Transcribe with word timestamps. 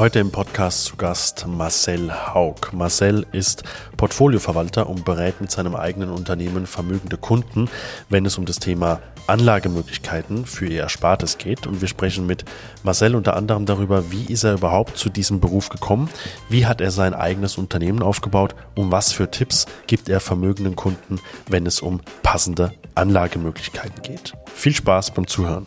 Heute 0.00 0.18
im 0.18 0.30
Podcast 0.30 0.84
zu 0.84 0.96
Gast 0.96 1.46
Marcel 1.46 2.10
Haug. 2.10 2.72
Marcel 2.72 3.26
ist 3.32 3.64
Portfolioverwalter 3.98 4.88
und 4.88 5.04
berät 5.04 5.42
mit 5.42 5.50
seinem 5.50 5.76
eigenen 5.76 6.08
Unternehmen 6.08 6.66
vermögende 6.66 7.18
Kunden, 7.18 7.68
wenn 8.08 8.24
es 8.24 8.38
um 8.38 8.46
das 8.46 8.58
Thema 8.60 9.00
Anlagemöglichkeiten 9.26 10.46
für 10.46 10.66
ihr 10.68 10.80
Erspartes 10.80 11.36
geht. 11.36 11.66
Und 11.66 11.82
wir 11.82 11.88
sprechen 11.88 12.26
mit 12.26 12.46
Marcel 12.82 13.14
unter 13.14 13.36
anderem 13.36 13.66
darüber, 13.66 14.10
wie 14.10 14.24
ist 14.24 14.44
er 14.44 14.54
überhaupt 14.54 14.96
zu 14.96 15.10
diesem 15.10 15.38
Beruf 15.38 15.68
gekommen, 15.68 16.08
wie 16.48 16.64
hat 16.64 16.80
er 16.80 16.92
sein 16.92 17.12
eigenes 17.12 17.58
Unternehmen 17.58 18.02
aufgebaut 18.02 18.54
und 18.74 18.90
was 18.90 19.12
für 19.12 19.30
Tipps 19.30 19.66
gibt 19.86 20.08
er 20.08 20.20
vermögenden 20.20 20.76
Kunden, 20.76 21.20
wenn 21.46 21.66
es 21.66 21.80
um 21.80 22.00
passende 22.22 22.72
Anlagemöglichkeiten 22.94 24.00
geht. 24.00 24.32
Viel 24.54 24.74
Spaß 24.74 25.10
beim 25.10 25.26
Zuhören. 25.26 25.66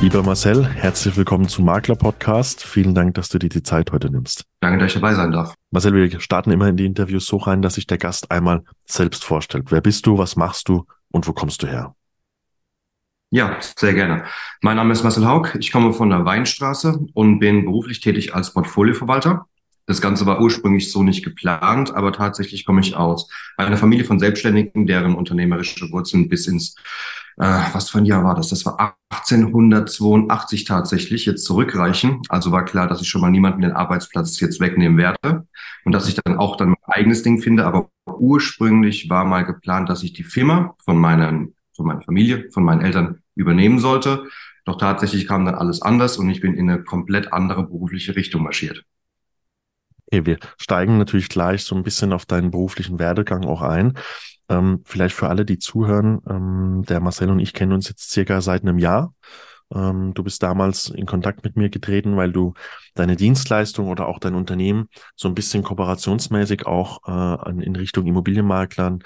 Lieber 0.00 0.22
Marcel, 0.22 0.66
herzlich 0.66 1.14
willkommen 1.18 1.46
zum 1.46 1.66
Makler 1.66 1.94
Podcast. 1.94 2.64
Vielen 2.64 2.94
Dank, 2.94 3.12
dass 3.16 3.28
du 3.28 3.38
dir 3.38 3.50
die 3.50 3.62
Zeit 3.62 3.92
heute 3.92 4.10
nimmst. 4.10 4.46
Danke, 4.60 4.78
dass 4.78 4.88
ich 4.88 4.94
dabei 4.94 5.12
sein 5.14 5.30
darf. 5.30 5.54
Marcel, 5.70 5.92
wir 5.92 6.20
starten 6.20 6.50
immer 6.50 6.68
in 6.68 6.78
die 6.78 6.86
Interviews 6.86 7.26
so 7.26 7.36
rein, 7.36 7.60
dass 7.60 7.74
sich 7.74 7.86
der 7.86 7.98
Gast 7.98 8.30
einmal 8.30 8.64
selbst 8.86 9.24
vorstellt. 9.24 9.66
Wer 9.70 9.82
bist 9.82 10.06
du, 10.06 10.16
was 10.16 10.36
machst 10.36 10.70
du 10.70 10.86
und 11.10 11.28
wo 11.28 11.34
kommst 11.34 11.62
du 11.62 11.66
her? 11.66 11.94
Ja, 13.28 13.58
sehr 13.60 13.92
gerne. 13.92 14.24
Mein 14.62 14.76
Name 14.76 14.94
ist 14.94 15.02
Marcel 15.02 15.26
Haug. 15.26 15.50
Ich 15.58 15.70
komme 15.70 15.92
von 15.92 16.08
der 16.08 16.24
Weinstraße 16.24 16.98
und 17.12 17.38
bin 17.38 17.66
beruflich 17.66 18.00
tätig 18.00 18.34
als 18.34 18.54
Portfolioverwalter. 18.54 19.48
Das 19.84 20.00
Ganze 20.00 20.24
war 20.24 20.40
ursprünglich 20.40 20.90
so 20.90 21.02
nicht 21.02 21.22
geplant, 21.24 21.92
aber 21.94 22.12
tatsächlich 22.12 22.64
komme 22.64 22.80
ich 22.80 22.96
aus 22.96 23.28
einer 23.58 23.76
Familie 23.76 24.06
von 24.06 24.18
Selbstständigen, 24.18 24.86
deren 24.86 25.14
unternehmerische 25.14 25.92
Wurzeln 25.92 26.30
bis 26.30 26.46
ins 26.46 26.74
äh, 27.36 27.60
was 27.72 27.90
für 27.90 27.98
ein 27.98 28.04
Jahr 28.04 28.24
war 28.24 28.34
das? 28.34 28.48
Das 28.48 28.64
war 28.66 28.96
1882 29.10 30.64
tatsächlich, 30.64 31.26
jetzt 31.26 31.44
zurückreichen. 31.44 32.22
Also 32.28 32.52
war 32.52 32.64
klar, 32.64 32.86
dass 32.86 33.00
ich 33.00 33.08
schon 33.08 33.20
mal 33.20 33.30
niemanden 33.30 33.62
den 33.62 33.72
Arbeitsplatz 33.72 34.38
jetzt 34.40 34.60
wegnehmen 34.60 34.98
werde 34.98 35.46
und 35.84 35.92
dass 35.92 36.08
ich 36.08 36.14
dann 36.14 36.38
auch 36.38 36.56
dann 36.56 36.70
mein 36.70 36.78
eigenes 36.86 37.22
Ding 37.22 37.40
finde. 37.40 37.66
Aber 37.66 37.90
ursprünglich 38.06 39.08
war 39.08 39.24
mal 39.24 39.44
geplant, 39.44 39.88
dass 39.88 40.02
ich 40.02 40.12
die 40.12 40.24
Firma 40.24 40.74
von 40.84 40.98
meinen, 40.98 41.54
von 41.74 41.86
meiner 41.86 42.02
Familie, 42.02 42.50
von 42.50 42.64
meinen 42.64 42.82
Eltern 42.82 43.22
übernehmen 43.34 43.78
sollte. 43.78 44.24
Doch 44.64 44.76
tatsächlich 44.76 45.26
kam 45.26 45.44
dann 45.44 45.54
alles 45.54 45.82
anders 45.82 46.18
und 46.18 46.28
ich 46.30 46.40
bin 46.40 46.54
in 46.54 46.70
eine 46.70 46.82
komplett 46.82 47.32
andere 47.32 47.64
berufliche 47.64 48.14
Richtung 48.14 48.42
marschiert. 48.42 48.84
Okay, 50.12 50.26
wir 50.26 50.38
steigen 50.58 50.98
natürlich 50.98 51.28
gleich 51.28 51.64
so 51.64 51.74
ein 51.74 51.84
bisschen 51.84 52.12
auf 52.12 52.26
deinen 52.26 52.50
beruflichen 52.50 52.98
Werdegang 52.98 53.44
auch 53.44 53.62
ein. 53.62 53.96
Ähm, 54.50 54.82
vielleicht 54.84 55.14
für 55.14 55.28
alle, 55.28 55.44
die 55.44 55.58
zuhören, 55.58 56.20
ähm, 56.28 56.84
der 56.86 57.00
Marcel 57.00 57.30
und 57.30 57.38
ich 57.38 57.54
kennen 57.54 57.72
uns 57.72 57.88
jetzt 57.88 58.10
circa 58.10 58.40
seit 58.40 58.62
einem 58.62 58.78
Jahr. 58.78 59.14
Ähm, 59.72 60.12
du 60.12 60.24
bist 60.24 60.42
damals 60.42 60.88
in 60.88 61.06
Kontakt 61.06 61.44
mit 61.44 61.56
mir 61.56 61.70
getreten, 61.70 62.16
weil 62.16 62.32
du 62.32 62.54
deine 62.94 63.14
Dienstleistung 63.14 63.88
oder 63.88 64.08
auch 64.08 64.18
dein 64.18 64.34
Unternehmen 64.34 64.88
so 65.14 65.28
ein 65.28 65.34
bisschen 65.34 65.62
kooperationsmäßig 65.62 66.66
auch 66.66 66.98
äh, 67.06 67.50
in 67.62 67.76
Richtung 67.76 68.06
Immobilienmaklern 68.06 69.04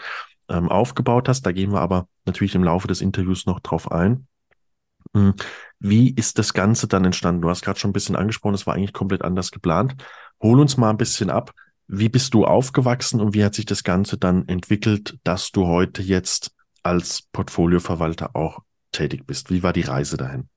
ähm, 0.49 0.69
aufgebaut 0.71 1.29
hast. 1.29 1.43
Da 1.43 1.53
gehen 1.53 1.73
wir 1.73 1.81
aber 1.81 2.09
natürlich 2.25 2.55
im 2.55 2.65
Laufe 2.65 2.89
des 2.89 3.03
Interviews 3.03 3.45
noch 3.45 3.61
drauf 3.61 3.93
ein. 3.93 4.27
Hm, 5.15 5.35
wie 5.79 6.11
ist 6.11 6.39
das 6.39 6.55
Ganze 6.55 6.89
dann 6.89 7.05
entstanden? 7.05 7.43
Du 7.43 7.51
hast 7.51 7.63
gerade 7.63 7.79
schon 7.79 7.91
ein 7.91 7.95
bisschen 7.95 8.17
angesprochen, 8.17 8.55
es 8.55 8.67
war 8.67 8.75
eigentlich 8.75 8.95
komplett 8.95 9.23
anders 9.23 9.51
geplant. 9.51 9.95
Hol 10.43 10.59
uns 10.59 10.79
mal 10.79 10.91
ein 10.91 10.97
bisschen 10.97 11.29
ab. 11.29 11.53
Wie 11.87 12.09
bist 12.09 12.35
du 12.35 12.45
aufgewachsen 12.45 13.21
und 13.21 13.35
wie 13.35 13.45
hat 13.45 13.55
sich 13.55 13.67
das 13.67 13.85
Ganze 13.85 14.17
dann 14.17 14.49
entwickelt, 14.49 15.19
dass 15.23 15.51
du 15.51 15.67
heute 15.67 16.03
jetzt 16.03 16.53
als 16.83 17.23
Portfolioverwalter 17.33 18.35
auch 18.35 18.61
tätig 18.93 19.27
bist? 19.27 19.51
Wie 19.51 19.63
war 19.63 19.73
die 19.73 19.83
Reise 19.83 20.17
dahin? 20.17 20.49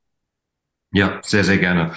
Ja, 0.92 1.20
sehr, 1.24 1.44
sehr 1.44 1.58
gerne. 1.58 1.94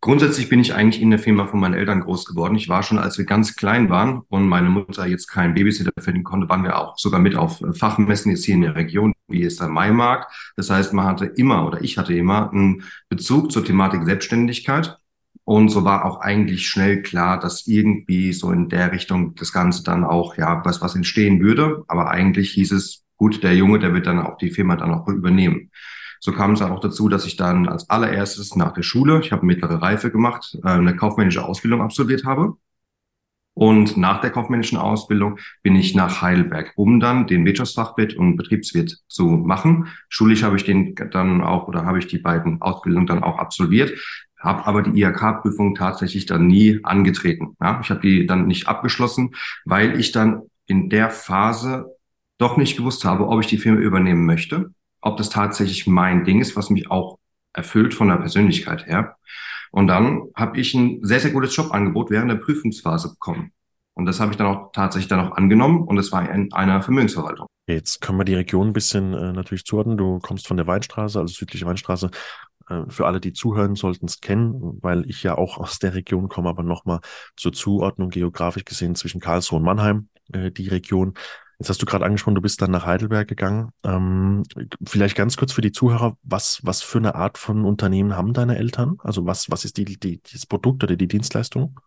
Grundsätzlich 0.00 0.48
bin 0.48 0.58
ich 0.58 0.74
eigentlich 0.74 1.00
in 1.00 1.10
der 1.10 1.20
Firma 1.20 1.46
von 1.46 1.60
meinen 1.60 1.74
Eltern 1.74 2.00
groß 2.00 2.24
geworden. 2.24 2.56
Ich 2.56 2.68
war 2.68 2.82
schon, 2.82 2.98
als 2.98 3.18
wir 3.18 3.24
ganz 3.24 3.54
klein 3.54 3.88
waren 3.88 4.22
und 4.28 4.48
meine 4.48 4.68
Mutter 4.68 5.06
jetzt 5.06 5.28
keinen 5.28 5.54
Babysitter 5.54 5.92
finden 6.00 6.24
konnte, 6.24 6.48
waren 6.48 6.64
wir 6.64 6.76
auch 6.76 6.98
sogar 6.98 7.20
mit 7.20 7.36
auf 7.36 7.62
Fachmessen 7.74 8.32
jetzt 8.32 8.44
hier 8.44 8.56
in 8.56 8.62
der 8.62 8.74
Region, 8.74 9.12
wie 9.28 9.44
es 9.44 9.58
der 9.58 9.68
Maimarkt. 9.68 10.52
Das 10.56 10.70
heißt, 10.70 10.92
man 10.92 11.06
hatte 11.06 11.26
immer 11.26 11.64
oder 11.68 11.82
ich 11.82 11.98
hatte 11.98 12.14
immer 12.14 12.50
einen 12.50 12.82
Bezug 13.10 13.52
zur 13.52 13.64
Thematik 13.64 14.04
Selbstständigkeit. 14.04 14.98
Und 15.44 15.70
so 15.70 15.84
war 15.84 16.04
auch 16.04 16.20
eigentlich 16.20 16.68
schnell 16.68 17.02
klar, 17.02 17.38
dass 17.38 17.66
irgendwie 17.66 18.32
so 18.32 18.52
in 18.52 18.68
der 18.68 18.92
Richtung 18.92 19.34
das 19.34 19.52
Ganze 19.52 19.82
dann 19.82 20.04
auch, 20.04 20.36
ja, 20.36 20.62
was, 20.64 20.80
was 20.80 20.94
entstehen 20.94 21.40
würde. 21.40 21.84
Aber 21.88 22.10
eigentlich 22.10 22.52
hieß 22.52 22.72
es, 22.72 23.02
gut, 23.16 23.42
der 23.42 23.54
Junge, 23.54 23.78
der 23.78 23.92
wird 23.92 24.06
dann 24.06 24.20
auch 24.20 24.38
die 24.38 24.50
Firma 24.50 24.76
dann 24.76 24.94
auch 24.94 25.08
übernehmen. 25.08 25.70
So 26.20 26.32
kam 26.32 26.52
es 26.52 26.62
auch 26.62 26.78
dazu, 26.78 27.08
dass 27.08 27.26
ich 27.26 27.36
dann 27.36 27.68
als 27.68 27.90
allererstes 27.90 28.54
nach 28.54 28.72
der 28.72 28.84
Schule, 28.84 29.20
ich 29.20 29.32
habe 29.32 29.44
mittlere 29.44 29.82
Reife 29.82 30.12
gemacht, 30.12 30.56
äh, 30.62 30.68
eine 30.68 30.94
kaufmännische 30.94 31.44
Ausbildung 31.44 31.82
absolviert 31.82 32.24
habe. 32.24 32.54
Und 33.54 33.96
nach 33.96 34.20
der 34.20 34.30
kaufmännischen 34.30 34.78
Ausbildung 34.78 35.38
bin 35.62 35.76
ich 35.76 35.94
nach 35.94 36.22
Heidelberg, 36.22 36.72
um 36.76 37.00
dann 37.00 37.26
den 37.26 37.44
Wirtschaftsfachwirt 37.44 38.14
und 38.14 38.36
Betriebswirt 38.36 38.98
zu 39.08 39.26
machen. 39.26 39.88
Schulisch 40.08 40.42
habe 40.42 40.56
ich 40.56 40.64
den 40.64 40.94
dann 40.94 41.42
auch 41.42 41.68
oder 41.68 41.84
habe 41.84 41.98
ich 41.98 42.06
die 42.06 42.18
beiden 42.18 42.62
Ausbildungen 42.62 43.06
dann 43.06 43.22
auch 43.22 43.38
absolviert 43.38 43.92
habe 44.42 44.66
aber 44.66 44.82
die 44.82 45.00
IHK-Prüfung 45.00 45.74
tatsächlich 45.74 46.26
dann 46.26 46.46
nie 46.46 46.80
angetreten. 46.82 47.56
Ja, 47.60 47.80
ich 47.82 47.90
habe 47.90 48.00
die 48.00 48.26
dann 48.26 48.46
nicht 48.46 48.68
abgeschlossen, 48.68 49.34
weil 49.64 49.98
ich 49.98 50.12
dann 50.12 50.42
in 50.66 50.90
der 50.90 51.10
Phase 51.10 51.86
doch 52.38 52.56
nicht 52.56 52.76
gewusst 52.76 53.04
habe, 53.04 53.28
ob 53.28 53.40
ich 53.40 53.46
die 53.46 53.58
Firma 53.58 53.80
übernehmen 53.80 54.26
möchte, 54.26 54.72
ob 55.00 55.16
das 55.16 55.30
tatsächlich 55.30 55.86
mein 55.86 56.24
Ding 56.24 56.40
ist, 56.40 56.56
was 56.56 56.70
mich 56.70 56.90
auch 56.90 57.18
erfüllt 57.52 57.94
von 57.94 58.08
der 58.08 58.16
Persönlichkeit 58.16 58.86
her. 58.86 59.16
Und 59.70 59.86
dann 59.86 60.22
habe 60.34 60.60
ich 60.60 60.74
ein 60.74 60.98
sehr, 61.02 61.20
sehr 61.20 61.30
gutes 61.30 61.54
Jobangebot 61.56 62.10
während 62.10 62.30
der 62.30 62.36
Prüfungsphase 62.36 63.10
bekommen. 63.10 63.52
Und 63.94 64.06
das 64.06 64.20
habe 64.20 64.32
ich 64.32 64.38
dann 64.38 64.46
auch 64.46 64.72
tatsächlich 64.72 65.08
dann 65.08 65.20
auch 65.20 65.36
angenommen 65.36 65.82
und 65.82 65.98
es 65.98 66.12
war 66.12 66.28
in 66.30 66.52
einer 66.52 66.82
Vermögensverwaltung. 66.82 67.46
Jetzt 67.68 68.00
können 68.00 68.18
wir 68.18 68.24
die 68.24 68.34
Region 68.34 68.68
ein 68.68 68.72
bisschen 68.72 69.14
äh, 69.14 69.32
natürlich 69.32 69.64
zuordnen. 69.64 69.96
Du 69.96 70.18
kommst 70.18 70.48
von 70.48 70.56
der 70.56 70.66
Weinstraße, 70.66 71.20
also 71.20 71.32
südliche 71.32 71.64
Weinstraße. 71.64 72.10
Äh, 72.72 72.90
für 72.90 73.06
alle, 73.06 73.20
die 73.20 73.32
zuhören, 73.32 73.74
sollten 73.74 74.06
es 74.06 74.20
kennen, 74.20 74.78
weil 74.82 75.08
ich 75.08 75.22
ja 75.22 75.36
auch 75.36 75.58
aus 75.58 75.78
der 75.78 75.94
Region 75.94 76.28
komme, 76.28 76.48
aber 76.48 76.62
nochmal 76.62 77.00
zur 77.36 77.52
Zuordnung 77.52 78.10
geografisch 78.10 78.64
gesehen 78.64 78.94
zwischen 78.94 79.20
Karlsruhe 79.20 79.58
und 79.58 79.64
Mannheim, 79.64 80.08
äh, 80.32 80.50
die 80.50 80.68
Region. 80.68 81.14
Jetzt 81.58 81.68
hast 81.68 81.82
du 81.82 81.86
gerade 81.86 82.04
angesprochen, 82.04 82.34
du 82.34 82.40
bist 82.40 82.60
dann 82.60 82.72
nach 82.72 82.86
Heidelberg 82.86 83.28
gegangen. 83.28 83.70
Ähm, 83.84 84.42
vielleicht 84.84 85.16
ganz 85.16 85.36
kurz 85.36 85.52
für 85.52 85.60
die 85.60 85.70
Zuhörer, 85.70 86.16
was, 86.22 86.60
was 86.64 86.82
für 86.82 86.98
eine 86.98 87.14
Art 87.14 87.38
von 87.38 87.64
Unternehmen 87.64 88.16
haben 88.16 88.32
deine 88.32 88.58
Eltern? 88.58 88.96
Also 88.98 89.26
was, 89.26 89.48
was 89.50 89.64
ist 89.64 89.76
die, 89.76 89.84
die, 89.84 90.20
das 90.32 90.46
Produkt 90.46 90.82
oder 90.82 90.96
die 90.96 91.06
Dienstleistung? 91.06 91.78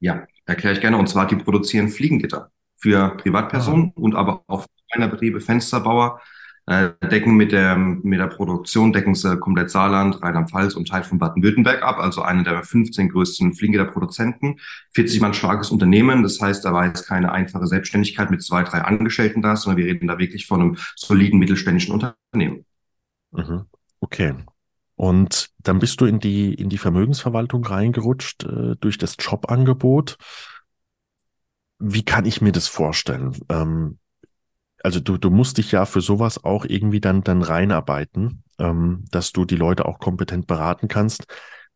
Ja, 0.00 0.26
erkläre 0.46 0.74
ich 0.74 0.80
gerne. 0.80 0.96
Und 0.96 1.08
zwar, 1.08 1.26
die 1.26 1.36
produzieren 1.36 1.88
Fliegengitter 1.88 2.50
für 2.76 3.16
Privatpersonen 3.18 3.92
ah. 3.96 4.00
und 4.00 4.14
aber 4.14 4.44
auch 4.46 4.66
kleiner 4.90 5.08
Betriebe, 5.08 5.40
Fensterbauer, 5.40 6.20
äh, 6.66 6.90
decken 7.10 7.36
mit 7.36 7.52
der, 7.52 7.76
mit 7.76 8.18
der 8.18 8.28
Produktion, 8.28 8.92
decken 8.92 9.14
sie 9.14 9.36
komplett 9.38 9.70
Saarland, 9.70 10.22
Rheinland-Pfalz 10.22 10.74
und 10.74 10.88
Teil 10.88 11.04
von 11.04 11.18
Baden-Württemberg 11.18 11.82
ab, 11.82 11.98
also 11.98 12.22
eine 12.22 12.42
der 12.42 12.62
15 12.62 13.10
größten 13.10 13.54
Fliegengitter-Produzenten. 13.54 14.56
40 14.94 15.20
Mann 15.20 15.34
starkes 15.34 15.70
Unternehmen, 15.70 16.22
das 16.22 16.40
heißt, 16.40 16.64
da 16.64 16.72
war 16.72 16.86
jetzt 16.86 17.06
keine 17.06 17.32
einfache 17.32 17.66
Selbstständigkeit 17.66 18.30
mit 18.30 18.42
zwei, 18.42 18.62
drei 18.62 18.80
Angestellten 18.80 19.42
da, 19.42 19.56
sondern 19.56 19.78
wir 19.78 19.86
reden 19.86 20.08
da 20.08 20.18
wirklich 20.18 20.46
von 20.46 20.60
einem 20.60 20.76
soliden 20.96 21.38
mittelständischen 21.38 21.92
Unternehmen. 21.92 22.64
Mhm. 23.32 23.66
Okay. 24.00 24.34
Und 24.96 25.50
dann 25.58 25.80
bist 25.80 26.00
du 26.00 26.06
in 26.06 26.20
die, 26.20 26.54
in 26.54 26.68
die 26.68 26.78
Vermögensverwaltung 26.78 27.64
reingerutscht 27.64 28.44
äh, 28.44 28.76
durch 28.80 28.96
das 28.96 29.16
Jobangebot. 29.18 30.16
Wie 31.78 32.04
kann 32.04 32.24
ich 32.24 32.40
mir 32.40 32.52
das 32.52 32.68
vorstellen? 32.68 33.36
Ähm, 33.48 33.98
also 34.84 35.00
du, 35.00 35.16
du 35.16 35.30
musst 35.30 35.56
dich 35.56 35.72
ja 35.72 35.86
für 35.86 36.02
sowas 36.02 36.44
auch 36.44 36.66
irgendwie 36.66 37.00
dann, 37.00 37.22
dann 37.24 37.42
reinarbeiten, 37.42 38.44
ähm, 38.58 39.06
dass 39.10 39.32
du 39.32 39.46
die 39.46 39.56
Leute 39.56 39.86
auch 39.86 39.98
kompetent 39.98 40.46
beraten 40.46 40.88
kannst. 40.88 41.26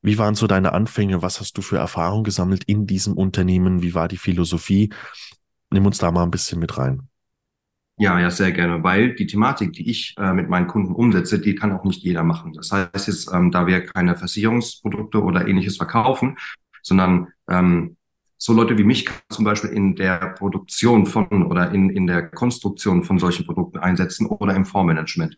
Wie 0.02 0.18
waren 0.18 0.34
so 0.34 0.46
deine 0.46 0.74
Anfänge? 0.74 1.22
Was 1.22 1.40
hast 1.40 1.56
du 1.56 1.62
für 1.62 1.78
Erfahrungen 1.78 2.22
gesammelt 2.22 2.64
in 2.64 2.86
diesem 2.86 3.14
Unternehmen? 3.14 3.82
Wie 3.82 3.94
war 3.94 4.08
die 4.08 4.18
Philosophie? 4.18 4.90
Nimm 5.70 5.86
uns 5.86 5.96
da 5.96 6.10
mal 6.12 6.22
ein 6.22 6.30
bisschen 6.30 6.60
mit 6.60 6.76
rein. 6.76 7.08
Ja, 7.96 8.20
ja, 8.20 8.30
sehr 8.30 8.52
gerne, 8.52 8.84
weil 8.84 9.14
die 9.14 9.26
Thematik, 9.26 9.72
die 9.72 9.90
ich 9.90 10.14
äh, 10.18 10.32
mit 10.32 10.48
meinen 10.48 10.68
Kunden 10.68 10.94
umsetze, 10.94 11.40
die 11.40 11.56
kann 11.56 11.72
auch 11.72 11.84
nicht 11.84 12.02
jeder 12.04 12.22
machen. 12.22 12.52
Das 12.52 12.70
heißt 12.70 13.08
jetzt, 13.08 13.32
ähm, 13.32 13.50
da 13.50 13.66
wir 13.66 13.86
keine 13.86 14.16
Versicherungsprodukte 14.16 15.20
oder 15.22 15.48
ähnliches 15.48 15.78
verkaufen, 15.78 16.36
sondern 16.82 17.28
ähm, 17.48 17.96
so 18.38 18.52
Leute 18.52 18.78
wie 18.78 18.84
mich 18.84 19.04
kann 19.04 19.16
zum 19.30 19.44
Beispiel 19.44 19.70
in 19.70 19.96
der 19.96 20.34
Produktion 20.38 21.06
von 21.06 21.44
oder 21.44 21.72
in, 21.72 21.90
in 21.90 22.06
der 22.06 22.28
Konstruktion 22.28 23.02
von 23.02 23.18
solchen 23.18 23.44
Produkten 23.44 23.78
einsetzen 23.78 24.26
oder 24.26 24.54
im 24.54 24.64
Fondsmanagement. 24.64 25.36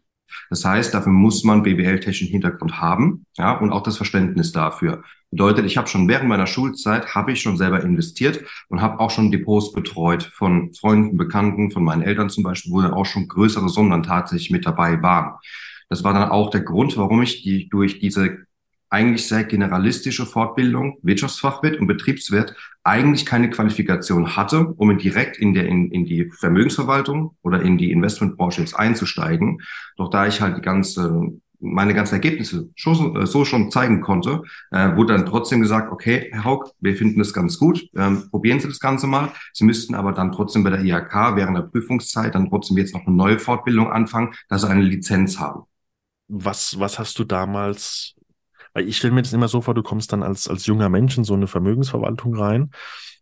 Das 0.48 0.64
heißt, 0.64 0.94
dafür 0.94 1.12
muss 1.12 1.42
man 1.44 1.62
BWL-technischen 1.62 2.28
Hintergrund 2.28 2.80
haben, 2.80 3.26
ja, 3.36 3.52
und 3.58 3.72
auch 3.72 3.82
das 3.82 3.96
Verständnis 3.96 4.52
dafür. 4.52 5.02
Bedeutet, 5.30 5.64
ich 5.64 5.76
habe 5.76 5.88
schon 5.88 6.08
während 6.08 6.28
meiner 6.28 6.46
Schulzeit 6.46 7.14
habe 7.14 7.32
ich 7.32 7.40
schon 7.40 7.56
selber 7.56 7.82
investiert 7.82 8.44
und 8.68 8.80
habe 8.80 9.00
auch 9.00 9.10
schon 9.10 9.30
Depots 9.30 9.72
betreut 9.72 10.24
von 10.24 10.74
Freunden, 10.74 11.16
Bekannten, 11.16 11.70
von 11.70 11.84
meinen 11.84 12.02
Eltern 12.02 12.30
zum 12.30 12.42
Beispiel, 12.42 12.72
wo 12.72 12.80
dann 12.80 12.94
auch 12.94 13.06
schon 13.06 13.28
größere 13.28 13.68
Summen 13.68 13.90
dann 13.90 14.02
tatsächlich 14.02 14.50
mit 14.50 14.66
dabei 14.66 15.00
waren. 15.02 15.38
Das 15.88 16.04
war 16.04 16.14
dann 16.14 16.30
auch 16.30 16.50
der 16.50 16.62
Grund, 16.62 16.96
warum 16.96 17.22
ich 17.22 17.42
die 17.42 17.68
durch 17.68 17.98
diese 18.00 18.38
eigentlich 18.90 19.26
sehr 19.28 19.44
generalistische 19.44 20.26
Fortbildung, 20.26 20.98
Wirtschaftsfachwirt 21.02 21.80
und 21.80 21.86
Betriebswirt, 21.86 22.54
eigentlich 22.82 23.24
keine 23.24 23.48
Qualifikation 23.50 24.36
hatte, 24.36 24.66
um 24.66 24.98
direkt 24.98 25.38
in, 25.38 25.54
der, 25.54 25.66
in, 25.66 25.90
in 25.90 26.04
die 26.04 26.30
Vermögensverwaltung 26.30 27.36
oder 27.42 27.62
in 27.62 27.78
die 27.78 27.92
Investmentbranche 27.92 28.60
jetzt 28.60 28.74
einzusteigen. 28.74 29.62
Doch 29.96 30.10
da 30.10 30.26
ich 30.26 30.40
halt 30.40 30.56
die 30.56 30.62
ganze 30.62 31.40
meine 31.60 31.94
ganzen 31.94 32.14
Ergebnisse 32.14 32.70
schon, 32.74 33.16
äh, 33.16 33.26
so 33.26 33.44
schon 33.44 33.70
zeigen 33.70 34.00
konnte, 34.00 34.42
äh, 34.70 34.96
wurde 34.96 35.14
dann 35.14 35.26
trotzdem 35.26 35.60
gesagt, 35.60 35.92
okay, 35.92 36.30
Herr 36.32 36.44
Haug, 36.44 36.72
wir 36.80 36.96
finden 36.96 37.18
das 37.18 37.32
ganz 37.32 37.58
gut, 37.58 37.86
ähm, 37.94 38.28
probieren 38.30 38.60
Sie 38.60 38.68
das 38.68 38.80
Ganze 38.80 39.06
mal. 39.06 39.32
Sie 39.52 39.64
müssten 39.64 39.94
aber 39.94 40.12
dann 40.12 40.32
trotzdem 40.32 40.64
bei 40.64 40.70
der 40.70 40.80
IHK 40.80 41.36
während 41.36 41.56
der 41.56 41.62
Prüfungszeit 41.62 42.34
dann 42.34 42.48
trotzdem 42.48 42.78
jetzt 42.78 42.94
noch 42.94 43.06
eine 43.06 43.14
neue 43.14 43.38
Fortbildung 43.38 43.92
anfangen, 43.92 44.34
dass 44.48 44.62
Sie 44.62 44.68
eine 44.68 44.82
Lizenz 44.82 45.38
haben. 45.38 45.64
Was, 46.28 46.78
was 46.78 46.98
hast 46.98 47.18
du 47.18 47.24
damals 47.24 48.14
weil 48.72 48.88
ich 48.88 48.96
stelle 48.96 49.12
mir 49.12 49.22
das 49.22 49.32
immer 49.32 49.48
so 49.48 49.60
vor, 49.60 49.74
du 49.74 49.82
kommst 49.82 50.12
dann 50.12 50.22
als, 50.22 50.48
als 50.48 50.66
junger 50.66 50.88
Mensch 50.88 51.16
in 51.16 51.24
so 51.24 51.34
eine 51.34 51.46
Vermögensverwaltung 51.46 52.34
rein. 52.34 52.70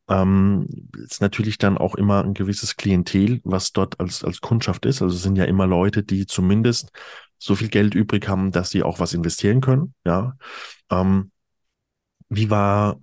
Ähm, 0.09 0.67
ist 1.05 1.21
natürlich 1.21 1.59
dann 1.59 1.77
auch 1.77 1.95
immer 1.95 2.25
ein 2.25 2.35
gewisses 2.35 2.77
Klientel, 2.77 3.41
was 3.45 3.73
dort 3.73 4.00
als, 4.00 4.25
als 4.25 4.41
Kundschaft 4.41 4.87
ist. 4.87 5.03
Also 5.03 5.15
es 5.15 5.23
sind 5.23 5.37
ja 5.37 5.45
immer 5.45 5.67
Leute, 5.67 6.03
die 6.03 6.27
zumindest 6.27 6.91
so 7.39 7.55
viel 7.55 7.69
Geld 7.69 7.95
übrig 7.95 8.29
haben, 8.29 8.50
dass 8.50 8.71
sie 8.71 8.83
auch 8.83 9.00
was 9.00 9.15
investieren 9.15 9.61
können. 9.61 9.95
Ja. 10.05 10.37
Ähm, 10.91 11.31
wie 12.29 12.50
war, 12.50 13.00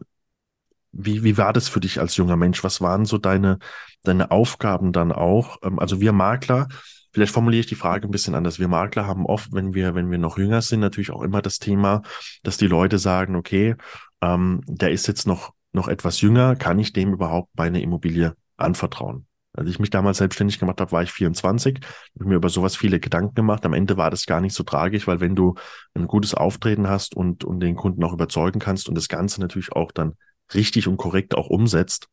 wie, 0.92 1.24
wie 1.24 1.38
war 1.38 1.54
das 1.54 1.68
für 1.68 1.80
dich 1.80 2.00
als 2.00 2.18
junger 2.18 2.38
Mensch? 2.38 2.64
Was 2.64 2.82
waren 2.82 3.06
so 3.06 3.18
deine, 3.18 3.60
deine 4.04 4.32
Aufgaben 4.32 4.92
dann 4.92 5.12
auch? 5.12 5.58
Ähm, 5.64 5.80
also 5.80 6.02
wir 6.02 6.12
Makler, 6.12 6.68
Vielleicht 7.16 7.32
formuliere 7.32 7.62
ich 7.62 7.66
die 7.66 7.76
Frage 7.76 8.06
ein 8.06 8.12
bisschen 8.12 8.36
anders. 8.36 8.60
Wir 8.60 8.68
Makler 8.68 9.08
haben 9.08 9.26
oft, 9.26 9.54
wenn 9.54 9.74
wir, 9.74 9.96
wenn 9.96 10.12
wir 10.12 10.18
noch 10.18 10.38
jünger 10.38 10.62
sind, 10.62 10.82
natürlich 10.82 11.12
auch 11.12 11.22
immer 11.22 11.42
das 11.42 11.60
Thema, 11.60 12.02
dass 12.44 12.58
die 12.58 12.68
Leute 12.68 13.00
sagen, 13.00 13.38
okay, 13.38 13.76
ähm, 14.20 14.60
der 14.68 14.92
ist 14.92 15.08
jetzt 15.08 15.26
noch, 15.26 15.54
noch 15.72 15.88
etwas 15.88 16.20
jünger, 16.20 16.58
kann 16.58 16.78
ich 16.78 16.92
dem 16.92 17.14
überhaupt 17.14 17.52
meine 17.56 17.82
Immobilie 17.82 18.36
anvertrauen? 18.58 19.28
Als 19.54 19.70
ich 19.70 19.80
mich 19.80 19.92
damals 19.92 20.18
selbstständig 20.18 20.60
gemacht 20.60 20.82
habe, 20.82 20.92
war 20.92 21.04
ich 21.04 21.12
24, 21.14 21.80
habe 22.20 22.28
mir 22.28 22.36
über 22.36 22.50
sowas 22.50 22.76
viele 22.76 23.00
Gedanken 23.00 23.34
gemacht. 23.34 23.66
Am 23.66 23.72
Ende 23.72 23.96
war 23.96 24.12
das 24.12 24.26
gar 24.26 24.42
nicht 24.42 24.54
so 24.54 24.64
tragisch, 24.64 25.08
weil 25.08 25.22
wenn 25.22 25.38
du 25.38 25.56
ein 25.94 26.08
gutes 26.08 26.34
Auftreten 26.34 26.90
hast 26.90 27.16
und, 27.16 27.46
und 27.46 27.62
den 27.62 27.78
Kunden 27.78 28.04
auch 28.04 28.12
überzeugen 28.12 28.60
kannst 28.60 28.90
und 28.90 28.96
das 28.96 29.08
Ganze 29.08 29.40
natürlich 29.40 29.72
auch 29.72 29.94
dann 29.94 30.16
richtig 30.54 30.90
und 30.90 30.98
korrekt 30.98 31.34
auch 31.34 31.48
umsetzt, 31.48 32.10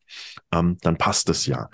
ähm, 0.53 0.77
dann 0.79 0.97
passt 0.97 1.29
es 1.29 1.45
ja. 1.45 1.67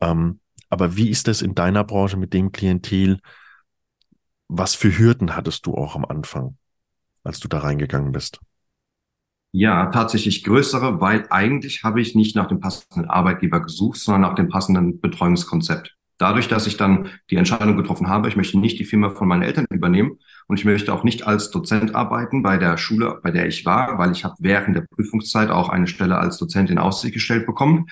Ähm, 0.00 0.38
aber 0.68 0.96
wie 0.96 1.08
ist 1.08 1.28
das 1.28 1.42
in 1.42 1.54
deiner 1.54 1.84
Branche 1.84 2.16
mit 2.16 2.32
dem 2.32 2.52
Klientel? 2.52 3.20
Was 4.48 4.74
für 4.74 4.96
Hürden 4.96 5.36
hattest 5.36 5.66
du 5.66 5.74
auch 5.74 5.94
am 5.94 6.04
Anfang, 6.04 6.56
als 7.22 7.40
du 7.40 7.48
da 7.48 7.58
reingegangen 7.58 8.12
bist? 8.12 8.40
Ja, 9.52 9.86
tatsächlich 9.86 10.44
größere, 10.44 11.00
weil 11.00 11.26
eigentlich 11.30 11.82
habe 11.82 12.00
ich 12.02 12.14
nicht 12.14 12.36
nach 12.36 12.48
dem 12.48 12.60
passenden 12.60 13.08
Arbeitgeber 13.08 13.60
gesucht, 13.60 13.98
sondern 13.98 14.22
nach 14.22 14.34
dem 14.34 14.48
passenden 14.48 15.00
Betreuungskonzept. 15.00 15.96
Dadurch, 16.18 16.48
dass 16.48 16.66
ich 16.66 16.76
dann 16.76 17.10
die 17.30 17.36
Entscheidung 17.36 17.76
getroffen 17.76 18.08
habe, 18.08 18.28
ich 18.28 18.36
möchte 18.36 18.58
nicht 18.58 18.78
die 18.78 18.84
Firma 18.84 19.10
von 19.10 19.28
meinen 19.28 19.42
Eltern 19.42 19.66
übernehmen 19.70 20.18
und 20.48 20.58
ich 20.58 20.64
möchte 20.64 20.92
auch 20.92 21.04
nicht 21.04 21.26
als 21.26 21.50
Dozent 21.50 21.94
arbeiten 21.94 22.42
bei 22.42 22.58
der 22.58 22.76
Schule, 22.76 23.20
bei 23.22 23.30
der 23.30 23.46
ich 23.46 23.64
war, 23.64 23.98
weil 23.98 24.10
ich 24.12 24.24
habe 24.24 24.34
während 24.40 24.76
der 24.76 24.82
Prüfungszeit 24.82 25.48
auch 25.48 25.68
eine 25.68 25.86
Stelle 25.86 26.18
als 26.18 26.36
Dozent 26.36 26.70
in 26.70 26.78
Aussicht 26.78 27.14
gestellt 27.14 27.46
bekommen. 27.46 27.86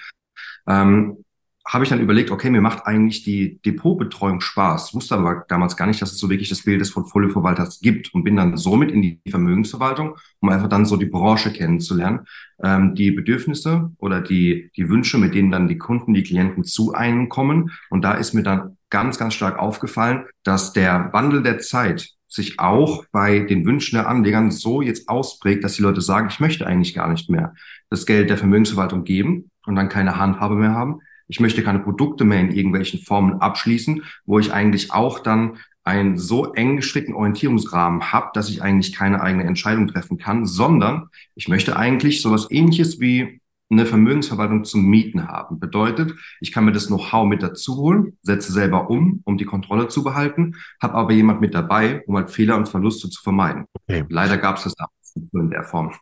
Ähm, 0.67 1.25
habe 1.69 1.83
ich 1.83 1.91
dann 1.91 2.01
überlegt, 2.01 2.31
okay, 2.31 2.49
mir 2.49 2.61
macht 2.61 2.87
eigentlich 2.87 3.25
die 3.25 3.61
Depotbetreuung 3.63 4.41
Spaß, 4.41 4.95
wusste 4.95 5.17
aber 5.17 5.45
damals 5.49 5.77
gar 5.77 5.87
nicht, 5.87 6.01
dass 6.01 6.13
es 6.13 6.19
so 6.19 6.31
wirklich 6.31 6.49
das 6.49 6.63
Bild 6.63 6.81
des 6.81 6.93
Portfolioverwalters 6.93 7.81
gibt 7.81 8.15
und 8.15 8.23
bin 8.23 8.37
dann 8.37 8.57
somit 8.57 8.93
in 8.93 9.03
die 9.03 9.21
Vermögensverwaltung, 9.29 10.17
um 10.41 10.49
einfach 10.49 10.69
dann 10.69 10.87
so 10.87 10.97
die 10.97 11.07
Branche 11.07 11.53
kennenzulernen, 11.53 12.21
ähm, 12.63 12.95
die 12.95 13.11
Bedürfnisse 13.11 13.91
oder 13.99 14.21
die, 14.21 14.71
die 14.77 14.89
Wünsche, 14.89 15.19
mit 15.19 15.35
denen 15.35 15.51
dann 15.51 15.67
die 15.67 15.79
Kunden, 15.79 16.15
die 16.15 16.23
Klienten 16.23 16.63
zu 16.63 16.95
einem 16.95 17.29
kommen. 17.29 17.73
Und 17.91 18.03
da 18.03 18.13
ist 18.13 18.33
mir 18.33 18.45
dann 18.45 18.77
ganz, 18.89 19.19
ganz 19.19 19.35
stark 19.35 19.59
aufgefallen, 19.59 20.27
dass 20.45 20.73
der 20.73 21.11
Wandel 21.13 21.43
der 21.43 21.59
Zeit 21.59 22.11
sich 22.29 22.61
auch 22.61 23.05
bei 23.11 23.41
den 23.41 23.65
Wünschen 23.67 23.97
der 23.97 24.09
Anlegern 24.09 24.53
so 24.53 24.83
jetzt 24.83 25.09
ausprägt, 25.09 25.65
dass 25.65 25.75
die 25.75 25.83
Leute 25.83 26.01
sagen, 26.01 26.29
ich 26.31 26.39
möchte 26.39 26.67
eigentlich 26.67 26.95
gar 26.95 27.09
nicht 27.09 27.29
mehr 27.29 27.55
das 27.91 28.07
Geld 28.07 28.31
der 28.31 28.39
Vermögensverwaltung 28.39 29.05
geben 29.05 29.51
und 29.67 29.75
dann 29.75 29.89
keine 29.89 30.17
Handhabe 30.17 30.55
mehr 30.55 30.73
haben, 30.73 31.01
ich 31.29 31.41
möchte 31.41 31.63
keine 31.63 31.81
Produkte 31.81 32.25
mehr 32.25 32.41
in 32.41 32.53
irgendwelchen 32.53 33.01
Formen 33.01 33.41
abschließen, 33.41 34.03
wo 34.25 34.39
ich 34.39 34.53
eigentlich 34.53 34.93
auch 34.93 35.19
dann 35.19 35.59
einen 35.85 36.19
so 36.19 36.53
eng 36.53 36.77
gestrickten 36.77 37.15
Orientierungsrahmen 37.15 38.13
habe, 38.13 38.31
dass 38.35 38.51
ich 38.51 38.61
eigentlich 38.61 38.93
keine 38.93 39.21
eigene 39.21 39.45
Entscheidung 39.45 39.87
treffen 39.87 40.19
kann, 40.19 40.45
sondern 40.45 41.09
ich 41.37 41.49
möchte 41.49 41.77
eigentlich 41.77 42.23
sowas 42.23 42.49
ähnliches 42.51 42.99
wie 42.99 43.41
eine 43.71 43.87
Vermögensverwaltung 43.87 44.65
zum 44.65 44.87
Mieten 44.87 45.29
haben. 45.29 45.59
Bedeutet, 45.59 46.15
ich 46.41 46.53
kann 46.53 46.65
mir 46.65 46.73
das 46.73 46.87
Know-how 46.87 47.27
mit 47.27 47.43
dazu 47.43 47.77
holen, 47.77 48.17
setze 48.23 48.53
selber 48.53 48.91
um, 48.91 49.23
um 49.25 49.39
die 49.39 49.45
Kontrolle 49.45 49.89
zu 49.89 50.05
behalten, 50.05 50.55
habe 50.81 50.95
aber 50.95 51.13
jemand 51.13 51.41
mit 51.41 51.55
dabei, 51.55 52.03
um 52.07 52.17
halt 52.17 52.31
Fehler 52.31 52.57
und 52.57 52.69
Verluste 52.69 53.11
zu 53.11 53.23
vermeiden. 53.23 53.67
Okay. 53.89 54.05
Leider 54.09 54.39
gab 54.39 54.57
es 54.57 54.65
das 54.65 54.75
in 55.15 55.51
der 55.51 55.65
Form. 55.65 55.93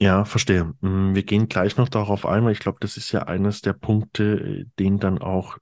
Ja, 0.00 0.24
verstehe. 0.24 0.74
Mm, 0.80 1.14
wir 1.14 1.24
gehen 1.24 1.48
gleich 1.48 1.76
noch 1.76 1.88
darauf 1.88 2.24
ein, 2.24 2.44
weil 2.44 2.52
ich 2.52 2.60
glaube, 2.60 2.78
das 2.80 2.96
ist 2.96 3.10
ja 3.12 3.24
eines 3.24 3.62
der 3.62 3.72
Punkte, 3.72 4.66
den 4.78 4.98
dann 4.98 5.18
auch 5.18 5.58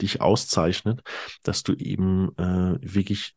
dich 0.00 0.20
auszeichnet, 0.20 1.02
dass 1.42 1.62
du 1.64 1.74
eben 1.74 2.30
äh, 2.38 2.78
wirklich 2.80 3.36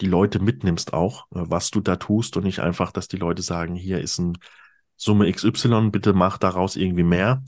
die 0.00 0.06
Leute 0.06 0.38
mitnimmst 0.38 0.92
auch, 0.92 1.24
äh, 1.32 1.42
was 1.48 1.70
du 1.70 1.80
da 1.80 1.96
tust 1.96 2.36
und 2.36 2.44
nicht 2.44 2.60
einfach, 2.60 2.92
dass 2.92 3.08
die 3.08 3.16
Leute 3.16 3.42
sagen, 3.42 3.74
hier 3.74 4.00
ist 4.00 4.18
ein 4.18 4.38
Summe 4.96 5.28
XY, 5.28 5.90
bitte 5.90 6.12
mach 6.12 6.38
daraus 6.38 6.76
irgendwie 6.76 7.04
mehr, 7.04 7.42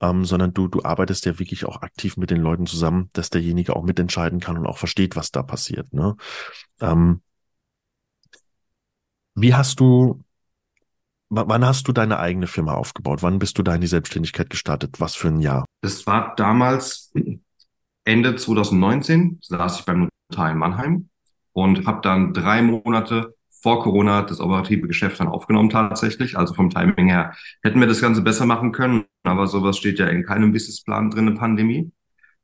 ähm, 0.00 0.24
sondern 0.24 0.54
du, 0.54 0.68
du 0.68 0.82
arbeitest 0.84 1.26
ja 1.26 1.38
wirklich 1.38 1.64
auch 1.64 1.82
aktiv 1.82 2.16
mit 2.16 2.30
den 2.30 2.40
Leuten 2.40 2.66
zusammen, 2.66 3.10
dass 3.14 3.30
derjenige 3.30 3.74
auch 3.74 3.82
mitentscheiden 3.82 4.40
kann 4.40 4.58
und 4.58 4.66
auch 4.66 4.78
versteht, 4.78 5.16
was 5.16 5.30
da 5.32 5.42
passiert. 5.42 5.92
Ne? 5.92 6.16
Ähm, 6.80 7.22
wie 9.34 9.54
hast 9.54 9.80
du 9.80 10.22
Wann 11.30 11.66
hast 11.66 11.86
du 11.86 11.92
deine 11.92 12.18
eigene 12.18 12.46
Firma 12.46 12.74
aufgebaut? 12.74 13.22
Wann 13.22 13.38
bist 13.38 13.58
du 13.58 13.62
da 13.62 13.74
in 13.74 13.82
die 13.82 13.86
Selbstständigkeit 13.86 14.48
gestartet? 14.48 14.98
Was 14.98 15.14
für 15.14 15.28
ein 15.28 15.40
Jahr? 15.40 15.66
Das 15.82 16.06
war 16.06 16.34
damals 16.36 17.12
Ende 18.04 18.36
2019, 18.36 19.38
saß 19.42 19.80
ich 19.80 19.84
beim 19.84 20.08
Notar 20.30 20.50
in 20.50 20.58
Mannheim 20.58 21.08
und 21.52 21.86
habe 21.86 22.00
dann 22.02 22.32
drei 22.32 22.62
Monate 22.62 23.34
vor 23.60 23.82
Corona 23.82 24.22
das 24.22 24.40
operative 24.40 24.86
Geschäft 24.86 25.20
dann 25.20 25.28
aufgenommen 25.28 25.68
tatsächlich. 25.68 26.38
Also 26.38 26.54
vom 26.54 26.70
Timing 26.70 27.08
her 27.08 27.34
hätten 27.62 27.80
wir 27.80 27.86
das 27.86 28.00
Ganze 28.00 28.22
besser 28.22 28.46
machen 28.46 28.72
können, 28.72 29.04
aber 29.24 29.46
sowas 29.46 29.76
steht 29.76 29.98
ja 29.98 30.06
in 30.06 30.24
keinem 30.24 30.52
Businessplan 30.52 31.10
drin, 31.10 31.28
eine 31.28 31.36
Pandemie. 31.36 31.92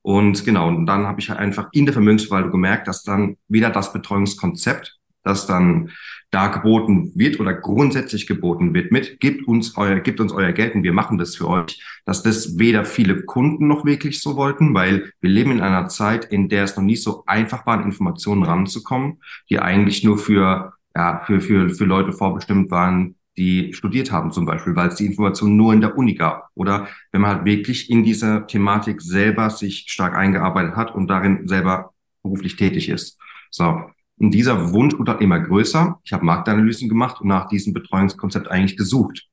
Und 0.03 0.45
genau, 0.45 0.69
und 0.69 0.85
dann 0.85 1.07
habe 1.07 1.21
ich 1.21 1.31
halt 1.31 1.41
einfach 1.41 1.69
in 1.73 1.87
der 1.87 1.95
Vermögensverwaltung 1.95 2.51
gemerkt, 2.51 2.89
dass 2.89 3.03
dann 3.03 3.39
wieder 3.49 3.71
das 3.71 3.93
Betreuungskonzept, 3.95 4.99
das 5.25 5.47
dann 5.47 5.91
da 6.31 6.49
geboten 6.49 7.13
wird 7.15 7.41
oder 7.41 7.55
grundsätzlich 7.55 8.27
geboten 8.27 8.75
wird 8.75 8.93
mit, 8.93 9.21
gebt 9.21 9.47
uns 9.47 9.77
euer, 9.77 10.01
gebt 10.01 10.21
uns 10.21 10.33
euer 10.33 10.53
Geld 10.53 10.75
und 10.75 10.83
wir 10.83 10.93
machen 10.93 11.17
das 11.17 11.37
für 11.37 11.49
euch, 11.49 11.83
dass 12.05 12.23
das 12.23 12.59
weder 12.59 12.85
viele 12.85 13.23
Kunden 13.23 13.69
noch 13.69 13.85
wirklich 13.85 14.21
so 14.21 14.37
wollten, 14.37 14.75
weil 14.75 15.13
wir 15.21 15.31
leben 15.31 15.53
in 15.53 15.61
einer 15.61 15.89
Zeit, 15.89 16.25
in 16.27 16.49
der 16.49 16.65
es 16.65 16.77
noch 16.77 16.83
nicht 16.83 17.03
so 17.03 17.25
einfach 17.27 17.67
war, 17.67 17.79
an 17.79 17.85
Informationen 17.85 18.43
ranzukommen, 18.43 19.21
die 19.49 19.61
eigentlich 19.61 20.05
nur 20.05 20.19
für, 20.19 20.75
ja, 20.95 21.19
für, 21.25 21.41
für, 21.41 21.71
für 21.71 21.85
Leute 21.85 22.13
vorbestimmt 22.13 22.71
waren, 22.71 23.15
die 23.37 23.73
studiert 23.73 24.13
haben 24.13 24.33
zum 24.33 24.45
Beispiel, 24.45 24.77
weil 24.77 24.89
es 24.89 24.97
die 24.97 25.07
Information 25.07 25.57
nur 25.57 25.73
in 25.73 25.81
der 25.81 25.97
Uni 25.97 26.15
gab. 26.15 26.51
Oder 26.55 26.89
wenn 27.11 27.21
man 27.21 27.37
halt 27.37 27.45
wirklich 27.45 27.91
in 27.91 28.05
dieser 28.05 28.47
Thematik 28.47 29.03
selber 29.03 29.51
sich 29.51 29.87
stark 29.89 30.17
eingearbeitet 30.17 30.77
hat 30.77 30.95
und 30.95 31.09
darin 31.09 31.49
selber 31.49 31.93
beruflich 32.23 32.57
tätig 32.57 32.89
ist. 32.89 33.19
So. 33.51 33.91
Und 34.19 34.31
dieser 34.33 34.73
Wunsch 34.73 34.99
wurde 34.99 35.19
immer 35.21 35.41
größer. 35.41 36.01
Ich 36.05 36.13
habe 36.13 36.25
Marktanalysen 36.25 36.89
gemacht 36.89 37.21
und 37.21 37.29
nach 37.29 37.49
diesem 37.49 37.73
Betreuungskonzept 37.73 38.49
eigentlich 38.49 38.77
gesucht. 38.77 39.29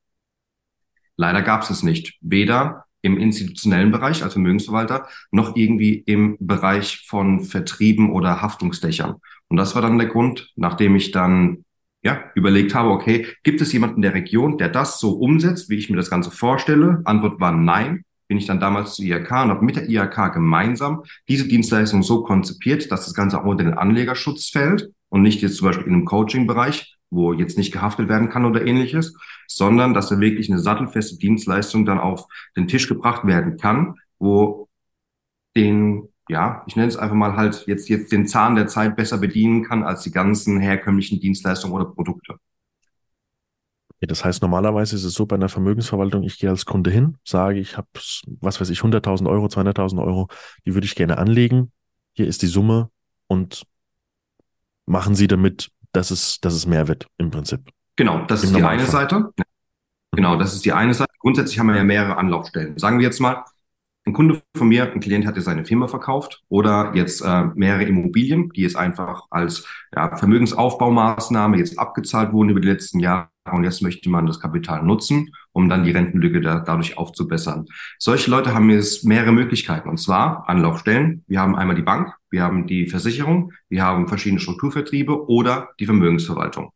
Leider 1.17 1.41
gab 1.41 1.61
es 1.61 1.69
es 1.69 1.83
nicht. 1.83 2.17
Weder 2.21 2.85
im 3.01 3.17
institutionellen 3.17 3.91
Bereich 3.91 4.23
als 4.23 4.33
Vermögensverwalter 4.33 5.07
noch 5.31 5.55
irgendwie 5.55 5.95
im 5.95 6.38
Bereich 6.39 7.05
von 7.07 7.43
Vertrieben 7.43 8.11
oder 8.11 8.41
Haftungsdächern. 8.41 9.15
Und 9.47 9.57
das 9.57 9.75
war 9.75 9.81
dann 9.81 9.97
der 9.97 10.07
Grund, 10.07 10.51
nachdem 10.55 10.95
ich 10.95 11.11
dann 11.11 11.65
ja, 12.03 12.23
überlegt 12.35 12.73
habe, 12.73 12.89
okay, 12.89 13.27
gibt 13.43 13.61
es 13.61 13.73
jemanden 13.73 13.97
in 13.97 14.01
der 14.03 14.13
Region, 14.13 14.57
der 14.57 14.69
das 14.69 15.00
so 15.00 15.11
umsetzt, 15.11 15.69
wie 15.69 15.77
ich 15.77 15.89
mir 15.89 15.97
das 15.97 16.09
Ganze 16.09 16.31
vorstelle? 16.31 17.01
Antwort 17.05 17.39
war 17.39 17.51
nein. 17.51 18.03
Bin 18.31 18.38
ich 18.38 18.47
dann 18.47 18.61
damals 18.61 18.95
zu 18.95 19.03
IHK 19.03 19.29
und 19.29 19.50
habe 19.50 19.65
mit 19.65 19.75
der 19.75 19.89
IHK 19.89 20.31
gemeinsam 20.31 21.03
diese 21.27 21.50
Dienstleistung 21.50 22.01
so 22.01 22.23
konzipiert, 22.23 22.89
dass 22.89 23.03
das 23.03 23.13
Ganze 23.13 23.38
auch 23.38 23.43
unter 23.43 23.65
den 23.65 23.73
Anlegerschutz 23.73 24.47
fällt 24.47 24.89
und 25.09 25.21
nicht 25.21 25.41
jetzt 25.41 25.57
zum 25.57 25.67
Beispiel 25.67 25.88
in 25.88 25.95
einem 25.95 26.05
Coaching-Bereich, 26.05 26.95
wo 27.09 27.33
jetzt 27.33 27.57
nicht 27.57 27.73
gehaftet 27.73 28.07
werden 28.07 28.29
kann 28.29 28.45
oder 28.45 28.65
ähnliches, 28.65 29.17
sondern 29.50 29.93
dass 29.93 30.07
da 30.07 30.21
wirklich 30.21 30.50
eine 30.50 30.61
sattelfeste 30.61 31.17
Dienstleistung 31.17 31.85
dann 31.85 32.00
auf 32.00 32.25
den 32.55 32.69
Tisch 32.69 32.88
gebracht 32.88 33.27
werden 33.27 33.57
kann, 33.57 33.95
wo 34.17 34.69
den, 35.53 36.07
ja, 36.29 36.63
ich 36.67 36.77
nenne 36.77 36.88
es 36.88 36.95
einfach 36.95 37.17
mal 37.17 37.35
halt 37.35 37.65
jetzt, 37.67 37.89
jetzt 37.89 38.13
den 38.13 38.27
Zahn 38.27 38.55
der 38.55 38.67
Zeit 38.67 38.95
besser 38.95 39.17
bedienen 39.17 39.65
kann 39.65 39.83
als 39.83 40.03
die 40.03 40.11
ganzen 40.11 40.61
herkömmlichen 40.61 41.19
Dienstleistungen 41.19 41.75
oder 41.75 41.83
Produkte. 41.83 42.38
Ja, 44.01 44.08
das 44.08 44.25
heißt, 44.25 44.41
normalerweise 44.41 44.96
ist 44.96 45.03
es 45.03 45.13
so 45.13 45.27
bei 45.27 45.36
einer 45.36 45.50
Vermögensverwaltung, 45.50 46.24
ich 46.24 46.39
gehe 46.39 46.50
als 46.50 46.65
Kunde 46.65 46.89
hin, 46.89 47.17
sage, 47.24 47.60
ich 47.60 47.77
habe, 47.77 47.88
was 48.39 48.60
weiß 48.60 48.70
ich, 48.72 48.79
100.000 48.79 49.29
Euro, 49.29 49.46
200.000 49.46 50.03
Euro, 50.03 50.27
die 50.65 50.74
würde 50.74 50.86
ich 50.86 50.96
gerne 50.96 51.20
anlegen. 51.20 51.72
Hier 52.13 52.27
ist 52.27 52.41
die 52.41 52.48
Summe 52.48 52.89
und 53.27 53.63
machen 54.88 55.13
Sie 55.13 55.27
damit, 55.27 55.70
dass 55.91 56.10
es, 56.10 56.39
dass 56.41 56.55
es 56.55 56.65
mehr 56.65 56.88
wird 56.88 57.08
im 57.17 57.29
Prinzip. 57.29 57.62
Genau, 57.96 58.25
das 58.25 58.43
ist 58.43 58.55
die 58.55 58.63
eine 58.63 58.86
Seite. 58.86 59.31
Genau, 60.12 60.36
das 60.36 60.53
ist 60.53 60.65
die 60.65 60.74
eine 60.74 60.93
Seite. 60.93 61.12
Grundsätzlich 61.20 61.60
haben 61.60 61.67
wir 61.67 61.77
ja 61.77 61.84
mehrere 61.84 62.17
Anlaufstellen. 62.17 62.77
Sagen 62.79 62.98
wir 62.98 63.05
jetzt 63.05 63.20
mal, 63.20 63.46
ein 64.05 64.13
Kunde 64.13 64.41
von 64.58 64.67
mir, 64.67 64.91
ein 64.91 65.00
Klient 65.00 65.27
hat 65.27 65.36
jetzt 65.36 65.46
seine 65.46 65.63
Firma 65.63 65.88
verkauft 65.88 66.43
oder 66.50 66.91
jetzt 66.96 67.22
äh, 67.22 67.46
mehrere 67.53 67.84
Immobilien, 67.84 68.50
die 68.50 68.62
jetzt 68.62 68.75
einfach 68.75 69.27
als 69.29 69.67
ja, 69.96 70.17
Vermögensaufbaumaßnahme 70.17 71.58
jetzt 71.58 71.77
abgezahlt 71.77 72.34
wurden 72.34 72.50
über 72.50 72.60
die 72.60 72.67
letzten 72.67 73.00
Jahre 73.00 73.29
und 73.50 73.63
jetzt 73.63 73.81
möchte 73.81 74.10
man 74.10 74.27
das 74.27 74.39
Kapital 74.39 74.83
nutzen, 74.83 75.31
um 75.51 75.67
dann 75.67 75.83
die 75.83 75.91
Rentenlücke 75.91 76.41
da, 76.41 76.60
dadurch 76.60 76.98
aufzubessern. 76.98 77.65
Solche 77.98 78.29
Leute 78.29 78.53
haben 78.53 78.69
jetzt 78.69 79.03
mehrere 79.03 79.31
Möglichkeiten 79.31 79.89
und 79.89 79.98
zwar 79.98 80.48
Anlaufstellen. 80.48 81.24
Wir 81.27 81.39
haben 81.39 81.55
einmal 81.55 81.75
die 81.75 81.81
Bank, 81.81 82.13
wir 82.29 82.43
haben 82.43 82.67
die 82.67 82.88
Versicherung, 82.88 83.51
wir 83.69 83.83
haben 83.83 84.07
verschiedene 84.07 84.39
Strukturvertriebe 84.39 85.27
oder 85.27 85.69
die 85.79 85.86
Vermögensverwaltung. 85.86 86.71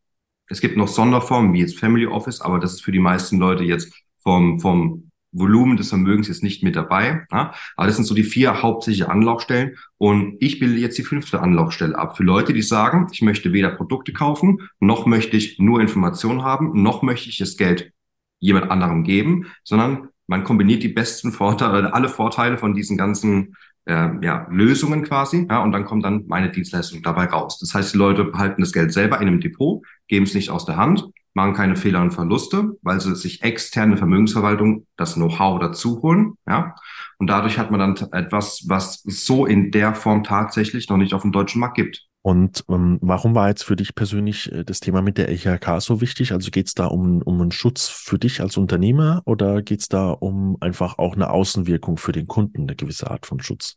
Es 0.48 0.60
gibt 0.60 0.76
noch 0.76 0.88
Sonderformen 0.88 1.52
wie 1.52 1.60
jetzt 1.60 1.78
Family 1.78 2.06
Office, 2.06 2.40
aber 2.40 2.58
das 2.58 2.74
ist 2.74 2.84
für 2.84 2.92
die 2.92 3.00
meisten 3.00 3.38
Leute 3.38 3.64
jetzt 3.64 3.92
vom, 4.22 4.60
vom 4.60 5.05
Volumen 5.38 5.76
des 5.76 5.90
Vermögens 5.90 6.28
jetzt 6.28 6.42
nicht 6.42 6.62
mit 6.62 6.76
dabei. 6.76 7.26
Ja? 7.32 7.54
Aber 7.76 7.86
das 7.86 7.96
sind 7.96 8.04
so 8.04 8.14
die 8.14 8.24
vier 8.24 8.62
hauptsächliche 8.62 9.10
Anlaufstellen. 9.10 9.76
Und 9.98 10.36
ich 10.40 10.58
bilde 10.58 10.78
jetzt 10.78 10.98
die 10.98 11.02
fünfte 11.02 11.40
Anlaufstelle 11.40 11.96
ab 11.96 12.16
für 12.16 12.24
Leute, 12.24 12.52
die 12.52 12.62
sagen, 12.62 13.08
ich 13.12 13.22
möchte 13.22 13.52
weder 13.52 13.70
Produkte 13.70 14.12
kaufen, 14.12 14.68
noch 14.80 15.06
möchte 15.06 15.36
ich 15.36 15.58
nur 15.58 15.80
Informationen 15.80 16.42
haben, 16.42 16.82
noch 16.82 17.02
möchte 17.02 17.28
ich 17.28 17.38
das 17.38 17.56
Geld 17.56 17.92
jemand 18.38 18.70
anderem 18.70 19.04
geben, 19.04 19.46
sondern 19.64 20.08
man 20.26 20.44
kombiniert 20.44 20.82
die 20.82 20.88
besten 20.88 21.32
Vorteile, 21.32 21.94
alle 21.94 22.08
Vorteile 22.08 22.58
von 22.58 22.74
diesen 22.74 22.96
ganzen 22.96 23.56
äh, 23.86 24.08
ja, 24.22 24.46
Lösungen 24.50 25.04
quasi, 25.04 25.46
ja, 25.48 25.62
und 25.62 25.72
dann 25.72 25.84
kommt 25.84 26.04
dann 26.04 26.24
meine 26.26 26.50
Dienstleistung 26.50 27.02
dabei 27.02 27.26
raus. 27.26 27.58
Das 27.58 27.74
heißt, 27.74 27.94
die 27.94 27.98
Leute 27.98 28.24
behalten 28.24 28.60
das 28.60 28.72
Geld 28.72 28.92
selber 28.92 29.20
in 29.20 29.28
einem 29.28 29.40
Depot, 29.40 29.84
geben 30.08 30.24
es 30.24 30.34
nicht 30.34 30.50
aus 30.50 30.66
der 30.66 30.76
Hand, 30.76 31.08
machen 31.36 31.52
keine 31.52 31.76
Fehler 31.76 32.00
und 32.00 32.12
Verluste, 32.12 32.78
weil 32.80 32.98
sie 32.98 33.14
sich 33.14 33.42
externe 33.42 33.98
Vermögensverwaltung 33.98 34.86
das 34.96 35.14
Know-how 35.14 35.60
dazu 35.60 36.00
holen, 36.02 36.32
ja. 36.48 36.74
Und 37.18 37.28
dadurch 37.28 37.58
hat 37.58 37.70
man 37.70 37.78
dann 37.78 37.94
etwas, 38.12 38.64
was 38.68 39.02
so 39.04 39.44
in 39.44 39.70
der 39.70 39.94
Form 39.94 40.24
tatsächlich 40.24 40.88
noch 40.88 40.96
nicht 40.96 41.12
auf 41.12 41.22
dem 41.22 41.32
deutschen 41.32 41.60
Markt 41.60 41.76
gibt. 41.76 42.06
Und 42.22 42.64
ähm, 42.70 42.98
warum 43.02 43.34
war 43.34 43.48
jetzt 43.48 43.64
für 43.64 43.76
dich 43.76 43.94
persönlich 43.94 44.50
äh, 44.50 44.64
das 44.64 44.80
Thema 44.80 45.02
mit 45.02 45.18
der 45.18 45.28
EHK 45.28 45.80
so 45.80 46.00
wichtig? 46.00 46.32
Also 46.32 46.50
geht 46.50 46.68
es 46.68 46.74
da 46.74 46.86
um, 46.86 47.20
um 47.22 47.40
einen 47.40 47.52
Schutz 47.52 47.86
für 47.86 48.18
dich 48.18 48.40
als 48.40 48.56
Unternehmer 48.56 49.20
oder 49.26 49.62
geht 49.62 49.80
es 49.80 49.88
da 49.88 50.10
um 50.10 50.56
einfach 50.60 50.96
auch 50.98 51.14
eine 51.14 51.28
Außenwirkung 51.28 51.98
für 51.98 52.12
den 52.12 52.26
Kunden, 52.26 52.62
eine 52.62 52.76
gewisse 52.76 53.10
Art 53.10 53.26
von 53.26 53.40
Schutz? 53.40 53.76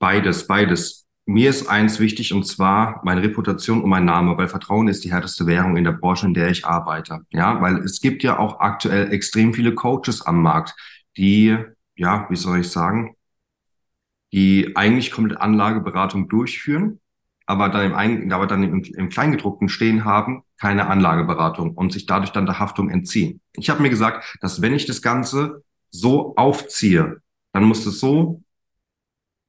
Beides, 0.00 0.46
beides 0.46 1.07
mir 1.28 1.50
ist 1.50 1.68
eins 1.68 2.00
wichtig 2.00 2.32
und 2.32 2.46
zwar 2.46 3.02
meine 3.04 3.22
Reputation 3.22 3.82
und 3.82 3.90
mein 3.90 4.06
Name, 4.06 4.38
weil 4.38 4.48
Vertrauen 4.48 4.88
ist 4.88 5.04
die 5.04 5.12
härteste 5.12 5.44
Währung 5.46 5.76
in 5.76 5.84
der 5.84 5.92
Branche, 5.92 6.26
in 6.26 6.32
der 6.32 6.48
ich 6.48 6.64
arbeite. 6.64 7.20
Ja, 7.28 7.60
weil 7.60 7.76
es 7.80 8.00
gibt 8.00 8.22
ja 8.22 8.38
auch 8.38 8.60
aktuell 8.60 9.12
extrem 9.12 9.52
viele 9.52 9.74
Coaches 9.74 10.22
am 10.22 10.40
Markt, 10.40 10.74
die, 11.18 11.54
ja, 11.96 12.26
wie 12.30 12.36
soll 12.36 12.60
ich 12.60 12.70
sagen, 12.70 13.14
die 14.32 14.74
eigentlich 14.74 15.10
komplett 15.10 15.38
Anlageberatung 15.38 16.30
durchführen, 16.30 16.98
aber 17.44 17.68
dann 17.68 17.92
im, 17.92 18.32
aber 18.32 18.46
dann 18.46 18.62
im, 18.62 18.82
im 18.82 19.10
Kleingedruckten 19.10 19.68
stehen 19.68 20.06
haben, 20.06 20.44
keine 20.58 20.86
Anlageberatung 20.86 21.74
und 21.74 21.92
sich 21.92 22.06
dadurch 22.06 22.32
dann 22.32 22.46
der 22.46 22.58
Haftung 22.58 22.88
entziehen. 22.88 23.42
Ich 23.52 23.68
habe 23.68 23.82
mir 23.82 23.90
gesagt, 23.90 24.38
dass 24.40 24.62
wenn 24.62 24.72
ich 24.72 24.86
das 24.86 25.02
Ganze 25.02 25.62
so 25.90 26.34
aufziehe, 26.36 27.20
dann 27.52 27.64
muss 27.64 27.84
es 27.84 28.00
so 28.00 28.42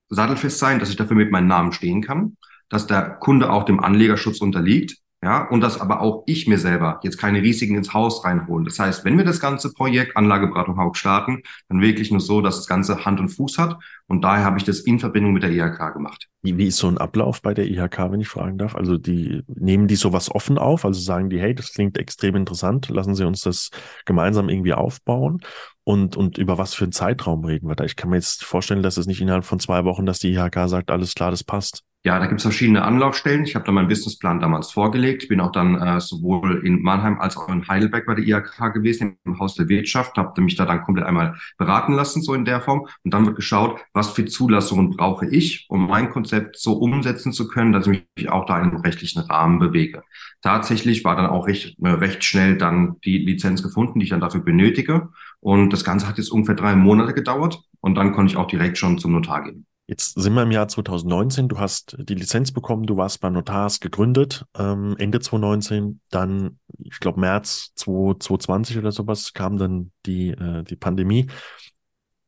sattelfest 0.09 0.59
sein, 0.59 0.79
dass 0.79 0.89
ich 0.89 0.95
dafür 0.95 1.15
mit 1.15 1.31
meinem 1.31 1.47
Namen 1.47 1.71
stehen 1.71 2.01
kann, 2.01 2.37
dass 2.69 2.87
der 2.87 3.01
Kunde 3.09 3.51
auch 3.51 3.63
dem 3.63 3.79
Anlegerschutz 3.79 4.41
unterliegt, 4.41 4.97
ja, 5.21 5.43
und 5.49 5.59
dass 5.59 5.81
aber 5.81 5.99
auch 5.99 6.23
ich 6.27 6.47
mir 6.47 6.57
selber 6.57 7.01
jetzt 7.03 7.17
keine 7.17 7.41
Risiken 7.41 7.75
ins 7.75 7.93
Haus 7.93 8.23
reinholen. 8.23 8.63
Das 8.63 8.79
heißt, 8.79 9.03
wenn 9.03 9.17
wir 9.17 9.25
das 9.25 9.41
ganze 9.41 9.73
Projekt 9.73 10.15
Anlageberatung 10.15 10.77
Haupt 10.77 10.95
starten, 10.95 11.41
dann 11.67 11.81
wirklich 11.81 12.09
nur 12.09 12.21
so, 12.21 12.39
dass 12.39 12.55
das 12.55 12.67
Ganze 12.67 13.03
Hand 13.03 13.19
und 13.19 13.27
Fuß 13.27 13.57
hat. 13.57 13.77
Und 14.07 14.23
daher 14.23 14.45
habe 14.45 14.57
ich 14.57 14.63
das 14.63 14.79
in 14.79 14.97
Verbindung 14.97 15.33
mit 15.33 15.43
der 15.43 15.51
IHK 15.51 15.93
gemacht. 15.93 16.29
Wie, 16.41 16.67
ist 16.67 16.77
so 16.77 16.87
ein 16.87 16.97
Ablauf 16.97 17.41
bei 17.41 17.53
der 17.53 17.65
IHK, 17.65 18.11
wenn 18.11 18.21
ich 18.21 18.29
fragen 18.29 18.57
darf? 18.57 18.75
Also 18.75 18.97
die 18.97 19.43
nehmen 19.47 19.87
die 19.87 19.97
sowas 19.97 20.33
offen 20.33 20.57
auf, 20.57 20.85
also 20.85 21.01
sagen 21.01 21.29
die, 21.29 21.39
hey, 21.39 21.53
das 21.53 21.73
klingt 21.73 21.97
extrem 21.97 22.37
interessant, 22.37 22.87
lassen 22.87 23.13
Sie 23.13 23.27
uns 23.27 23.41
das 23.41 23.71
gemeinsam 24.05 24.47
irgendwie 24.47 24.73
aufbauen. 24.73 25.41
Und, 25.89 26.15
und 26.15 26.37
über 26.37 26.59
was 26.59 26.75
für 26.75 26.85
einen 26.85 26.91
Zeitraum 26.91 27.43
reden 27.43 27.67
wir 27.67 27.73
da? 27.73 27.83
Ich 27.83 27.95
kann 27.95 28.11
mir 28.11 28.17
jetzt 28.17 28.43
vorstellen, 28.43 28.83
dass 28.83 28.97
es 28.97 29.07
nicht 29.07 29.21
innerhalb 29.21 29.43
von 29.43 29.59
zwei 29.59 29.85
Wochen, 29.85 30.05
dass 30.05 30.19
die 30.19 30.33
IHK 30.33 30.69
sagt, 30.69 30.91
alles 30.91 31.15
klar, 31.15 31.31
das 31.31 31.43
passt. 31.43 31.83
Ja, 32.05 32.17
da 32.17 32.27
gibt 32.27 32.39
es 32.39 32.43
verschiedene 32.43 32.83
Anlaufstellen. 32.83 33.43
Ich 33.43 33.55
habe 33.55 33.65
da 33.65 33.73
meinen 33.73 33.89
Businessplan 33.89 34.39
damals 34.39 34.71
vorgelegt. 34.71 35.27
Bin 35.27 35.41
auch 35.41 35.51
dann 35.51 35.75
äh, 35.75 35.99
sowohl 35.99 36.65
in 36.65 36.81
Mannheim 36.81 37.19
als 37.19 37.35
auch 37.35 37.49
in 37.49 37.67
Heidelberg 37.67 38.05
bei 38.05 38.15
der 38.15 38.25
IHK 38.25 38.73
gewesen, 38.73 39.17
im 39.25 39.37
Haus 39.37 39.55
der 39.55 39.67
Wirtschaft. 39.67 40.15
Habe 40.17 40.41
mich 40.41 40.55
da 40.55 40.65
dann 40.65 40.81
komplett 40.81 41.05
einmal 41.05 41.35
beraten 41.57 41.91
lassen, 41.91 42.21
so 42.21 42.33
in 42.33 42.45
der 42.45 42.61
Form. 42.61 42.87
Und 43.03 43.13
dann 43.13 43.25
wird 43.25 43.35
geschaut, 43.35 43.81
was 43.91 44.11
für 44.11 44.23
Zulassungen 44.23 44.91
brauche 44.91 45.27
ich, 45.27 45.65
um 45.67 45.87
mein 45.87 46.09
Konzept 46.09 46.57
so 46.57 46.77
umsetzen 46.77 47.33
zu 47.33 47.49
können, 47.49 47.73
dass 47.73 47.85
ich 47.85 48.05
mich 48.15 48.29
auch 48.29 48.45
da 48.45 48.61
in 48.61 48.69
einem 48.69 48.77
rechtlichen 48.77 49.19
Rahmen 49.19 49.59
bewege. 49.59 50.03
Tatsächlich 50.41 51.03
war 51.03 51.17
dann 51.17 51.27
auch 51.27 51.47
recht, 51.47 51.77
äh, 51.83 51.89
recht 51.89 52.23
schnell 52.23 52.57
dann 52.57 52.95
die 53.03 53.17
Lizenz 53.17 53.61
gefunden, 53.61 53.99
die 53.99 54.05
ich 54.05 54.09
dann 54.09 54.21
dafür 54.21 54.41
benötige. 54.41 55.09
Und 55.41 55.73
das 55.73 55.83
Ganze 55.83 56.07
hat 56.07 56.17
jetzt 56.17 56.31
ungefähr 56.31 56.55
drei 56.55 56.77
Monate 56.77 57.13
gedauert. 57.13 57.59
Und 57.81 57.95
dann 57.95 58.13
konnte 58.13 58.31
ich 58.31 58.37
auch 58.37 58.47
direkt 58.47 58.77
schon 58.77 58.99
zum 58.99 59.11
Notar 59.11 59.43
gehen. 59.43 59.65
Jetzt 59.89 60.19
sind 60.19 60.35
wir 60.35 60.43
im 60.43 60.51
Jahr 60.51 60.67
2019. 60.67 61.49
Du 61.49 61.57
hast 61.57 61.95
die 61.97 62.13
Lizenz 62.13 62.51
bekommen, 62.51 62.85
du 62.85 62.95
warst 62.95 63.21
beim 63.21 63.33
Notar, 63.33 63.63
hast 63.63 63.81
gegründet, 63.81 64.45
ähm, 64.55 64.95
Ende 64.99 65.19
2019. 65.19 65.99
Dann, 66.11 66.59
ich 66.77 66.99
glaube, 66.99 67.19
März 67.19 67.71
2020 67.73 68.77
oder 68.77 68.91
sowas 68.91 69.33
kam 69.33 69.57
dann 69.57 69.91
die, 70.05 70.29
äh, 70.29 70.63
die 70.63 70.75
Pandemie. 70.75 71.25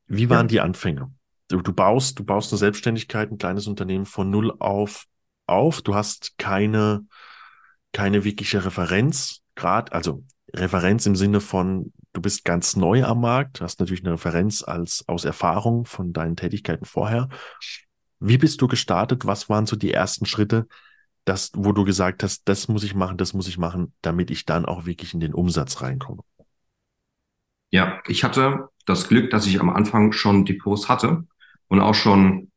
Wie 0.07 0.27
waren 0.31 0.47
ja. 0.47 0.49
die 0.49 0.59
Anfänge? 0.61 1.13
Du, 1.49 1.61
du, 1.61 1.71
baust, 1.71 2.17
du 2.17 2.23
baust 2.23 2.51
eine 2.51 2.57
Selbstständigkeit, 2.57 3.29
ein 3.29 3.37
kleines 3.37 3.67
Unternehmen 3.67 4.07
von 4.07 4.31
null 4.31 4.51
auf 4.57 5.05
auf. 5.45 5.83
Du 5.83 5.93
hast 5.93 6.39
keine, 6.39 7.05
keine 7.93 8.23
wirkliche 8.23 8.65
Referenz, 8.65 9.43
gerade, 9.53 9.91
also 9.91 10.23
Referenz 10.51 11.05
im 11.05 11.15
Sinne 11.15 11.39
von, 11.39 11.93
du 12.13 12.21
bist 12.21 12.45
ganz 12.45 12.75
neu 12.75 13.03
am 13.03 13.21
Markt, 13.21 13.61
hast 13.61 13.79
natürlich 13.79 14.03
eine 14.03 14.13
Referenz 14.13 14.63
als 14.63 15.05
aus 15.07 15.25
Erfahrung 15.25 15.85
von 15.85 16.13
deinen 16.13 16.35
Tätigkeiten 16.35 16.85
vorher. 16.85 17.29
Wie 18.19 18.37
bist 18.37 18.61
du 18.61 18.67
gestartet? 18.67 19.25
Was 19.25 19.49
waren 19.49 19.65
so 19.65 19.75
die 19.75 19.93
ersten 19.93 20.25
Schritte, 20.25 20.67
das, 21.25 21.51
wo 21.55 21.71
du 21.71 21.83
gesagt 21.83 22.23
hast, 22.23 22.43
das 22.47 22.67
muss 22.67 22.83
ich 22.83 22.95
machen, 22.95 23.17
das 23.17 23.33
muss 23.33 23.47
ich 23.47 23.57
machen, 23.57 23.93
damit 24.01 24.31
ich 24.31 24.45
dann 24.45 24.65
auch 24.65 24.85
wirklich 24.85 25.13
in 25.13 25.19
den 25.19 25.33
Umsatz 25.33 25.81
reinkomme? 25.81 26.21
Ja, 27.71 28.01
ich 28.07 28.23
hatte 28.23 28.69
das 28.85 29.07
Glück, 29.07 29.31
dass 29.31 29.47
ich 29.47 29.59
am 29.59 29.69
Anfang 29.69 30.11
schon 30.11 30.45
Depots 30.45 30.89
hatte 30.89 31.25
und 31.67 31.79
auch 31.79 31.95
schon 31.95 32.50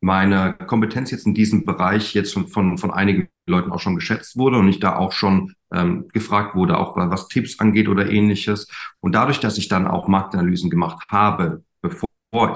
meine 0.00 0.54
Kompetenz 0.54 1.10
jetzt 1.10 1.26
in 1.26 1.34
diesem 1.34 1.64
Bereich 1.64 2.14
jetzt 2.14 2.32
von, 2.32 2.46
von, 2.46 2.78
von 2.78 2.90
einigen 2.90 3.28
Leuten 3.46 3.72
auch 3.72 3.80
schon 3.80 3.96
geschätzt 3.96 4.36
wurde 4.36 4.58
und 4.58 4.68
ich 4.68 4.78
da 4.80 4.96
auch 4.96 5.12
schon 5.12 5.54
ähm, 5.72 6.06
gefragt 6.12 6.54
wurde, 6.54 6.78
auch 6.78 6.96
was 6.96 7.28
Tipps 7.28 7.58
angeht 7.58 7.88
oder 7.88 8.10
ähnliches. 8.10 8.68
Und 9.00 9.14
dadurch, 9.14 9.40
dass 9.40 9.58
ich 9.58 9.68
dann 9.68 9.86
auch 9.86 10.06
Marktanalysen 10.08 10.70
gemacht 10.70 11.06
habe, 11.10 11.64
bevor 11.80 12.08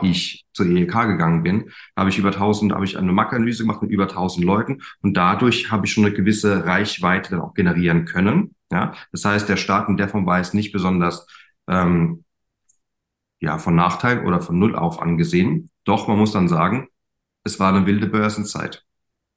ich 0.02 0.44
zur 0.52 0.66
EEK 0.66 0.92
gegangen 1.08 1.42
bin, 1.42 1.70
habe 1.96 2.10
ich 2.10 2.18
über 2.18 2.28
1000, 2.30 2.72
habe 2.72 2.84
ich 2.84 2.96
eine 2.96 3.12
Marktanalyse 3.12 3.64
gemacht 3.64 3.82
mit 3.82 3.90
über 3.90 4.04
1000 4.04 4.44
Leuten 4.44 4.82
und 5.00 5.16
dadurch 5.16 5.70
habe 5.70 5.86
ich 5.86 5.92
schon 5.92 6.04
eine 6.04 6.14
gewisse 6.14 6.64
Reichweite 6.64 7.30
dann 7.30 7.40
auch 7.40 7.54
generieren 7.54 8.04
können. 8.04 8.54
Ja, 8.70 8.94
das 9.10 9.24
heißt, 9.24 9.48
der 9.48 9.56
Start 9.56 9.88
in 9.88 9.96
der 9.96 10.08
Form 10.08 10.26
war 10.26 10.38
jetzt 10.38 10.54
nicht 10.54 10.72
besonders 10.72 11.26
ähm, 11.68 12.24
ja 13.40 13.58
von 13.58 13.74
Nachteil 13.74 14.24
oder 14.24 14.40
von 14.40 14.58
Null 14.58 14.76
auf 14.76 15.00
angesehen. 15.02 15.70
Doch 15.84 16.06
man 16.08 16.18
muss 16.18 16.32
dann 16.32 16.48
sagen, 16.48 16.88
es 17.44 17.58
war 17.60 17.74
eine 17.74 17.86
wilde 17.86 18.06
Börsenzeit, 18.06 18.84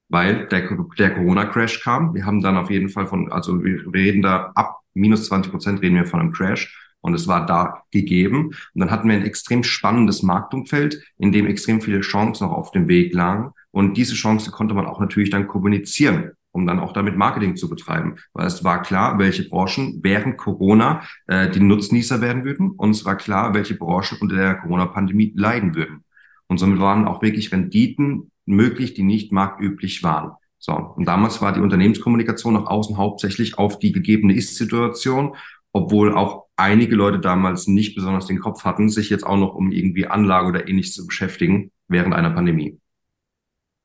weil 0.09 0.47
der, 0.47 0.69
der 0.97 1.15
Corona-Crash 1.15 1.81
kam. 1.81 2.13
Wir 2.13 2.25
haben 2.25 2.41
dann 2.41 2.57
auf 2.57 2.69
jeden 2.69 2.89
Fall 2.89 3.07
von, 3.07 3.31
also 3.31 3.63
wir 3.63 3.93
reden 3.93 4.21
da 4.21 4.51
ab 4.55 4.79
minus 4.93 5.25
20 5.27 5.51
Prozent 5.51 5.81
reden 5.81 5.95
wir 5.95 6.05
von 6.05 6.19
einem 6.19 6.31
Crash. 6.31 6.81
und 7.01 7.13
es 7.13 7.27
war 7.27 7.45
da 7.45 7.83
gegeben. 7.91 8.47
Und 8.47 8.79
dann 8.81 8.89
hatten 8.89 9.07
wir 9.07 9.15
ein 9.15 9.25
extrem 9.25 9.63
spannendes 9.63 10.23
Marktumfeld, 10.23 11.03
in 11.17 11.31
dem 11.31 11.45
extrem 11.45 11.81
viele 11.81 12.01
Chancen 12.01 12.47
noch 12.47 12.53
auf 12.53 12.71
dem 12.71 12.87
Weg 12.87 13.13
lagen. 13.13 13.51
Und 13.71 13.95
diese 13.95 14.15
Chance 14.15 14.49
konnte 14.51 14.73
man 14.73 14.87
auch 14.87 14.99
natürlich 14.99 15.29
dann 15.29 15.47
kommunizieren 15.47 16.31
um 16.55 16.65
dann 16.65 16.79
auch 16.79 16.93
damit 16.93 17.17
Marketing 17.17 17.57
zu 17.57 17.69
betreiben. 17.69 18.15
Weil 18.33 18.47
es 18.47 18.63
war 18.63 18.81
klar, 18.81 19.19
welche 19.19 19.47
Branchen 19.47 19.99
während 20.01 20.37
Corona 20.37 21.03
äh, 21.27 21.49
die 21.49 21.59
Nutznießer 21.59 22.21
werden 22.21 22.45
würden 22.45 22.71
und 22.71 22.91
es 22.91 23.03
war 23.03 23.17
klar, 23.17 23.53
welche 23.53 23.75
Branchen 23.75 24.17
unter 24.21 24.37
der 24.37 24.55
Corona-Pandemie 24.55 25.33
leiden 25.35 25.75
würden. 25.75 26.04
Und 26.47 26.57
somit 26.57 26.79
waren 26.79 27.07
auch 27.07 27.21
wirklich 27.21 27.51
Renditen 27.51 28.31
möglich, 28.45 28.93
die 28.93 29.03
nicht 29.03 29.31
marktüblich 29.31 30.03
waren. 30.03 30.33
So, 30.59 30.73
und 30.73 31.05
damals 31.05 31.41
war 31.41 31.53
die 31.53 31.59
Unternehmenskommunikation 31.59 32.53
nach 32.53 32.65
außen 32.65 32.97
hauptsächlich 32.97 33.57
auf 33.57 33.79
die 33.79 33.91
gegebene 33.91 34.33
Ist-Situation, 34.33 35.35
obwohl 35.73 36.15
auch 36.15 36.45
einige 36.55 36.95
Leute 36.95 37.19
damals 37.19 37.67
nicht 37.67 37.95
besonders 37.95 38.27
den 38.27 38.39
Kopf 38.39 38.63
hatten, 38.63 38.89
sich 38.89 39.09
jetzt 39.09 39.25
auch 39.25 39.37
noch 39.37 39.53
um 39.53 39.71
irgendwie 39.71 40.07
Anlage 40.07 40.47
oder 40.47 40.67
ähnliches 40.67 40.93
zu 40.93 41.05
beschäftigen 41.05 41.71
während 41.87 42.15
einer 42.15 42.31
Pandemie. 42.31 42.79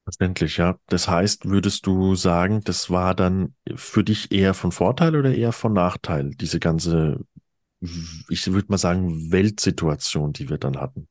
Verständlich, 0.04 0.56
ja. 0.56 0.76
Das 0.86 1.08
heißt, 1.08 1.48
würdest 1.48 1.86
du 1.86 2.14
sagen, 2.14 2.62
das 2.64 2.90
war 2.90 3.14
dann 3.14 3.54
für 3.74 4.02
dich 4.02 4.32
eher 4.32 4.54
von 4.54 4.72
Vorteil 4.72 5.16
oder 5.16 5.34
eher 5.34 5.52
von 5.52 5.72
Nachteil, 5.72 6.30
diese 6.30 6.58
ganze, 6.60 7.26
ich 8.28 8.50
würde 8.50 8.68
mal 8.68 8.78
sagen, 8.78 9.30
Weltsituation, 9.30 10.32
die 10.32 10.48
wir 10.48 10.58
dann 10.58 10.78
hatten? 10.78 11.08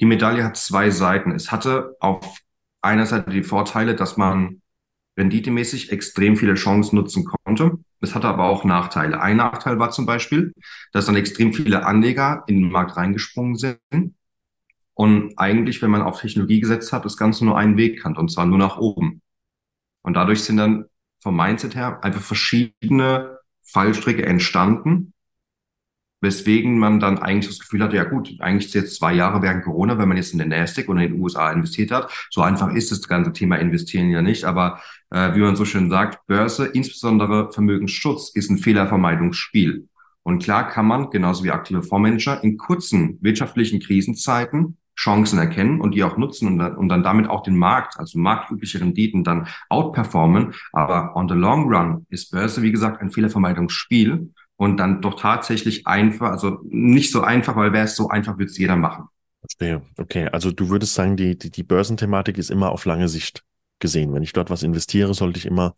Die 0.00 0.06
Medaille 0.06 0.42
hat 0.44 0.56
zwei 0.56 0.90
Seiten. 0.90 1.32
Es 1.32 1.52
hatte 1.52 1.96
auf 2.00 2.38
einer 2.80 3.06
Seite 3.06 3.30
die 3.30 3.42
Vorteile, 3.42 3.94
dass 3.94 4.16
man 4.16 4.62
renditemäßig 5.16 5.92
extrem 5.92 6.36
viele 6.36 6.54
Chancen 6.54 6.96
nutzen 6.96 7.24
konnte. 7.26 7.78
Es 8.00 8.14
hatte 8.14 8.28
aber 8.28 8.44
auch 8.44 8.64
Nachteile. 8.64 9.20
Ein 9.20 9.36
Nachteil 9.36 9.78
war 9.78 9.90
zum 9.90 10.06
Beispiel, 10.06 10.54
dass 10.92 11.06
dann 11.06 11.16
extrem 11.16 11.52
viele 11.52 11.84
Anleger 11.84 12.44
in 12.46 12.62
den 12.62 12.70
Markt 12.70 12.96
reingesprungen 12.96 13.56
sind 13.56 14.14
und 14.94 15.38
eigentlich, 15.38 15.82
wenn 15.82 15.90
man 15.90 16.02
auf 16.02 16.20
Technologie 16.20 16.60
gesetzt 16.60 16.92
hat, 16.92 17.04
das 17.04 17.16
Ganze 17.16 17.44
nur 17.44 17.58
einen 17.58 17.76
Weg 17.76 18.02
kannte, 18.02 18.20
und 18.20 18.30
zwar 18.30 18.46
nur 18.46 18.58
nach 18.58 18.78
oben. 18.78 19.22
Und 20.02 20.14
dadurch 20.14 20.42
sind 20.44 20.56
dann 20.56 20.86
vom 21.22 21.36
Mindset 21.36 21.74
her 21.74 22.02
einfach 22.02 22.22
verschiedene 22.22 23.38
Fallstricke 23.62 24.24
entstanden, 24.24 25.12
weswegen 26.20 26.78
man 26.78 27.00
dann 27.00 27.18
eigentlich 27.18 27.48
das 27.48 27.58
Gefühl 27.58 27.82
hatte, 27.82 27.96
ja 27.96 28.04
gut, 28.04 28.36
eigentlich 28.40 28.66
ist 28.66 28.74
jetzt 28.74 28.96
zwei 28.96 29.14
Jahre 29.14 29.42
während 29.42 29.64
Corona, 29.64 29.98
wenn 29.98 30.08
man 30.08 30.16
jetzt 30.16 30.32
in 30.32 30.38
den 30.38 30.48
Nasdaq 30.48 30.88
oder 30.88 31.00
in 31.02 31.12
den 31.12 31.20
USA 31.20 31.50
investiert 31.50 31.90
hat. 31.90 32.10
So 32.30 32.42
einfach 32.42 32.72
ist 32.74 32.90
das 32.90 33.06
ganze 33.08 33.32
Thema 33.32 33.56
Investieren 33.56 34.10
ja 34.10 34.22
nicht, 34.22 34.44
aber 34.44 34.80
äh, 35.10 35.34
wie 35.34 35.40
man 35.40 35.56
so 35.56 35.64
schön 35.64 35.90
sagt, 35.90 36.26
Börse, 36.26 36.66
insbesondere 36.66 37.52
Vermögensschutz, 37.52 38.30
ist 38.30 38.50
ein 38.50 38.58
Fehlervermeidungsspiel. 38.58 39.88
Und 40.22 40.42
klar 40.42 40.68
kann 40.68 40.86
man, 40.86 41.10
genauso 41.10 41.44
wie 41.44 41.50
aktive 41.50 41.82
Fondsmanager, 41.82 42.44
in 42.44 42.58
kurzen 42.58 43.18
wirtschaftlichen 43.20 43.80
Krisenzeiten 43.80 44.76
Chancen 45.00 45.38
erkennen 45.38 45.80
und 45.80 45.94
die 45.94 46.04
auch 46.04 46.18
nutzen 46.18 46.46
und 46.46 46.58
dann, 46.58 46.76
und 46.76 46.90
dann 46.90 47.02
damit 47.02 47.28
auch 47.30 47.42
den 47.42 47.56
Markt, 47.56 47.98
also 47.98 48.18
marktübliche 48.18 48.82
Renditen 48.82 49.24
dann 49.24 49.48
outperformen. 49.70 50.52
Aber 50.72 51.16
on 51.16 51.26
the 51.26 51.34
long 51.34 51.72
run 51.72 52.06
ist 52.10 52.30
Börse, 52.30 52.60
wie 52.60 52.70
gesagt, 52.70 53.00
ein 53.00 53.10
Fehlervermeidungsspiel 53.10 54.30
und 54.60 54.76
dann 54.76 55.00
doch 55.00 55.18
tatsächlich 55.18 55.86
einfach, 55.86 56.32
also 56.32 56.58
nicht 56.64 57.10
so 57.10 57.22
einfach, 57.22 57.56
weil 57.56 57.72
wäre 57.72 57.86
es 57.86 57.96
so 57.96 58.10
einfach, 58.10 58.36
würde 58.36 58.50
es 58.50 58.58
jeder 58.58 58.76
machen. 58.76 59.06
Verstehe. 59.40 59.80
Okay, 59.96 60.28
also 60.28 60.52
du 60.52 60.68
würdest 60.68 60.92
sagen, 60.92 61.16
die, 61.16 61.38
die, 61.38 61.50
die 61.50 61.62
Börsenthematik 61.62 62.36
ist 62.36 62.50
immer 62.50 62.70
auf 62.70 62.84
lange 62.84 63.08
Sicht 63.08 63.42
gesehen. 63.78 64.12
Wenn 64.12 64.22
ich 64.22 64.34
dort 64.34 64.50
was 64.50 64.62
investiere, 64.62 65.14
sollte 65.14 65.38
ich 65.38 65.46
immer 65.46 65.76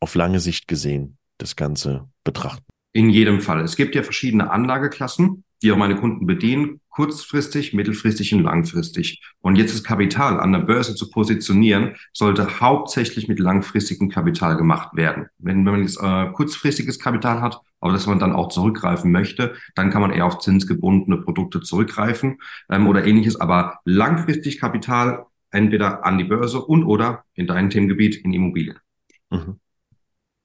auf 0.00 0.14
lange 0.16 0.40
Sicht 0.40 0.68
gesehen 0.68 1.16
das 1.38 1.56
Ganze 1.56 2.06
betrachten. 2.24 2.66
In 2.92 3.08
jedem 3.08 3.40
Fall. 3.40 3.62
Es 3.62 3.74
gibt 3.74 3.94
ja 3.94 4.02
verschiedene 4.02 4.50
Anlageklassen 4.50 5.42
die 5.64 5.72
auch 5.72 5.78
meine 5.78 5.96
Kunden 5.96 6.26
bedienen, 6.26 6.80
kurzfristig, 6.90 7.72
mittelfristig 7.72 8.34
und 8.34 8.42
langfristig. 8.42 9.22
Und 9.40 9.56
jetzt 9.56 9.74
das 9.74 9.82
Kapital 9.82 10.38
an 10.38 10.52
der 10.52 10.60
Börse 10.60 10.94
zu 10.94 11.10
positionieren, 11.10 11.96
sollte 12.12 12.60
hauptsächlich 12.60 13.28
mit 13.28 13.40
langfristigem 13.40 14.10
Kapital 14.10 14.58
gemacht 14.58 14.94
werden. 14.94 15.26
Wenn, 15.38 15.64
wenn 15.64 15.72
man 15.72 15.82
jetzt 15.82 15.98
äh, 16.00 16.26
kurzfristiges 16.32 16.98
Kapital 16.98 17.40
hat, 17.40 17.62
aber 17.84 17.92
dass 17.92 18.06
man 18.06 18.18
dann 18.18 18.32
auch 18.32 18.48
zurückgreifen 18.48 19.12
möchte, 19.12 19.54
dann 19.74 19.90
kann 19.90 20.00
man 20.00 20.10
eher 20.10 20.24
auf 20.24 20.38
zinsgebundene 20.38 21.18
Produkte 21.18 21.60
zurückgreifen 21.60 22.38
ähm, 22.70 22.86
oder 22.86 23.04
ähnliches. 23.04 23.38
Aber 23.38 23.80
langfristig 23.84 24.58
Kapital 24.58 25.26
entweder 25.50 26.06
an 26.06 26.16
die 26.16 26.24
Börse 26.24 26.64
und 26.64 26.84
oder 26.84 27.24
in 27.34 27.46
deinem 27.46 27.68
Themengebiet 27.68 28.16
in 28.16 28.32
Immobilien. 28.32 28.78
Mhm. 29.28 29.60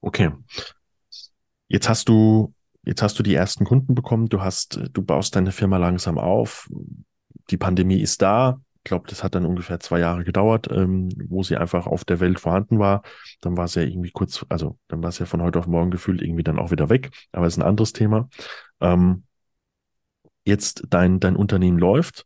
Okay. 0.01 0.31
Jetzt 1.69 1.87
hast 1.87 2.09
du 2.09 2.53
Jetzt 2.83 3.01
hast 3.01 3.19
du 3.19 3.23
die 3.23 3.35
ersten 3.35 3.65
Kunden 3.65 3.93
bekommen, 3.93 4.29
du 4.29 4.41
hast, 4.41 4.79
du 4.93 5.01
baust 5.03 5.35
deine 5.35 5.51
Firma 5.51 5.77
langsam 5.77 6.17
auf. 6.17 6.69
Die 7.51 7.57
Pandemie 7.57 8.01
ist 8.01 8.21
da. 8.21 8.61
Ich 8.79 8.85
glaube, 8.85 9.07
das 9.09 9.23
hat 9.23 9.35
dann 9.35 9.45
ungefähr 9.45 9.79
zwei 9.79 9.99
Jahre 9.99 10.23
gedauert, 10.23 10.67
ähm, 10.71 11.09
wo 11.27 11.43
sie 11.43 11.57
einfach 11.57 11.85
auf 11.85 12.05
der 12.05 12.19
Welt 12.19 12.39
vorhanden 12.39 12.79
war. 12.79 13.03
Dann 13.41 13.57
war 13.57 13.65
es 13.65 13.75
ja 13.75 13.83
irgendwie 13.83 14.11
kurz, 14.11 14.45
also 14.49 14.79
dann 14.87 15.03
war 15.03 15.09
es 15.09 15.19
ja 15.19 15.25
von 15.25 15.41
heute 15.41 15.59
auf 15.59 15.67
morgen 15.67 15.91
gefühlt 15.91 16.21
irgendwie 16.21 16.43
dann 16.43 16.57
auch 16.59 16.71
wieder 16.71 16.89
weg. 16.89 17.11
Aber 17.31 17.45
es 17.45 17.53
ist 17.55 17.59
ein 17.59 17.67
anderes 17.67 17.93
Thema. 17.93 18.29
Ähm, 18.79 19.23
jetzt 20.45 20.83
dein, 20.89 21.19
dein 21.19 21.35
Unternehmen 21.35 21.77
läuft, 21.77 22.25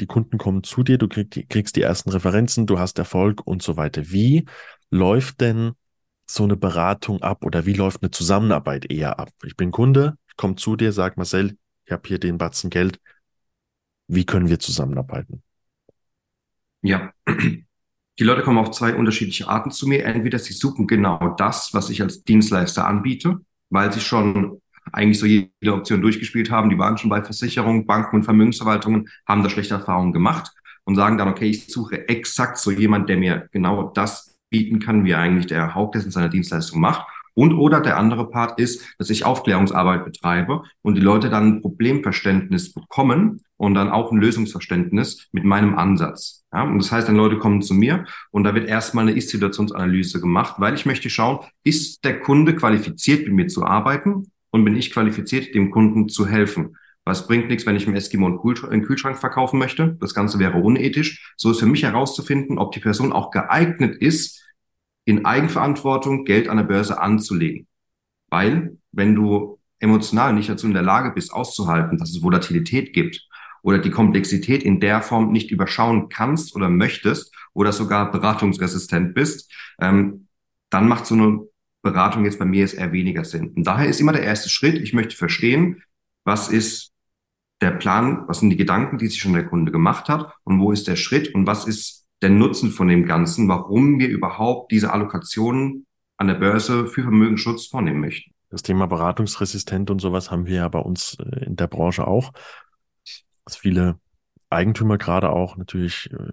die 0.00 0.06
Kunden 0.06 0.38
kommen 0.38 0.62
zu 0.62 0.82
dir, 0.82 0.98
du 0.98 1.08
krieg, 1.08 1.48
kriegst 1.48 1.76
die 1.76 1.82
ersten 1.82 2.10
Referenzen, 2.10 2.66
du 2.66 2.78
hast 2.78 2.98
Erfolg 2.98 3.46
und 3.46 3.62
so 3.62 3.76
weiter. 3.76 4.10
Wie 4.10 4.46
läuft 4.90 5.40
denn 5.40 5.72
so 6.26 6.44
eine 6.44 6.56
Beratung 6.56 7.22
ab 7.22 7.44
oder 7.44 7.66
wie 7.66 7.74
läuft 7.74 8.02
eine 8.02 8.10
Zusammenarbeit 8.10 8.90
eher 8.90 9.18
ab? 9.18 9.30
Ich 9.44 9.56
bin 9.56 9.70
Kunde, 9.72 10.16
ich 10.28 10.36
komme 10.36 10.56
zu 10.56 10.76
dir, 10.76 10.92
sag 10.92 11.16
Marcel, 11.16 11.56
ich 11.84 11.92
habe 11.92 12.06
hier 12.06 12.18
den 12.18 12.38
Batzen 12.38 12.70
Geld. 12.70 13.00
Wie 14.08 14.26
können 14.26 14.48
wir 14.50 14.58
zusammenarbeiten? 14.58 15.42
Ja, 16.82 17.12
die 18.18 18.24
Leute 18.24 18.42
kommen 18.42 18.58
auf 18.58 18.70
zwei 18.70 18.94
unterschiedliche 18.94 19.48
Arten 19.48 19.70
zu 19.70 19.86
mir. 19.86 20.04
Entweder 20.04 20.38
sie 20.38 20.52
suchen 20.52 20.86
genau 20.86 21.34
das, 21.36 21.72
was 21.72 21.90
ich 21.90 22.02
als 22.02 22.24
Dienstleister 22.24 22.86
anbiete, 22.86 23.40
weil 23.70 23.92
sie 23.92 24.00
schon 24.00 24.60
eigentlich 24.92 25.18
so 25.18 25.26
jede 25.26 25.74
Option 25.74 26.02
durchgespielt 26.02 26.50
haben. 26.50 26.70
Die 26.70 26.78
waren 26.78 26.98
schon 26.98 27.10
bei 27.10 27.22
Versicherungen, 27.22 27.86
Banken 27.86 28.16
und 28.16 28.22
Vermögensverwaltungen, 28.24 29.08
haben 29.26 29.42
da 29.42 29.50
schlechte 29.50 29.74
Erfahrungen 29.74 30.12
gemacht 30.12 30.50
und 30.84 30.96
sagen 30.96 31.18
dann, 31.18 31.28
okay, 31.28 31.46
ich 31.46 31.66
suche 31.66 32.08
exakt 32.08 32.58
so 32.58 32.70
jemand, 32.70 33.08
der 33.08 33.16
mir 33.16 33.48
genau 33.52 33.90
das 33.90 34.38
bieten 34.50 34.80
kann, 34.80 35.04
wie 35.04 35.14
eigentlich 35.14 35.46
der 35.46 35.74
Haupt 35.74 35.94
das 35.94 36.04
in 36.04 36.10
seiner 36.10 36.28
Dienstleistung 36.28 36.80
macht. 36.80 37.06
Und 37.34 37.54
oder 37.54 37.80
der 37.80 37.96
andere 37.96 38.28
Part 38.28 38.58
ist, 38.60 38.94
dass 38.98 39.10
ich 39.10 39.24
Aufklärungsarbeit 39.24 40.04
betreibe 40.04 40.62
und 40.82 40.96
die 40.96 41.00
Leute 41.00 41.30
dann 41.30 41.56
ein 41.56 41.60
Problemverständnis 41.62 42.72
bekommen 42.72 43.42
und 43.56 43.74
dann 43.74 43.90
auch 43.90 44.10
ein 44.10 44.18
Lösungsverständnis 44.18 45.28
mit 45.32 45.44
meinem 45.44 45.76
Ansatz. 45.76 46.44
Ja, 46.52 46.64
und 46.64 46.78
das 46.78 46.90
heißt, 46.90 47.08
dann 47.08 47.16
Leute 47.16 47.38
kommen 47.38 47.62
zu 47.62 47.74
mir 47.74 48.06
und 48.30 48.44
da 48.44 48.54
wird 48.54 48.68
erstmal 48.68 49.06
eine 49.06 49.16
Ist-Situationsanalyse 49.16 50.20
gemacht, 50.20 50.56
weil 50.58 50.74
ich 50.74 50.86
möchte 50.86 51.08
schauen, 51.08 51.40
ist 51.62 52.04
der 52.04 52.20
Kunde 52.20 52.56
qualifiziert, 52.56 53.26
mit 53.26 53.34
mir 53.34 53.46
zu 53.46 53.64
arbeiten 53.64 54.32
und 54.50 54.64
bin 54.64 54.76
ich 54.76 54.92
qualifiziert, 54.92 55.54
dem 55.54 55.70
Kunden 55.70 56.08
zu 56.08 56.26
helfen. 56.26 56.76
Was 57.04 57.26
bringt 57.26 57.48
nichts, 57.48 57.66
wenn 57.66 57.76
ich 57.76 57.86
im 57.86 57.94
Eskimo 57.94 58.26
einen 58.26 58.84
Kühlschrank 58.84 59.18
verkaufen 59.18 59.58
möchte? 59.58 59.96
Das 60.00 60.14
Ganze 60.14 60.38
wäre 60.38 60.58
unethisch. 60.58 61.34
So 61.36 61.50
ist 61.50 61.60
für 61.60 61.66
mich 61.66 61.82
herauszufinden, 61.82 62.58
ob 62.58 62.72
die 62.72 62.80
Person 62.80 63.12
auch 63.12 63.30
geeignet 63.30 63.96
ist, 63.96 64.44
in 65.10 65.24
Eigenverantwortung 65.24 66.24
Geld 66.24 66.48
an 66.48 66.56
der 66.56 66.64
Börse 66.64 67.00
anzulegen. 67.00 67.66
Weil, 68.28 68.76
wenn 68.92 69.14
du 69.14 69.58
emotional 69.80 70.32
nicht 70.32 70.48
dazu 70.48 70.66
in 70.66 70.72
der 70.72 70.82
Lage 70.82 71.10
bist, 71.10 71.32
auszuhalten, 71.32 71.98
dass 71.98 72.10
es 72.10 72.22
Volatilität 72.22 72.92
gibt 72.92 73.26
oder 73.62 73.78
die 73.78 73.90
Komplexität 73.90 74.62
in 74.62 74.78
der 74.78 75.02
Form 75.02 75.32
nicht 75.32 75.50
überschauen 75.50 76.08
kannst 76.08 76.54
oder 76.54 76.68
möchtest 76.68 77.34
oder 77.54 77.72
sogar 77.72 78.12
beratungsresistent 78.12 79.14
bist, 79.14 79.52
ähm, 79.80 80.28
dann 80.70 80.86
macht 80.86 81.06
so 81.06 81.14
eine 81.14 81.40
Beratung 81.82 82.24
jetzt 82.24 82.38
bei 82.38 82.44
mir 82.44 82.60
jetzt 82.60 82.74
eher 82.74 82.92
weniger 82.92 83.24
Sinn. 83.24 83.48
Und 83.48 83.66
daher 83.66 83.88
ist 83.88 84.00
immer 84.00 84.12
der 84.12 84.22
erste 84.22 84.48
Schritt, 84.48 84.78
ich 84.78 84.92
möchte 84.92 85.16
verstehen, 85.16 85.82
was 86.24 86.48
ist 86.48 86.92
der 87.60 87.72
Plan, 87.72 88.24
was 88.28 88.40
sind 88.40 88.50
die 88.50 88.56
Gedanken, 88.56 88.98
die 88.98 89.08
sich 89.08 89.18
schon 89.18 89.32
der 89.32 89.46
Kunde 89.46 89.72
gemacht 89.72 90.08
hat 90.08 90.32
und 90.44 90.60
wo 90.60 90.70
ist 90.70 90.86
der 90.86 90.96
Schritt 90.96 91.34
und 91.34 91.46
was 91.46 91.66
ist 91.66 91.99
der 92.22 92.30
Nutzen 92.30 92.70
von 92.70 92.88
dem 92.88 93.06
Ganzen, 93.06 93.48
warum 93.48 93.98
wir 93.98 94.08
überhaupt 94.08 94.72
diese 94.72 94.92
Allokationen 94.92 95.86
an 96.16 96.26
der 96.26 96.34
Börse 96.34 96.86
für 96.86 97.02
Vermögensschutz 97.02 97.66
vornehmen 97.66 98.00
möchten. 98.00 98.32
Das 98.50 98.62
Thema 98.62 98.86
beratungsresistent 98.86 99.90
und 99.90 100.00
sowas 100.00 100.30
haben 100.30 100.46
wir 100.46 100.56
ja 100.56 100.68
bei 100.68 100.80
uns 100.80 101.16
äh, 101.20 101.44
in 101.44 101.56
der 101.56 101.68
Branche 101.68 102.06
auch. 102.06 102.32
Dass 103.44 103.56
viele 103.56 103.98
Eigentümer 104.50 104.98
gerade 104.98 105.30
auch 105.30 105.56
natürlich 105.56 106.10
äh, 106.12 106.32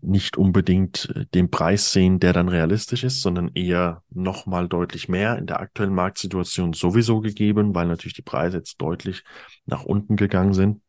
nicht 0.00 0.36
unbedingt 0.36 1.12
äh, 1.14 1.26
den 1.34 1.50
Preis 1.50 1.92
sehen, 1.92 2.20
der 2.20 2.32
dann 2.32 2.48
realistisch 2.48 3.02
ist, 3.02 3.20
sondern 3.20 3.50
eher 3.54 4.04
nochmal 4.10 4.68
deutlich 4.68 5.08
mehr 5.08 5.36
in 5.36 5.46
der 5.46 5.60
aktuellen 5.60 5.94
Marktsituation 5.94 6.72
sowieso 6.72 7.20
gegeben, 7.20 7.74
weil 7.74 7.88
natürlich 7.88 8.14
die 8.14 8.22
Preise 8.22 8.58
jetzt 8.58 8.80
deutlich 8.80 9.24
nach 9.66 9.82
unten 9.84 10.16
gegangen 10.16 10.54
sind 10.54 10.80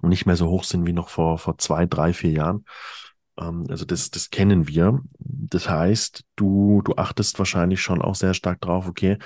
und 0.00 0.08
nicht 0.08 0.24
mehr 0.24 0.36
so 0.36 0.48
hoch 0.48 0.64
sind 0.64 0.86
wie 0.86 0.94
noch 0.94 1.10
vor, 1.10 1.38
vor 1.38 1.58
zwei, 1.58 1.84
drei, 1.84 2.14
vier 2.14 2.30
Jahren. 2.30 2.64
Ähm, 3.38 3.66
also 3.68 3.84
das, 3.84 4.10
das 4.10 4.30
kennen 4.30 4.68
wir. 4.68 5.00
Das 5.18 5.68
heißt, 5.68 6.24
du, 6.36 6.82
du 6.84 6.94
achtest 6.96 7.38
wahrscheinlich 7.38 7.80
schon 7.80 8.02
auch 8.02 8.14
sehr 8.14 8.34
stark 8.34 8.60
drauf, 8.60 8.88
okay, 8.88 9.18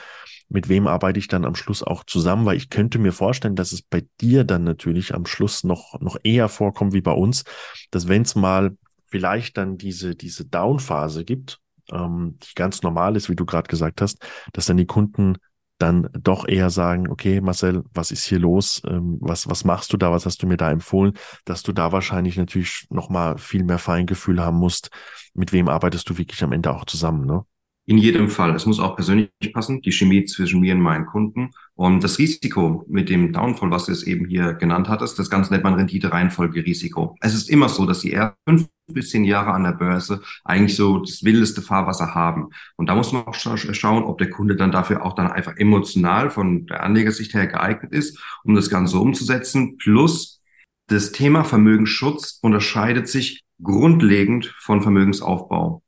mit 0.49 0.69
wem 0.69 0.87
arbeite 0.87 1.19
ich 1.19 1.29
dann 1.29 1.45
am 1.45 1.55
Schluss 1.55 1.83
auch 1.83 2.05
zusammen, 2.05 2.47
weil 2.47 2.57
ich 2.57 2.71
könnte 2.71 2.99
mir 2.99 3.13
vorstellen, 3.13 3.55
dass 3.55 3.73
es 3.73 3.83
bei 3.83 4.07
dir 4.21 4.45
dann 4.45 4.65
natürlich 4.65 5.15
am 5.15 5.27
Schluss 5.27 5.63
noch, 5.63 6.01
noch 6.01 6.17
eher 6.23 6.49
vorkommt 6.49 6.95
wie 6.95 7.03
bei 7.03 7.13
uns, 7.13 7.45
dass 7.91 8.09
wenn 8.09 8.23
es 8.23 8.35
mal 8.35 8.77
vielleicht 9.07 9.57
dann 9.57 9.77
diese, 9.77 10.15
diese 10.15 10.47
Down-Phase 10.47 11.25
gibt, 11.25 11.61
ähm, 11.93 12.39
die 12.43 12.55
ganz 12.55 12.83
normal 12.83 13.17
ist, 13.17 13.29
wie 13.29 13.37
du 13.37 13.45
gerade 13.45 13.69
gesagt 13.69 14.01
hast, 14.01 14.19
dass 14.53 14.67
dann 14.67 14.77
die 14.77 14.87
Kunden 14.87 15.37
dann 15.79 16.09
doch 16.13 16.47
eher 16.47 16.71
sagen, 16.71 17.09
okay, 17.09 17.41
Marcel, 17.41 17.85
was 17.95 18.11
ist 18.11 18.25
hier 18.25 18.39
los? 18.39 18.83
Ähm, 18.87 19.19
was, 19.21 19.49
was 19.49 19.65
machst 19.65 19.93
du 19.93 19.97
da? 19.97 20.13
Was 20.13 20.27
hast 20.27 20.43
du 20.43 20.47
mir 20.47 20.57
da 20.57 20.71
empfohlen? 20.71 21.15
Dass 21.45 21.63
du 21.63 21.73
da 21.73 21.93
wahrscheinlich 21.93 22.37
natürlich 22.37 22.87
nochmal 22.91 23.39
viel 23.39 23.65
mehr 23.65 23.79
Feingefühl 23.79 24.41
haben 24.41 24.59
musst. 24.59 24.91
Mit 25.35 25.53
wem 25.53 25.69
arbeitest 25.69 26.09
du 26.11 26.19
wirklich 26.19 26.43
am 26.43 26.53
Ende 26.53 26.75
auch 26.75 26.85
zusammen, 26.85 27.27
ne? 27.27 27.45
In 27.89 27.97
jedem 27.97 28.29
Fall. 28.29 28.55
Es 28.55 28.67
muss 28.67 28.81
auch 28.81 28.97
persönlich 28.97 29.31
passen, 29.55 29.81
die 29.81 29.93
Chemie 29.93 30.27
zwischen 30.27 30.61
mir 30.61 30.75
und 30.75 30.83
meinen 30.83 31.07
Kunden. 31.07 31.53
Und 31.75 32.05
das 32.05 32.19
Risiko 32.19 32.85
mit 32.87 33.09
dem 33.09 33.33
Downfall, 33.33 33.71
was 33.71 33.87
du 33.87 33.93
es 33.93 34.03
eben 34.03 34.27
hier 34.27 34.53
genannt 34.53 34.91
hattest, 34.91 35.19
das 35.19 35.31
Ganze 35.31 35.55
nennt 35.55 35.65
man 35.65 35.73
Rendite-Reihenfolge-Risiko. 35.73 37.17
Es 37.23 37.33
ist 37.33 37.49
immer 37.49 37.71
so, 37.71 37.87
dass 37.87 38.01
die 38.01 38.13
ersten 38.13 38.37
fünf 38.47 38.69
bis 38.93 39.09
zehn 39.09 39.25
Jahre 39.25 39.53
an 39.53 39.65
der 39.65 39.73
Börse 39.73 40.21
eigentlich 40.45 40.77
so 40.77 40.99
das 40.99 41.25
wildeste 41.25 41.63
Fahrwasser 41.63 42.15
haben. 42.15 42.51
Und 42.77 42.91
da 42.91 42.95
muss 42.95 43.15
man 43.15 43.23
auch 43.23 43.33
schauen, 43.33 44.03
ob 44.03 44.19
der 44.19 44.29
Kunde 44.29 44.55
dann 44.55 44.71
dafür 44.71 45.03
auch 45.03 45.15
dann 45.15 45.29
einfach 45.29 45.57
emotional 45.57 46.29
von 46.29 46.67
der 46.67 46.83
Anlegersicht 46.83 47.33
her 47.33 47.47
geeignet 47.47 47.95
ist, 47.95 48.23
um 48.45 48.55
das 48.55 48.69
Ganze 48.69 48.99
umzusetzen. 48.99 49.79
Plus 49.79 50.43
das 50.89 51.11
Thema 51.13 51.43
Vermögensschutz 51.43 52.39
unterscheidet 52.43 53.09
sich 53.09 53.45
grundlegend 53.63 54.55
von 54.59 54.83
Vermögensaufbau. 54.83 55.83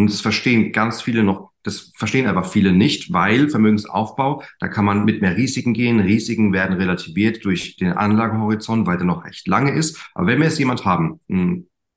Und 0.00 0.10
das 0.10 0.22
verstehen 0.22 0.72
ganz 0.72 1.02
viele 1.02 1.22
noch, 1.22 1.50
das 1.62 1.92
verstehen 1.94 2.26
aber 2.26 2.42
viele 2.44 2.72
nicht, 2.72 3.12
weil 3.12 3.50
Vermögensaufbau, 3.50 4.42
da 4.58 4.68
kann 4.68 4.86
man 4.86 5.04
mit 5.04 5.20
mehr 5.20 5.36
Risiken 5.36 5.74
gehen. 5.74 6.00
Risiken 6.00 6.54
werden 6.54 6.78
relativiert 6.78 7.44
durch 7.44 7.76
den 7.76 7.92
Anlagenhorizont, 7.92 8.86
weil 8.86 8.96
der 8.96 9.04
noch 9.04 9.26
recht 9.26 9.46
lange 9.46 9.72
ist. 9.72 10.02
Aber 10.14 10.26
wenn 10.26 10.38
wir 10.38 10.46
jetzt 10.46 10.58
jemand 10.58 10.86
haben, 10.86 11.20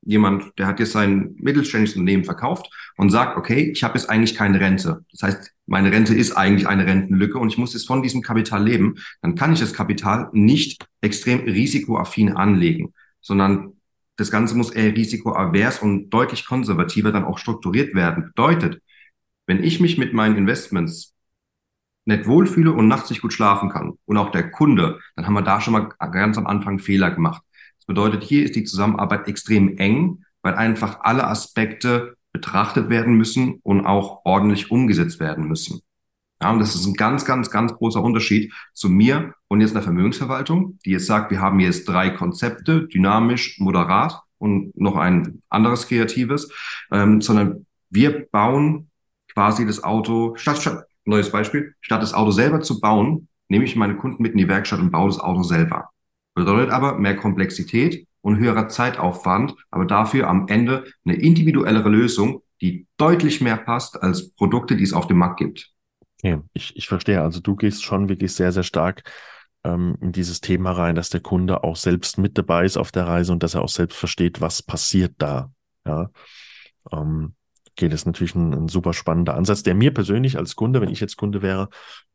jemand, 0.01 0.51
der 0.59 0.67
hat 0.67 0.81
jetzt 0.81 0.91
sein 0.91 1.33
mittelständisches 1.37 1.95
Unternehmen 1.95 2.25
verkauft 2.25 2.69
und 2.97 3.09
sagt, 3.09 3.37
okay, 3.37 3.71
ich 3.71 3.85
habe 3.85 3.97
jetzt 3.97 4.09
eigentlich 4.09 4.35
keine 4.35 4.59
Rente. 4.59 5.05
Das 5.09 5.21
heißt, 5.21 5.51
meine 5.65 5.93
Rente 5.93 6.13
ist 6.13 6.33
eigentlich 6.33 6.67
eine 6.67 6.85
Rentenlücke 6.85 7.37
und 7.37 7.47
ich 7.47 7.57
muss 7.57 7.71
jetzt 7.71 7.87
von 7.87 8.03
diesem 8.03 8.21
Kapital 8.21 8.65
leben, 8.65 8.95
dann 9.21 9.35
kann 9.35 9.53
ich 9.53 9.61
das 9.61 9.73
Kapital 9.73 10.27
nicht 10.33 10.85
extrem 10.99 11.39
risikoaffin 11.45 12.33
anlegen, 12.33 12.93
sondern 13.21 13.77
das 14.15 14.31
Ganze 14.31 14.55
muss 14.55 14.71
eher 14.71 14.95
risikoavers 14.95 15.79
und 15.79 16.09
deutlich 16.09 16.45
konservativer 16.45 17.11
dann 17.11 17.25
auch 17.25 17.37
strukturiert 17.37 17.95
werden. 17.95 18.25
Bedeutet, 18.25 18.81
wenn 19.47 19.63
ich 19.63 19.79
mich 19.79 19.97
mit 19.97 20.13
meinen 20.13 20.37
Investments 20.37 21.13
nicht 22.05 22.27
wohlfühle 22.27 22.71
und 22.71 22.87
nachts 22.87 23.09
nicht 23.09 23.21
gut 23.21 23.33
schlafen 23.33 23.69
kann 23.69 23.93
und 24.05 24.17
auch 24.17 24.31
der 24.31 24.51
Kunde, 24.51 24.99
dann 25.15 25.25
haben 25.25 25.33
wir 25.33 25.41
da 25.41 25.61
schon 25.61 25.73
mal 25.73 25.89
ganz 26.11 26.37
am 26.37 26.47
Anfang 26.47 26.79
Fehler 26.79 27.11
gemacht. 27.11 27.41
Das 27.77 27.85
bedeutet, 27.85 28.23
hier 28.23 28.43
ist 28.43 28.55
die 28.55 28.63
Zusammenarbeit 28.63 29.27
extrem 29.27 29.77
eng, 29.77 30.23
weil 30.41 30.55
einfach 30.55 30.99
alle 31.01 31.27
Aspekte 31.27 32.15
betrachtet 32.31 32.89
werden 32.89 33.15
müssen 33.15 33.59
und 33.63 33.85
auch 33.85 34.21
ordentlich 34.25 34.71
umgesetzt 34.71 35.19
werden 35.19 35.47
müssen. 35.47 35.81
Ja, 36.41 36.51
und 36.51 36.59
das 36.59 36.75
ist 36.75 36.85
ein 36.85 36.95
ganz, 36.95 37.25
ganz, 37.25 37.49
ganz 37.49 37.73
großer 37.73 38.01
Unterschied 38.01 38.53
zu 38.73 38.89
mir 38.89 39.33
und 39.53 39.61
jetzt 39.61 39.75
einer 39.75 39.83
Vermögensverwaltung, 39.83 40.79
die 40.83 40.89
jetzt 40.89 41.05
sagt, 41.05 41.29
wir 41.29 41.39
haben 41.39 41.59
jetzt 41.59 41.87
drei 41.87 42.09
Konzepte, 42.09 42.87
dynamisch, 42.87 43.59
moderat 43.59 44.19
und 44.39 44.75
noch 44.75 44.95
ein 44.95 45.43
anderes 45.47 45.87
kreatives, 45.87 46.51
ähm, 46.91 47.21
sondern 47.21 47.67
wir 47.91 48.25
bauen 48.31 48.89
quasi 49.31 49.67
das 49.67 49.83
Auto, 49.83 50.35
statt, 50.37 50.57
statt, 50.57 50.85
neues 51.05 51.31
Beispiel, 51.31 51.75
statt 51.81 52.01
das 52.01 52.15
Auto 52.15 52.31
selber 52.31 52.61
zu 52.61 52.79
bauen, 52.79 53.27
nehme 53.47 53.65
ich 53.65 53.75
meine 53.75 53.95
Kunden 53.95 54.23
mit 54.23 54.31
in 54.31 54.39
die 54.39 54.47
Werkstatt 54.47 54.79
und 54.79 54.89
baue 54.89 55.09
das 55.09 55.19
Auto 55.19 55.43
selber. 55.43 55.91
Bedeutet 56.33 56.71
aber 56.71 56.97
mehr 56.97 57.15
Komplexität 57.15 58.07
und 58.21 58.39
höherer 58.39 58.69
Zeitaufwand, 58.69 59.53
aber 59.69 59.85
dafür 59.85 60.29
am 60.29 60.47
Ende 60.47 60.85
eine 61.05 61.15
individuellere 61.15 61.89
Lösung, 61.89 62.41
die 62.59 62.87
deutlich 62.97 63.39
mehr 63.39 63.57
passt 63.57 64.01
als 64.01 64.31
Produkte, 64.31 64.75
die 64.75 64.83
es 64.83 64.93
auf 64.93 65.05
dem 65.05 65.19
Markt 65.19 65.37
gibt. 65.37 65.69
Okay, 66.23 66.39
ich, 66.53 66.75
ich 66.75 66.87
verstehe. 66.87 67.21
Also 67.21 67.39
du 67.39 67.55
gehst 67.55 67.83
schon 67.83 68.09
wirklich 68.09 68.33
sehr, 68.33 68.51
sehr 68.51 68.63
stark 68.63 69.03
ähm, 69.63 69.97
in 70.01 70.11
dieses 70.11 70.41
Thema 70.41 70.71
rein, 70.71 70.95
dass 70.95 71.09
der 71.09 71.21
Kunde 71.21 71.63
auch 71.63 71.75
selbst 71.75 72.17
mit 72.17 72.37
dabei 72.37 72.65
ist 72.65 72.77
auf 72.77 72.91
der 72.91 73.07
Reise 73.07 73.31
und 73.31 73.43
dass 73.43 73.55
er 73.55 73.61
auch 73.61 73.69
selbst 73.69 73.97
versteht, 73.97 74.41
was 74.41 74.61
passiert 74.61 75.13
da. 75.17 75.51
Ja. 75.85 76.09
Ähm, 76.91 77.35
okay, 77.71 77.89
das 77.89 78.01
ist 78.01 78.05
natürlich 78.05 78.35
ein, 78.35 78.53
ein, 78.53 78.67
super 78.67 78.93
spannender 78.93 79.35
Ansatz, 79.35 79.63
der 79.63 79.75
mir 79.75 79.93
persönlich 79.93 80.37
als 80.37 80.55
Kunde, 80.55 80.81
wenn 80.81 80.89
ich 80.89 80.99
jetzt 80.99 81.17
Kunde 81.17 81.41
wäre, 81.41 81.69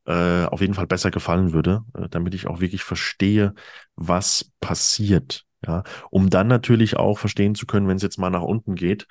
äh, 0.07 0.45
auf 0.45 0.61
jeden 0.61 0.75
Fall 0.75 0.87
besser 0.87 1.11
gefallen 1.11 1.53
würde, 1.53 1.83
äh, 1.95 2.09
damit 2.09 2.35
ich 2.35 2.47
auch 2.47 2.61
wirklich 2.61 2.83
verstehe, 2.83 3.55
was 3.97 4.53
passiert. 4.61 5.45
Ja, 5.67 5.83
um 6.11 6.31
dann 6.31 6.47
natürlich 6.47 6.97
auch 6.97 7.19
verstehen 7.19 7.57
zu 7.57 7.67
können, 7.67 7.89
wenn 7.89 7.97
es 7.97 8.03
jetzt 8.03 8.19
mal 8.19 8.31
nach 8.31 8.43
unten 8.43 8.77
geht, 8.77 9.09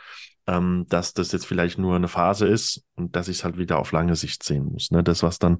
ähm, 0.47 0.85
dass 0.89 1.13
das 1.13 1.31
jetzt 1.31 1.45
vielleicht 1.45 1.77
nur 1.77 1.95
eine 1.95 2.07
Phase 2.07 2.47
ist 2.47 2.83
und 2.95 3.15
dass 3.15 3.27
ich 3.27 3.37
es 3.37 3.43
halt 3.43 3.57
wieder 3.57 3.79
auf 3.79 3.91
lange 3.91 4.15
Sicht 4.15 4.43
sehen 4.43 4.65
muss. 4.65 4.91
Ne? 4.91 5.03
Das, 5.03 5.21
was 5.21 5.39
dann 5.39 5.59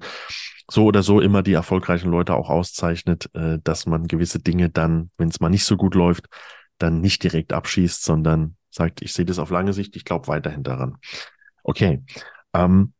so 0.70 0.84
oder 0.86 1.02
so 1.02 1.20
immer 1.20 1.42
die 1.42 1.52
erfolgreichen 1.52 2.10
Leute 2.10 2.34
auch 2.34 2.50
auszeichnet, 2.50 3.30
äh, 3.34 3.58
dass 3.62 3.86
man 3.86 4.06
gewisse 4.06 4.40
Dinge 4.40 4.70
dann, 4.70 5.10
wenn 5.18 5.28
es 5.28 5.40
mal 5.40 5.50
nicht 5.50 5.64
so 5.64 5.76
gut 5.76 5.94
läuft, 5.94 6.26
dann 6.78 7.00
nicht 7.00 7.22
direkt 7.22 7.52
abschießt, 7.52 8.02
sondern 8.02 8.56
sagt, 8.70 9.02
ich 9.02 9.12
sehe 9.12 9.24
das 9.24 9.38
auf 9.38 9.50
lange 9.50 9.72
Sicht, 9.72 9.96
ich 9.96 10.04
glaube 10.04 10.28
weiterhin 10.28 10.62
daran. 10.62 10.96
Okay. 11.62 12.02
Ähm, 12.54 12.92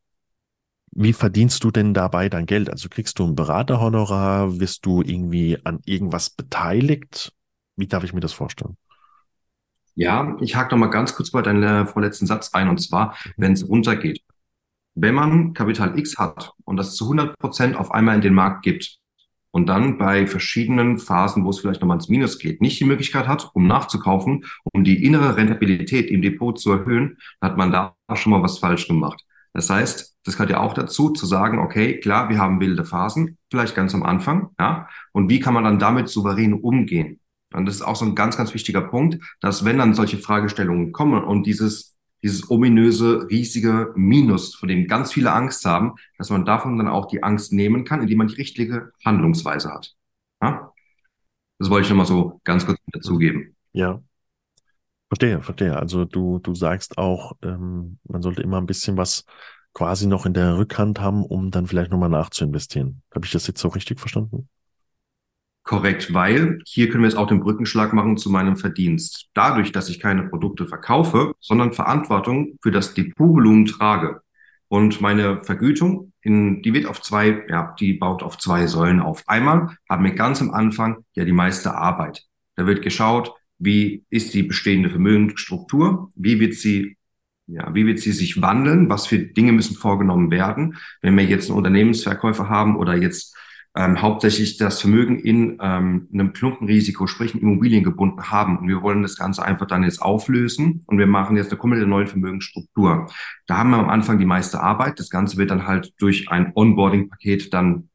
wie 0.90 1.12
verdienst 1.12 1.62
du 1.64 1.70
denn 1.70 1.94
dabei 1.94 2.29
dein 2.29 2.46
Geld? 2.46 2.70
Also 2.70 2.88
kriegst 2.88 3.18
du 3.18 3.27
ein 3.27 3.35
Beraterhonorar? 3.35 4.59
Wirst 4.59 4.85
du 4.85 5.03
irgendwie 5.03 5.59
an 5.64 5.81
irgendwas 5.85 6.31
beteiligt? 6.31 7.33
Wie 7.77 7.87
darf 7.87 8.05
ich 8.05 8.12
mir 8.12 8.20
das 8.20 8.33
vorstellen? 8.33 8.77
Ja, 9.98 10.37
ich 10.40 10.54
hake 10.54 10.70
noch 10.70 10.78
mal 10.78 10.90
ganz 10.90 11.16
kurz 11.16 11.32
bei 11.32 11.42
deinem 11.42 11.88
vorletzten 11.88 12.26
Satz 12.26 12.54
ein, 12.54 12.68
und 12.68 12.78
zwar, 12.78 13.16
wenn 13.37 13.54
es 13.54 13.68
runtergeht. 13.68 14.22
Wenn 14.94 15.16
man 15.16 15.54
Kapital 15.54 15.98
X 15.98 16.18
hat 16.18 16.52
und 16.64 16.76
das 16.76 16.94
zu 16.94 17.06
100 17.06 17.37
Prozent 17.37 17.74
auf 17.76 17.90
einmal 17.90 18.14
in 18.14 18.20
den 18.20 18.32
Markt 18.32 18.62
gibt 18.62 18.98
und 19.50 19.68
dann 19.68 19.98
bei 19.98 20.28
verschiedenen 20.28 20.98
Phasen, 20.98 21.44
wo 21.44 21.50
es 21.50 21.58
vielleicht 21.58 21.80
nochmal 21.80 21.96
ins 21.96 22.08
Minus 22.08 22.38
geht, 22.38 22.61
nicht 22.61 22.78
die 22.78 22.84
Möglichkeit 22.84 23.26
hat, 23.26 23.50
um 23.54 23.66
nachzukaufen, 23.66 24.44
um 24.72 24.84
die 24.84 25.04
innere 25.04 25.37
Rentabilität 25.37 26.08
im 26.12 26.22
Depot 26.22 26.56
zu 26.56 26.70
erhöhen, 26.70 27.18
hat 27.40 27.56
man 27.56 27.72
da 27.72 27.96
schon 28.14 28.30
mal 28.30 28.42
was 28.42 28.61
falsch 28.61 28.87
gemacht. 28.87 29.24
Das 29.52 29.68
heißt, 29.68 30.16
das 30.22 30.37
gehört 30.37 30.50
ja 30.50 30.61
auch 30.61 30.74
dazu, 30.74 31.11
zu 31.11 31.26
sagen, 31.26 31.58
okay, 31.58 31.98
klar, 31.98 32.28
wir 32.28 32.38
haben 32.38 32.61
wilde 32.61 32.84
Phasen, 32.84 33.37
vielleicht 33.50 33.74
ganz 33.74 33.96
am 33.96 34.04
Anfang, 34.04 34.50
ja, 34.61 34.88
und 35.11 35.28
wie 35.28 35.40
kann 35.40 35.54
man 35.54 35.64
dann 35.64 35.80
damit 35.80 36.08
souverän 36.08 36.54
umgehen? 36.54 37.18
Und 37.52 37.66
das 37.66 37.76
ist 37.76 37.82
auch 37.82 37.96
so 37.96 38.04
ein 38.04 38.14
ganz, 38.14 38.37
ganz 38.37 38.52
wichtiger 38.52 38.82
Punkt, 38.82 39.22
dass 39.40 39.64
wenn 39.64 39.78
dann 39.78 39.94
solche 39.94 40.18
Fragestellungen 40.18 40.92
kommen 40.92 41.24
und 41.24 41.46
dieses, 41.46 41.96
dieses 42.22 42.50
ominöse, 42.50 43.26
riesige 43.30 43.92
Minus, 43.96 44.54
vor 44.54 44.68
dem 44.68 44.87
ganz 44.87 45.12
viele 45.12 45.32
Angst 45.32 45.64
haben, 45.64 45.94
dass 46.18 46.30
man 46.30 46.44
davon 46.44 46.76
dann 46.76 46.88
auch 46.88 47.06
die 47.06 47.22
Angst 47.22 47.52
nehmen 47.52 47.84
kann, 47.84 48.02
indem 48.02 48.18
man 48.18 48.28
die 48.28 48.34
richtige 48.34 48.92
Handlungsweise 49.04 49.72
hat. 49.72 49.94
Ja? 50.42 50.72
Das 51.58 51.70
wollte 51.70 51.87
ich 51.87 51.90
nochmal 51.90 52.06
so 52.06 52.40
ganz 52.44 52.66
kurz 52.66 52.78
dazugeben. 52.92 53.56
Ja. 53.72 54.02
Verstehe, 55.08 55.40
verstehe. 55.40 55.76
Also 55.76 56.04
du, 56.04 56.38
du 56.38 56.54
sagst 56.54 56.98
auch, 56.98 57.32
ähm, 57.42 57.98
man 58.04 58.20
sollte 58.20 58.42
immer 58.42 58.58
ein 58.58 58.66
bisschen 58.66 58.98
was 58.98 59.24
quasi 59.72 60.06
noch 60.06 60.26
in 60.26 60.34
der 60.34 60.58
Rückhand 60.58 61.00
haben, 61.00 61.24
um 61.24 61.50
dann 61.50 61.66
vielleicht 61.66 61.90
nochmal 61.90 62.11
nachzuinvestieren. 62.11 63.02
Habe 63.14 63.24
ich 63.24 63.32
das 63.32 63.46
jetzt 63.46 63.61
so 63.61 63.68
richtig 63.68 64.00
verstanden? 64.00 64.48
Korrekt, 65.68 66.14
weil 66.14 66.62
hier 66.64 66.88
können 66.88 67.02
wir 67.02 67.11
jetzt 67.11 67.18
auch 67.18 67.26
den 67.26 67.40
Brückenschlag 67.40 67.92
machen 67.92 68.16
zu 68.16 68.31
meinem 68.31 68.57
Verdienst. 68.57 69.28
Dadurch, 69.35 69.70
dass 69.70 69.90
ich 69.90 70.00
keine 70.00 70.22
Produkte 70.22 70.66
verkaufe, 70.66 71.35
sondern 71.40 71.74
Verantwortung 71.74 72.57
für 72.62 72.70
das 72.70 72.94
Depotvolumen 72.94 73.66
trage. 73.66 74.22
Und 74.68 75.02
meine 75.02 75.44
Vergütung, 75.44 76.14
in, 76.22 76.62
die 76.62 76.72
wird 76.72 76.87
auf 76.87 77.02
zwei, 77.02 77.44
ja, 77.50 77.74
die 77.78 77.92
baut 77.92 78.22
auf 78.22 78.38
zwei 78.38 78.66
Säulen 78.66 79.00
auf. 79.00 79.24
Einmal 79.26 79.76
haben 79.90 80.04
wir 80.04 80.12
ganz 80.12 80.40
am 80.40 80.52
Anfang 80.52 81.04
ja 81.14 81.26
die 81.26 81.33
meiste 81.33 81.74
Arbeit. 81.74 82.24
Da 82.57 82.66
wird 82.66 82.81
geschaut, 82.81 83.35
wie 83.59 84.07
ist 84.09 84.33
die 84.33 84.44
bestehende 84.44 84.88
Vermögensstruktur, 84.88 86.11
wie 86.14 86.40
wird 86.40 86.54
sie 86.54 86.96
ja, 87.46 87.74
wie 87.74 87.85
wird 87.85 87.98
sie 87.98 88.12
sich 88.12 88.40
wandeln? 88.40 88.88
Was 88.88 89.07
für 89.07 89.18
Dinge 89.18 89.52
müssen 89.52 89.76
vorgenommen 89.76 90.31
werden? 90.31 90.78
Wenn 91.02 91.16
wir 91.16 91.24
jetzt 91.24 91.50
einen 91.50 91.59
Unternehmensverkäufer 91.59 92.48
haben 92.48 92.76
oder 92.76 92.96
jetzt 92.96 93.35
ähm, 93.78 94.02
hauptsächlich 94.02 94.56
das 94.56 94.80
Vermögen 94.80 95.20
in 95.20 95.58
ähm, 95.62 96.08
einem 96.12 96.32
Klumpenrisiko, 96.32 97.06
sprich 97.06 97.34
in 97.34 97.40
Immobilien 97.40 97.84
gebunden 97.84 98.24
haben. 98.28 98.58
Und 98.58 98.66
wir 98.66 98.82
wollen 98.82 99.02
das 99.02 99.16
Ganze 99.16 99.44
einfach 99.44 99.68
dann 99.68 99.84
jetzt 99.84 100.02
auflösen 100.02 100.82
und 100.86 100.98
wir 100.98 101.06
machen 101.06 101.36
jetzt 101.36 101.52
eine 101.52 101.58
komplette 101.58 101.86
neue 101.86 102.08
Vermögensstruktur. 102.08 103.08
Da 103.46 103.56
haben 103.56 103.70
wir 103.70 103.78
am 103.78 103.88
Anfang 103.88 104.18
die 104.18 104.26
meiste 104.26 104.60
Arbeit. 104.60 104.98
Das 104.98 105.10
Ganze 105.10 105.36
wird 105.36 105.52
dann 105.52 105.68
halt 105.68 105.92
durch 105.98 106.28
ein 106.28 106.50
Onboarding-Paket 106.56 107.54
dann 107.54 107.88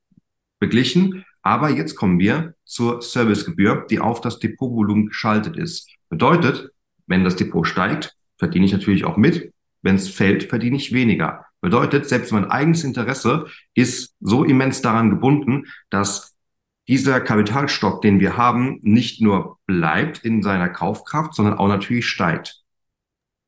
beglichen. 0.60 1.26
Aber 1.42 1.70
jetzt 1.70 1.98
kommen 1.98 2.18
wir 2.18 2.54
zur 2.64 3.02
Servicegebühr, 3.02 3.86
die 3.90 4.00
auf 4.00 4.22
das 4.22 4.40
Depotvolumen 4.40 5.08
geschaltet 5.08 5.58
ist. 5.58 5.90
Bedeutet, 6.08 6.72
Wenn 7.08 7.26
das 7.26 7.36
Depot 7.36 7.68
steigt, 7.68 8.16
verdiene 8.38 8.66
ich 8.66 8.72
natürlich 8.72 9.04
auch 9.04 9.18
mit. 9.18 9.52
Wenn 9.82 9.96
es 9.96 10.08
fällt, 10.08 10.44
verdiene 10.46 10.78
ich 10.78 10.94
weniger. 10.94 11.46
Bedeutet, 11.64 12.10
selbst 12.10 12.34
mein 12.34 12.52
eigenes 12.52 12.84
Interesse 12.84 13.46
ist 13.74 14.18
so 14.20 14.44
immens 14.44 14.82
daran 14.82 15.10
gebunden, 15.10 15.68
dass 15.90 16.36
dieser 16.90 17.22
Kapitalstock, 17.22 18.02
den 18.02 18.20
wir 18.20 18.36
haben, 18.36 18.80
nicht 18.82 19.22
nur 19.22 19.60
bleibt 19.66 20.26
in 20.26 20.44
seiner 20.44 20.68
Kaufkraft, 20.68 21.34
sondern 21.34 21.58
auch 21.58 21.70
natürlich 21.70 22.06
steigt. 22.06 22.62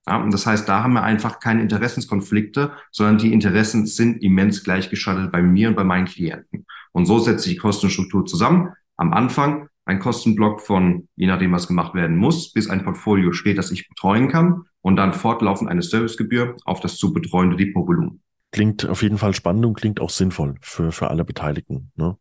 Ja, 0.07 0.15
und 0.23 0.33
das 0.33 0.45
heißt, 0.45 0.69
da 0.69 0.81
haben 0.81 0.93
wir 0.93 1.03
einfach 1.03 1.41
keine 1.41 1.61
Interessenskonflikte, 1.61 2.71
sondern 2.89 3.17
die 3.17 3.33
Interessen 3.33 3.85
sind 3.85 4.23
immens 4.23 4.63
gleichgeschaltet 4.63 5.33
bei 5.33 5.41
mir 5.41 5.67
und 5.67 5.75
bei 5.75 5.83
meinen 5.83 6.05
Klienten. 6.05 6.65
Und 6.93 7.07
so 7.07 7.19
setzt 7.19 7.43
sich 7.43 7.55
die 7.55 7.59
Kostenstruktur 7.59 8.25
zusammen. 8.25 8.71
Am 8.95 9.11
Anfang 9.11 9.67
ein 9.85 9.99
Kostenblock 9.99 10.61
von, 10.61 11.07
je 11.15 11.27
nachdem, 11.27 11.51
was 11.51 11.67
gemacht 11.67 11.93
werden 11.93 12.17
muss, 12.17 12.51
bis 12.51 12.69
ein 12.69 12.83
Portfolio 12.83 13.31
steht, 13.31 13.57
das 13.57 13.71
ich 13.71 13.87
betreuen 13.87 14.27
kann 14.27 14.63
und 14.81 14.95
dann 14.95 15.13
fortlaufend 15.13 15.69
eine 15.69 15.81
Servicegebühr 15.81 16.55
auf 16.65 16.79
das 16.79 16.97
zu 16.97 17.13
betreuende 17.13 17.55
Depotvolumen. 17.55 18.21
Klingt 18.51 18.87
auf 18.87 19.01
jeden 19.01 19.17
Fall 19.17 19.33
spannend 19.33 19.65
und 19.65 19.75
klingt 19.75 19.99
auch 19.99 20.09
sinnvoll 20.09 20.55
für, 20.61 20.91
für 20.91 21.09
alle 21.09 21.25
Beteiligten. 21.25 21.91
Ne? 21.95 22.17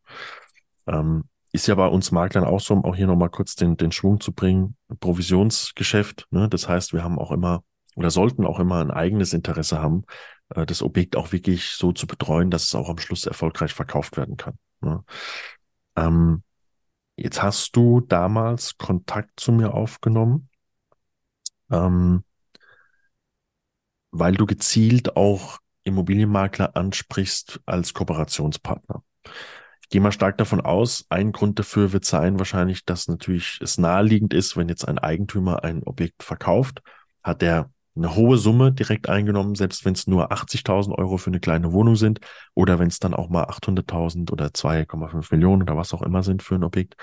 Ähm, 0.86 1.24
ist 1.52 1.68
ja 1.68 1.74
bei 1.74 1.86
uns 1.86 2.10
Maklern 2.10 2.44
auch 2.44 2.60
so, 2.60 2.74
um 2.74 2.84
auch 2.84 2.96
hier 2.96 3.06
nochmal 3.06 3.30
kurz 3.30 3.54
den, 3.54 3.76
den 3.76 3.92
Schwung 3.92 4.20
zu 4.20 4.32
bringen, 4.32 4.76
Provisionsgeschäft. 5.00 6.26
Ne? 6.30 6.48
Das 6.48 6.68
heißt, 6.68 6.92
wir 6.92 7.04
haben 7.04 7.18
auch 7.18 7.30
immer 7.30 7.62
oder 7.96 8.10
sollten 8.10 8.44
auch 8.44 8.58
immer 8.58 8.80
ein 8.80 8.90
eigenes 8.90 9.32
Interesse 9.32 9.80
haben, 9.80 10.04
äh, 10.50 10.66
das 10.66 10.82
Objekt 10.82 11.16
auch 11.16 11.32
wirklich 11.32 11.70
so 11.70 11.92
zu 11.92 12.06
betreuen, 12.06 12.50
dass 12.50 12.64
es 12.64 12.74
auch 12.74 12.88
am 12.88 12.98
Schluss 12.98 13.26
erfolgreich 13.26 13.72
verkauft 13.72 14.16
werden 14.16 14.36
kann. 14.36 14.58
Ne? 14.80 15.04
Ähm, 15.96 16.42
jetzt 17.16 17.42
hast 17.42 17.74
du 17.76 18.00
damals 18.00 18.76
Kontakt 18.78 19.38
zu 19.38 19.52
mir 19.52 19.74
aufgenommen, 19.74 20.48
ähm, 21.70 22.24
weil 24.10 24.34
du 24.34 24.46
gezielt 24.46 25.16
auch 25.16 25.58
Immobilienmakler 25.82 26.76
ansprichst 26.76 27.60
als 27.66 27.92
Kooperationspartner. 27.94 29.02
Ich 29.82 29.90
gehe 29.90 30.00
mal 30.00 30.12
stark 30.12 30.38
davon 30.38 30.60
aus, 30.60 31.04
ein 31.10 31.32
Grund 31.32 31.58
dafür 31.58 31.92
wird 31.92 32.04
sein 32.04 32.38
wahrscheinlich, 32.38 32.84
dass 32.84 33.06
natürlich 33.06 33.58
es 33.60 33.76
naheliegend 33.76 34.32
ist, 34.32 34.56
wenn 34.56 34.68
jetzt 34.68 34.88
ein 34.88 34.98
Eigentümer 34.98 35.62
ein 35.62 35.82
Objekt 35.82 36.22
verkauft, 36.22 36.80
hat 37.22 37.42
er 37.42 37.70
eine 37.96 38.16
hohe 38.16 38.38
Summe 38.38 38.72
direkt 38.72 39.08
eingenommen, 39.08 39.54
selbst 39.54 39.84
wenn 39.84 39.94
es 39.94 40.06
nur 40.06 40.32
80.000 40.32 40.96
Euro 40.98 41.16
für 41.16 41.30
eine 41.30 41.40
kleine 41.40 41.72
Wohnung 41.72 41.96
sind 41.96 42.20
oder 42.54 42.78
wenn 42.78 42.88
es 42.88 42.98
dann 42.98 43.14
auch 43.14 43.28
mal 43.28 43.44
800.000 43.44 44.32
oder 44.32 44.46
2,5 44.46 45.28
Millionen 45.30 45.62
oder 45.62 45.76
was 45.76 45.94
auch 45.94 46.02
immer 46.02 46.22
sind 46.22 46.42
für 46.42 46.56
ein 46.56 46.64
Objekt, 46.64 46.96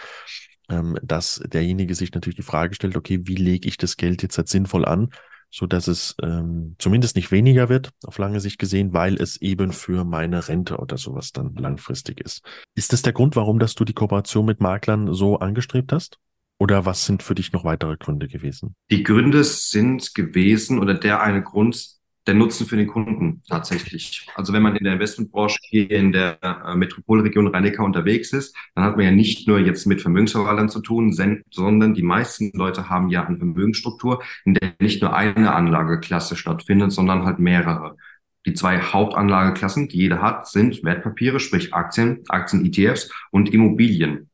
ähm, 0.69 0.97
dass 1.01 1.41
derjenige 1.45 1.95
sich 1.95 2.13
natürlich 2.13 2.35
die 2.35 2.41
Frage 2.41 2.75
stellt, 2.75 2.97
okay, 2.97 3.21
wie 3.23 3.35
lege 3.35 3.67
ich 3.67 3.77
das 3.77 3.97
Geld 3.97 4.21
jetzt 4.21 4.37
halt 4.37 4.49
sinnvoll 4.49 4.85
an, 4.85 5.09
so 5.49 5.65
dass 5.65 5.87
es 5.87 6.15
ähm, 6.21 6.75
zumindest 6.77 7.15
nicht 7.15 7.31
weniger 7.31 7.69
wird 7.69 7.91
auf 8.05 8.17
lange 8.17 8.39
Sicht 8.39 8.57
gesehen, 8.57 8.93
weil 8.93 9.15
es 9.15 9.39
eben 9.41 9.73
für 9.73 10.05
meine 10.05 10.47
Rente 10.47 10.77
oder 10.77 10.97
sowas 10.97 11.31
dann 11.31 11.55
langfristig 11.55 12.21
ist. 12.21 12.41
Ist 12.75 12.93
das 12.93 13.01
der 13.01 13.13
Grund, 13.13 13.35
warum 13.35 13.59
dass 13.59 13.75
du 13.75 13.83
die 13.85 13.93
Kooperation 13.93 14.45
mit 14.45 14.61
Maklern 14.61 15.13
so 15.13 15.39
angestrebt 15.39 15.91
hast? 15.91 16.19
Oder 16.61 16.85
was 16.85 17.07
sind 17.07 17.23
für 17.23 17.33
dich 17.33 17.53
noch 17.53 17.63
weitere 17.63 17.97
Gründe 17.97 18.27
gewesen? 18.27 18.75
Die 18.91 19.01
Gründe 19.01 19.43
sind 19.43 20.13
gewesen 20.13 20.77
oder 20.77 20.93
der 20.93 21.23
eine 21.23 21.41
Grund, 21.41 21.95
der 22.27 22.35
Nutzen 22.35 22.67
für 22.67 22.75
den 22.77 22.85
Kunden 22.85 23.41
tatsächlich. 23.49 24.27
Also 24.35 24.53
wenn 24.53 24.61
man 24.61 24.75
in 24.75 24.83
der 24.83 24.93
Investmentbranche 24.93 25.57
hier 25.63 25.89
in 25.89 26.11
der 26.11 26.37
äh, 26.43 26.75
Metropolregion 26.75 27.47
Rhein-Neckar 27.47 27.83
unterwegs 27.83 28.31
ist, 28.31 28.55
dann 28.75 28.83
hat 28.83 28.95
man 28.95 29.05
ja 29.05 29.11
nicht 29.11 29.47
nur 29.47 29.57
jetzt 29.57 29.87
mit 29.87 30.03
Vermögensverwaltern 30.03 30.69
zu 30.69 30.81
tun, 30.81 31.11
sondern 31.49 31.95
die 31.95 32.03
meisten 32.03 32.51
Leute 32.53 32.89
haben 32.89 33.09
ja 33.09 33.25
eine 33.25 33.37
Vermögensstruktur, 33.37 34.21
in 34.45 34.53
der 34.53 34.73
nicht 34.79 35.01
nur 35.01 35.15
eine 35.15 35.55
Anlageklasse 35.55 36.35
stattfindet, 36.35 36.91
sondern 36.91 37.25
halt 37.25 37.39
mehrere. 37.39 37.97
Die 38.45 38.53
zwei 38.53 38.79
Hauptanlageklassen, 38.79 39.87
die 39.87 39.97
jeder 39.97 40.21
hat, 40.21 40.47
sind 40.47 40.83
Wertpapiere, 40.83 41.39
sprich 41.39 41.73
Aktien, 41.73 42.21
Aktien-ETFs 42.27 43.11
und 43.31 43.51
Immobilien. 43.51 44.29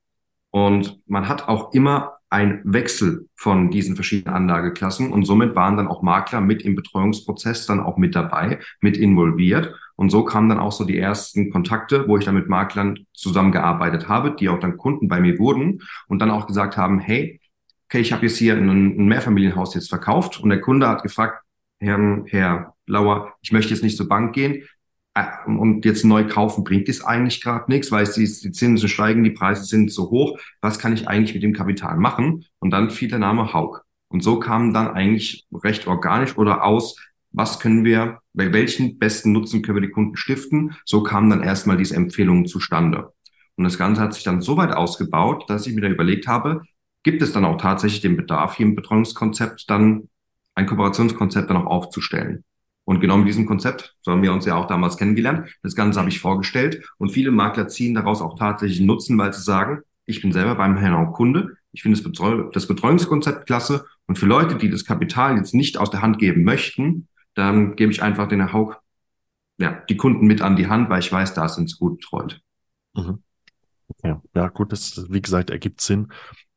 Und 0.49 0.99
man 1.05 1.29
hat 1.29 1.47
auch 1.47 1.73
immer 1.73 2.16
ein 2.29 2.61
Wechsel 2.65 3.27
von 3.35 3.71
diesen 3.71 3.95
verschiedenen 3.95 4.35
Anlageklassen. 4.35 5.11
Und 5.11 5.25
somit 5.25 5.55
waren 5.55 5.77
dann 5.77 5.87
auch 5.87 6.01
Makler 6.01 6.41
mit 6.41 6.61
im 6.61 6.75
Betreuungsprozess 6.75 7.65
dann 7.65 7.79
auch 7.79 7.97
mit 7.97 8.15
dabei, 8.15 8.59
mit 8.81 8.97
involviert. 8.97 9.73
Und 9.95 10.09
so 10.09 10.23
kamen 10.23 10.49
dann 10.49 10.59
auch 10.59 10.73
so 10.73 10.83
die 10.83 10.97
ersten 10.97 11.49
Kontakte, 11.51 12.07
wo 12.07 12.17
ich 12.17 12.25
dann 12.25 12.35
mit 12.35 12.49
Maklern 12.49 13.05
zusammengearbeitet 13.13 14.07
habe, 14.09 14.35
die 14.35 14.49
auch 14.49 14.59
dann 14.59 14.77
Kunden 14.77 15.07
bei 15.07 15.21
mir 15.21 15.39
wurden 15.39 15.79
und 16.07 16.19
dann 16.19 16.29
auch 16.29 16.47
gesagt 16.47 16.77
haben, 16.77 16.99
hey, 16.99 17.39
okay, 17.85 18.01
ich 18.01 18.11
habe 18.11 18.25
jetzt 18.25 18.37
hier 18.37 18.55
ein, 18.55 19.07
Mehrfamilienhaus 19.07 19.73
jetzt 19.73 19.89
verkauft. 19.89 20.39
Und 20.39 20.49
der 20.49 20.61
Kunde 20.61 20.87
hat 20.87 21.03
gefragt, 21.03 21.43
Herr, 21.79 22.23
Herr 22.25 22.73
Blauer, 22.85 23.33
ich 23.41 23.51
möchte 23.51 23.73
jetzt 23.73 23.83
nicht 23.83 23.97
zur 23.97 24.09
Bank 24.09 24.33
gehen, 24.33 24.63
und 25.45 25.85
jetzt 25.85 26.03
neu 26.03 26.27
kaufen 26.27 26.63
bringt 26.63 26.89
es 26.89 27.03
eigentlich 27.03 27.41
gerade 27.41 27.65
nichts, 27.71 27.91
weil 27.91 28.05
die, 28.05 28.25
die 28.25 28.51
Zinsen 28.51 28.89
steigen, 28.89 29.23
die 29.23 29.31
Preise 29.31 29.63
sind 29.63 29.91
so 29.91 30.09
hoch. 30.09 30.39
Was 30.61 30.79
kann 30.79 30.93
ich 30.93 31.07
eigentlich 31.07 31.33
mit 31.33 31.43
dem 31.43 31.53
Kapital 31.53 31.97
machen? 31.97 32.45
Und 32.59 32.71
dann 32.71 32.91
fiel 32.91 33.09
der 33.09 33.19
Name 33.19 33.53
Haug. 33.53 33.81
Und 34.09 34.23
so 34.23 34.39
kam 34.39 34.73
dann 34.73 34.89
eigentlich 34.89 35.45
recht 35.51 35.87
organisch 35.87 36.37
oder 36.37 36.63
aus, 36.63 36.97
was 37.31 37.59
können 37.59 37.83
wir, 37.83 38.19
bei 38.33 38.53
welchen 38.53 38.97
besten 38.99 39.31
Nutzen 39.31 39.61
können 39.61 39.77
wir 39.77 39.87
die 39.87 39.93
Kunden 39.93 40.15
stiften? 40.15 40.75
So 40.85 41.03
kamen 41.03 41.29
dann 41.29 41.43
erstmal 41.43 41.77
diese 41.77 41.95
Empfehlungen 41.95 42.45
zustande. 42.45 43.13
Und 43.57 43.63
das 43.63 43.77
Ganze 43.77 44.01
hat 44.01 44.13
sich 44.13 44.23
dann 44.23 44.41
so 44.41 44.55
weit 44.57 44.71
ausgebaut, 44.71 45.49
dass 45.49 45.67
ich 45.67 45.75
mir 45.75 45.81
da 45.81 45.89
überlegt 45.89 46.27
habe, 46.27 46.61
gibt 47.03 47.21
es 47.21 47.31
dann 47.31 47.45
auch 47.45 47.57
tatsächlich 47.57 48.01
den 48.01 48.17
Bedarf, 48.17 48.55
hier 48.55 48.65
im 48.65 48.75
Betreuungskonzept 48.75 49.69
dann 49.69 50.09
ein 50.55 50.65
Kooperationskonzept 50.65 51.49
dann 51.49 51.57
auch 51.57 51.65
aufzustellen. 51.65 52.43
Und 52.87 53.01
genau 53.01 53.17
mit 53.17 53.27
diesem 53.27 53.45
Konzept, 53.45 53.97
so 53.99 54.13
haben 54.13 54.23
wir 54.23 54.31
uns 54.31 54.45
ja 54.45 54.55
auch 54.55 54.65
damals 54.65 54.95
kennengelernt, 54.95 55.49
das 55.61 55.75
Ganze 55.75 55.99
habe 55.99 56.07
ich 56.07 56.21
vorgestellt 56.21 56.89
und 56.97 57.09
viele 57.09 57.31
Makler 57.31 57.67
ziehen 57.67 57.93
daraus 57.93 58.21
auch 58.21 58.39
tatsächlich 58.39 58.79
Nutzen, 58.79 59.17
weil 59.17 59.33
sie 59.33 59.41
sagen, 59.41 59.81
ich 60.05 60.21
bin 60.21 60.31
selber 60.31 60.55
beim 60.55 60.77
Herrn 60.77 61.11
Kunde, 61.11 61.57
ich 61.73 61.81
finde 61.81 61.97
das, 61.97 62.03
Betreu 62.05 62.49
das 62.53 62.65
Betreuungskonzept 62.65 63.45
klasse 63.45 63.83
und 64.05 64.17
für 64.17 64.25
Leute, 64.25 64.55
die 64.55 64.69
das 64.69 64.85
Kapital 64.85 65.35
jetzt 65.35 65.53
nicht 65.53 65.77
aus 65.77 65.91
der 65.91 66.01
Hand 66.01 66.17
geben 66.17 66.45
möchten, 66.45 67.09
dann 67.33 67.75
gebe 67.75 67.91
ich 67.91 68.01
einfach 68.01 68.29
den 68.29 68.47
Herr 68.47 68.81
ja, 69.57 69.83
die 69.89 69.97
Kunden 69.97 70.25
mit 70.25 70.41
an 70.41 70.55
die 70.55 70.67
Hand, 70.67 70.89
weil 70.89 71.01
ich 71.01 71.11
weiß, 71.11 71.33
da 71.33 71.49
sind 71.49 71.69
sie 71.69 71.75
gut 71.77 71.99
betreut. 71.99 72.39
Mhm. 72.95 73.21
Ja, 74.01 74.21
ja, 74.33 74.47
gut, 74.47 74.71
das, 74.71 75.07
wie 75.09 75.21
gesagt, 75.21 75.49
ergibt 75.49 75.81
Sinn. 75.81 76.07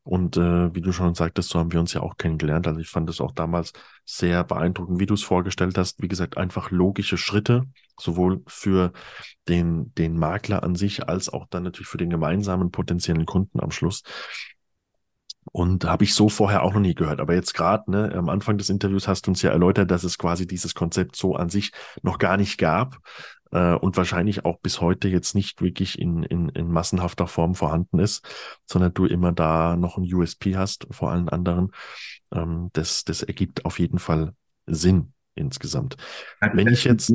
Und 0.02 0.36
äh, 0.38 0.74
wie 0.74 0.80
du 0.80 0.92
schon 0.92 1.14
sagtest, 1.14 1.50
so 1.50 1.58
haben 1.58 1.72
wir 1.72 1.80
uns 1.80 1.92
ja 1.92 2.00
auch 2.00 2.16
kennengelernt. 2.16 2.66
Also 2.66 2.80
ich 2.80 2.88
fand 2.88 3.08
es 3.10 3.20
auch 3.20 3.32
damals 3.32 3.72
sehr 4.04 4.44
beeindruckend, 4.44 4.98
wie 4.98 5.06
du 5.06 5.14
es 5.14 5.22
vorgestellt 5.22 5.76
hast. 5.76 6.00
Wie 6.00 6.08
gesagt, 6.08 6.38
einfach 6.38 6.70
logische 6.70 7.18
Schritte, 7.18 7.64
sowohl 7.98 8.42
für 8.46 8.92
den, 9.46 9.94
den 9.94 10.18
Makler 10.18 10.62
an 10.62 10.74
sich 10.74 11.06
als 11.08 11.28
auch 11.28 11.46
dann 11.50 11.64
natürlich 11.64 11.88
für 11.88 11.98
den 11.98 12.10
gemeinsamen 12.10 12.70
potenziellen 12.70 13.26
Kunden 13.26 13.60
am 13.60 13.70
Schluss. 13.70 14.02
Und 15.52 15.84
habe 15.84 16.04
ich 16.04 16.14
so 16.14 16.28
vorher 16.28 16.62
auch 16.62 16.72
noch 16.72 16.80
nie 16.80 16.94
gehört. 16.94 17.20
Aber 17.20 17.34
jetzt 17.34 17.54
gerade, 17.54 17.90
ne, 17.90 18.12
am 18.14 18.28
Anfang 18.28 18.56
des 18.56 18.70
Interviews 18.70 19.06
hast 19.06 19.26
du 19.26 19.32
uns 19.32 19.42
ja 19.42 19.50
erläutert, 19.50 19.90
dass 19.90 20.04
es 20.04 20.16
quasi 20.16 20.46
dieses 20.46 20.74
Konzept 20.74 21.16
so 21.16 21.34
an 21.34 21.50
sich 21.50 21.72
noch 22.02 22.18
gar 22.18 22.36
nicht 22.36 22.56
gab 22.56 22.98
äh, 23.52 23.74
und 23.74 23.96
wahrscheinlich 23.96 24.44
auch 24.44 24.58
bis 24.60 24.80
heute 24.80 25.08
jetzt 25.08 25.34
nicht 25.34 25.62
wirklich 25.62 25.98
in, 25.98 26.22
in, 26.22 26.48
in 26.50 26.70
massenhafter 26.70 27.26
Form 27.26 27.54
vorhanden 27.54 27.98
ist, 27.98 28.26
sondern 28.66 28.94
du 28.94 29.06
immer 29.06 29.32
da 29.32 29.76
noch 29.76 29.96
ein 29.96 30.12
USP 30.12 30.56
hast 30.56 30.86
vor 30.90 31.10
allen 31.10 31.28
anderen. 31.28 31.70
Ähm, 32.32 32.70
das, 32.72 33.04
das 33.04 33.22
ergibt 33.22 33.64
auf 33.64 33.78
jeden 33.78 33.98
Fall 33.98 34.34
Sinn 34.66 35.12
insgesamt. 35.34 35.96
Wenn 36.40 36.68
ich 36.68 36.84
jetzt 36.84 37.12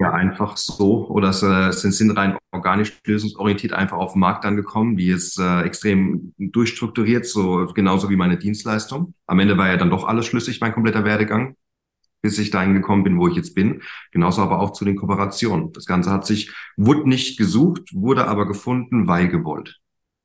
ja 0.00 0.12
einfach 0.12 0.56
so 0.56 1.08
oder 1.08 1.30
äh, 1.30 1.72
sind, 1.72 1.92
sind 1.92 2.16
rein 2.16 2.38
organisch 2.52 3.00
lösungsorientiert 3.04 3.72
einfach 3.72 3.96
auf 3.96 4.12
den 4.12 4.20
Markt 4.20 4.44
angekommen, 4.44 4.96
wie 4.96 5.10
es 5.10 5.36
äh, 5.38 5.62
extrem 5.62 6.32
durchstrukturiert, 6.38 7.26
so 7.26 7.66
genauso 7.74 8.08
wie 8.08 8.16
meine 8.16 8.38
Dienstleistung. 8.38 9.14
Am 9.26 9.40
Ende 9.40 9.58
war 9.58 9.68
ja 9.68 9.76
dann 9.76 9.90
doch 9.90 10.06
alles 10.06 10.26
schlüssig, 10.26 10.60
mein 10.60 10.72
kompletter 10.72 11.04
Werdegang 11.04 11.56
bis 12.20 12.38
ich 12.38 12.50
dahin 12.50 12.74
gekommen 12.74 13.04
bin, 13.04 13.18
wo 13.18 13.28
ich 13.28 13.36
jetzt 13.36 13.54
bin. 13.54 13.82
Genauso 14.10 14.42
aber 14.42 14.60
auch 14.60 14.72
zu 14.72 14.84
den 14.84 14.96
Kooperationen. 14.96 15.72
Das 15.72 15.86
Ganze 15.86 16.10
hat 16.10 16.26
sich, 16.26 16.52
wurde 16.76 17.08
nicht 17.08 17.38
gesucht, 17.38 17.94
wurde 17.94 18.26
aber 18.26 18.46
gefunden, 18.46 19.06
weil 19.06 19.28
gewollt. 19.28 19.80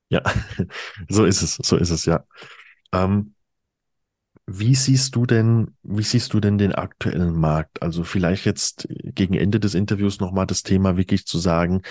Ja, 0.10 0.22
so 1.10 1.26
ist 1.26 1.42
es, 1.42 1.56
so 1.56 1.78
ist 1.78 1.90
es, 1.90 2.06
ja. 2.06 2.24
Ähm, 2.92 3.34
wie 4.46 4.76
siehst 4.76 5.16
du 5.16 5.26
denn, 5.26 5.76
wie 5.84 6.04
siehst 6.04 6.34
du 6.34 6.40
denn 6.40 6.58
den 6.58 6.76
aktuellen 6.76 7.34
Markt? 7.40 7.82
Also 7.82 8.04
vielleicht 8.04 8.46
jetzt 8.46 8.88
gegen 8.90 9.36
Ende 9.36 9.60
des 9.60 9.74
Interviews 9.74 10.20
nochmal 10.20 10.46
das 10.46 10.64
Thema 10.64 10.98
wirklich 10.98 11.26
zu 11.26 11.38
sagen, 11.38 11.82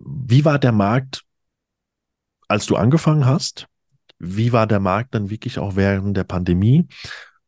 wie 0.00 0.44
war 0.44 0.58
der 0.58 0.72
Markt, 0.72 1.24
als 2.48 2.66
du 2.66 2.76
angefangen 2.76 3.26
hast? 3.26 3.66
Wie 4.18 4.52
war 4.52 4.66
der 4.66 4.80
Markt 4.80 5.14
dann 5.14 5.30
wirklich 5.30 5.58
auch 5.58 5.76
während 5.76 6.16
der 6.16 6.24
Pandemie? 6.24 6.88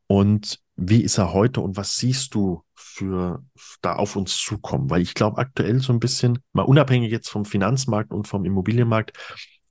Und 0.06 0.60
wie 0.80 1.02
ist 1.02 1.18
er 1.18 1.32
heute 1.34 1.60
und 1.60 1.76
was 1.76 1.96
siehst 1.96 2.34
du 2.34 2.64
für 2.74 3.44
da 3.82 3.96
auf 3.96 4.16
uns 4.16 4.38
zukommen? 4.38 4.88
Weil 4.88 5.02
ich 5.02 5.14
glaube, 5.14 5.36
aktuell 5.38 5.80
so 5.80 5.92
ein 5.92 6.00
bisschen, 6.00 6.38
mal 6.52 6.62
unabhängig 6.62 7.12
jetzt 7.12 7.28
vom 7.28 7.44
Finanzmarkt 7.44 8.12
und 8.12 8.26
vom 8.26 8.46
Immobilienmarkt, 8.46 9.12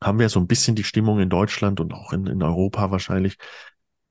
haben 0.01 0.19
wir 0.19 0.29
so 0.29 0.39
ein 0.39 0.47
bisschen 0.47 0.75
die 0.75 0.83
Stimmung 0.83 1.19
in 1.19 1.29
Deutschland 1.29 1.79
und 1.79 1.93
auch 1.93 2.13
in, 2.13 2.27
in 2.27 2.43
Europa 2.43 2.91
wahrscheinlich, 2.91 3.37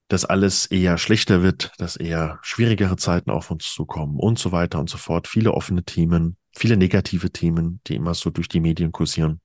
dass 0.08 0.24
alles 0.24 0.66
eher 0.66 0.98
schlechter 0.98 1.42
wird, 1.42 1.72
dass 1.78 1.96
eher 1.96 2.40
schwierigere 2.42 2.96
Zeiten 2.96 3.30
auf 3.30 3.50
uns 3.50 3.72
zukommen 3.72 4.18
und 4.18 4.38
so 4.38 4.50
weiter 4.50 4.80
und 4.80 4.90
so 4.90 4.98
fort. 4.98 5.28
Viele 5.28 5.52
offene 5.52 5.84
Themen, 5.84 6.36
viele 6.56 6.76
negative 6.76 7.30
Themen, 7.30 7.80
die 7.86 7.94
immer 7.94 8.14
so 8.14 8.30
durch 8.30 8.48
die 8.48 8.60
Medien 8.60 8.90
kursieren. 8.90 9.40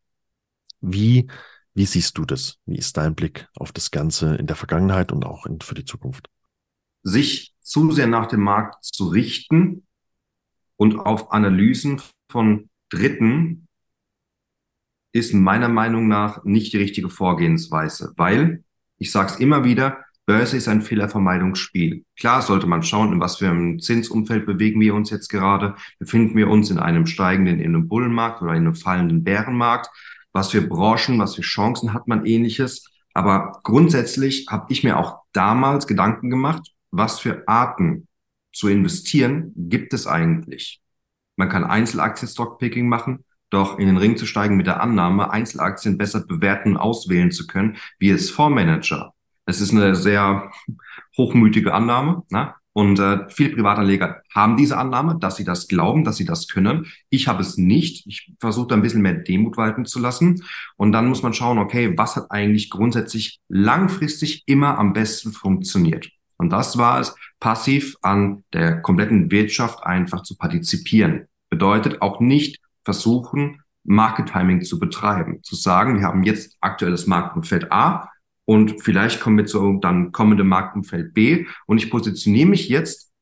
Wie, 0.81 1.27
wie 1.75 1.85
siehst 1.85 2.17
du 2.17 2.25
das? 2.25 2.57
Wie 2.65 2.77
ist 2.77 2.97
dein 2.97 3.13
Blick 3.13 3.47
auf 3.55 3.71
das 3.71 3.91
Ganze 3.91 4.35
in 4.35 4.47
der 4.47 4.55
Vergangenheit 4.55 5.11
und 5.11 5.23
auch 5.25 5.45
in, 5.45 5.61
für 5.61 5.75
die 5.75 5.85
Zukunft? 5.85 6.32
Sich 7.03 7.53
zu 7.61 7.91
sehr 7.91 8.07
nach 8.07 8.27
dem 8.27 8.41
Markt 8.41 8.83
zu 8.83 9.07
richten 9.07 9.85
und 10.77 10.99
auf 10.99 11.31
Analysen 11.31 12.01
von 12.29 12.69
Dritten 12.89 13.67
ist 15.11 15.33
meiner 15.33 15.69
Meinung 15.69 16.07
nach 16.07 16.43
nicht 16.43 16.73
die 16.73 16.77
richtige 16.77 17.09
Vorgehensweise, 17.09 18.13
weil, 18.17 18.63
ich 18.97 19.11
sage 19.11 19.31
es 19.31 19.39
immer 19.39 19.63
wieder, 19.63 20.03
Börse 20.25 20.55
ist 20.55 20.69
ein 20.69 20.81
Fehlervermeidungsspiel. 20.81 22.05
Klar 22.17 22.41
sollte 22.41 22.65
man 22.65 22.81
schauen, 22.81 23.11
in 23.11 23.19
was 23.19 23.37
für 23.37 23.49
einem 23.49 23.79
Zinsumfeld 23.79 24.45
bewegen 24.45 24.79
wir 24.79 24.95
uns 24.95 25.09
jetzt 25.09 25.27
gerade. 25.27 25.75
Befinden 25.99 26.37
wir 26.37 26.49
uns 26.49 26.71
in 26.71 26.79
einem 26.79 27.05
steigenden, 27.05 27.59
in 27.59 27.75
einem 27.75 27.89
Bullenmarkt 27.89 28.41
oder 28.41 28.51
in 28.51 28.63
einem 28.63 28.75
fallenden 28.75 29.23
Bärenmarkt? 29.23 29.89
Was 30.31 30.51
für 30.51 30.61
Branchen, 30.61 31.19
was 31.19 31.35
für 31.35 31.41
Chancen 31.41 31.93
hat 31.93 32.07
man 32.07 32.25
ähnliches? 32.25 32.89
Aber 33.13 33.59
grundsätzlich 33.63 34.47
habe 34.49 34.65
ich 34.69 34.83
mir 34.83 34.97
auch 34.97 35.19
damals 35.33 35.87
Gedanken 35.87 36.29
gemacht, 36.29 36.72
was 36.93 37.19
für 37.19 37.47
Arten 37.47 38.07
zu 38.53 38.67
investieren 38.69 39.51
gibt 39.55 39.93
es 39.93 40.05
eigentlich? 40.05 40.79
Man 41.35 41.49
kann 41.49 41.63
Einzelaktien-Stockpicking 41.63 42.87
machen, 42.87 43.25
doch 43.49 43.79
in 43.79 43.87
den 43.87 43.97
Ring 43.97 44.15
zu 44.15 44.27
steigen 44.27 44.57
mit 44.57 44.67
der 44.67 44.81
Annahme, 44.81 45.31
Einzelaktien 45.31 45.97
besser 45.97 46.25
bewerten 46.25 46.73
und 46.73 46.77
auswählen 46.77 47.31
zu 47.31 47.47
können, 47.47 47.77
wie 47.97 48.11
es 48.11 48.29
Fondsmanager. 48.29 49.13
Es 49.45 49.59
ist 49.59 49.71
eine 49.71 49.95
sehr 49.95 50.51
hochmütige 51.17 51.73
Annahme. 51.73 52.23
Ne? 52.29 52.53
Und 52.73 52.99
äh, 52.99 53.27
viele 53.29 53.55
Privatanleger 53.55 54.21
haben 54.33 54.55
diese 54.55 54.77
Annahme, 54.77 55.17
dass 55.19 55.35
sie 55.35 55.43
das 55.43 55.67
glauben, 55.67 56.03
dass 56.03 56.17
sie 56.17 56.25
das 56.25 56.47
können. 56.47 56.87
Ich 57.09 57.27
habe 57.27 57.41
es 57.41 57.57
nicht. 57.57 58.05
Ich 58.07 58.33
versuche 58.39 58.67
da 58.67 58.75
ein 58.75 58.81
bisschen 58.83 59.01
mehr 59.01 59.13
Demut 59.13 59.57
walten 59.57 59.85
zu 59.85 59.99
lassen. 59.99 60.43
Und 60.75 60.91
dann 60.91 61.07
muss 61.07 61.23
man 61.23 61.33
schauen, 61.33 61.57
okay, 61.57 61.97
was 61.97 62.15
hat 62.15 62.29
eigentlich 62.29 62.69
grundsätzlich 62.69 63.41
langfristig 63.49 64.43
immer 64.45 64.77
am 64.77 64.93
besten 64.93 65.33
funktioniert? 65.33 66.09
Und 66.43 66.49
das 66.49 66.77
war 66.77 66.99
es, 66.99 67.15
passiv 67.39 67.95
an 68.01 68.43
der 68.51 68.81
kompletten 68.81 69.31
Wirtschaft 69.31 69.81
einfach 69.83 70.23
zu 70.23 70.35
partizipieren. 70.35 71.27
Bedeutet 71.49 72.01
auch 72.01 72.19
nicht 72.19 72.59
versuchen, 72.83 73.61
Market 73.85 74.27
Timing 74.27 74.61
zu 74.61 74.77
betreiben. 74.77 75.41
Zu 75.41 75.55
sagen, 75.55 75.99
wir 75.99 76.05
haben 76.05 76.23
jetzt 76.23 76.57
aktuelles 76.59 77.07
Marktumfeld 77.07 77.71
A 77.71 78.09
und 78.43 78.83
vielleicht 78.83 79.21
kommen 79.21 79.37
wir 79.37 79.45
zu 79.45 79.79
dann 79.81 80.11
kommende 80.11 80.43
Marktumfeld 80.43 81.13
B 81.13 81.45
und 81.65 81.77
ich 81.77 81.89
positioniere 81.89 82.49
mich 82.49 82.67
jetzt 82.67 83.13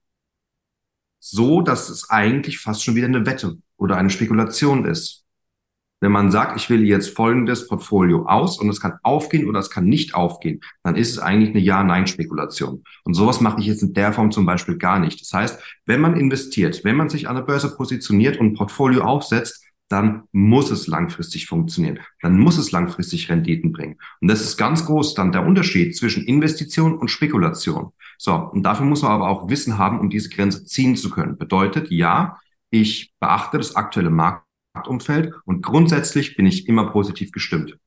so, 1.19 1.61
dass 1.61 1.89
es 1.89 2.09
eigentlich 2.09 2.57
fast 2.57 2.83
schon 2.83 2.95
wieder 2.95 3.05
eine 3.05 3.27
Wette 3.27 3.57
oder 3.77 3.97
eine 3.97 4.09
Spekulation 4.09 4.85
ist. 4.85 5.25
Wenn 6.01 6.11
man 6.11 6.31
sagt, 6.31 6.57
ich 6.57 6.69
will 6.69 6.83
jetzt 6.83 7.15
folgendes 7.15 7.67
Portfolio 7.67 8.25
aus 8.25 8.59
und 8.59 8.67
es 8.69 8.81
kann 8.81 8.93
aufgehen 9.03 9.47
oder 9.47 9.59
es 9.59 9.69
kann 9.69 9.85
nicht 9.85 10.15
aufgehen, 10.15 10.61
dann 10.83 10.95
ist 10.95 11.11
es 11.11 11.19
eigentlich 11.19 11.51
eine 11.51 11.59
Ja-Nein-Spekulation. 11.59 12.83
Und 13.03 13.13
sowas 13.13 13.39
mache 13.39 13.61
ich 13.61 13.67
jetzt 13.67 13.83
in 13.83 13.93
der 13.93 14.11
Form 14.11 14.31
zum 14.31 14.47
Beispiel 14.47 14.77
gar 14.77 14.97
nicht. 14.99 15.21
Das 15.21 15.31
heißt, 15.31 15.61
wenn 15.85 16.01
man 16.01 16.17
investiert, 16.17 16.83
wenn 16.83 16.95
man 16.95 17.09
sich 17.09 17.29
an 17.29 17.35
der 17.35 17.43
Börse 17.43 17.75
positioniert 17.75 18.37
und 18.39 18.47
ein 18.47 18.53
Portfolio 18.55 19.03
aufsetzt, 19.03 19.63
dann 19.89 20.23
muss 20.31 20.71
es 20.71 20.87
langfristig 20.87 21.47
funktionieren. 21.47 21.99
Dann 22.21 22.39
muss 22.39 22.57
es 22.57 22.71
langfristig 22.71 23.29
Renditen 23.29 23.71
bringen. 23.71 23.97
Und 24.21 24.29
das 24.29 24.41
ist 24.41 24.57
ganz 24.57 24.85
groß 24.85 25.13
dann 25.13 25.31
der 25.31 25.45
Unterschied 25.45 25.95
zwischen 25.95 26.25
Investition 26.25 26.97
und 26.97 27.09
Spekulation. 27.09 27.91
So, 28.17 28.33
und 28.33 28.63
dafür 28.63 28.85
muss 28.85 29.03
man 29.03 29.11
aber 29.11 29.29
auch 29.29 29.49
Wissen 29.49 29.77
haben, 29.77 29.99
um 29.99 30.09
diese 30.09 30.29
Grenze 30.29 30.65
ziehen 30.65 30.95
zu 30.95 31.09
können. 31.09 31.37
Bedeutet, 31.37 31.91
ja, 31.91 32.39
ich 32.69 33.13
beachte 33.19 33.57
das 33.57 33.75
aktuelle 33.75 34.09
Markt 34.09 34.45
Marktumfeld 34.73 35.33
und 35.45 35.61
grundsätzlich 35.61 36.35
bin 36.35 36.45
ich 36.45 36.67
immer 36.67 36.91
positiv 36.91 37.31
gestimmt. 37.31 37.77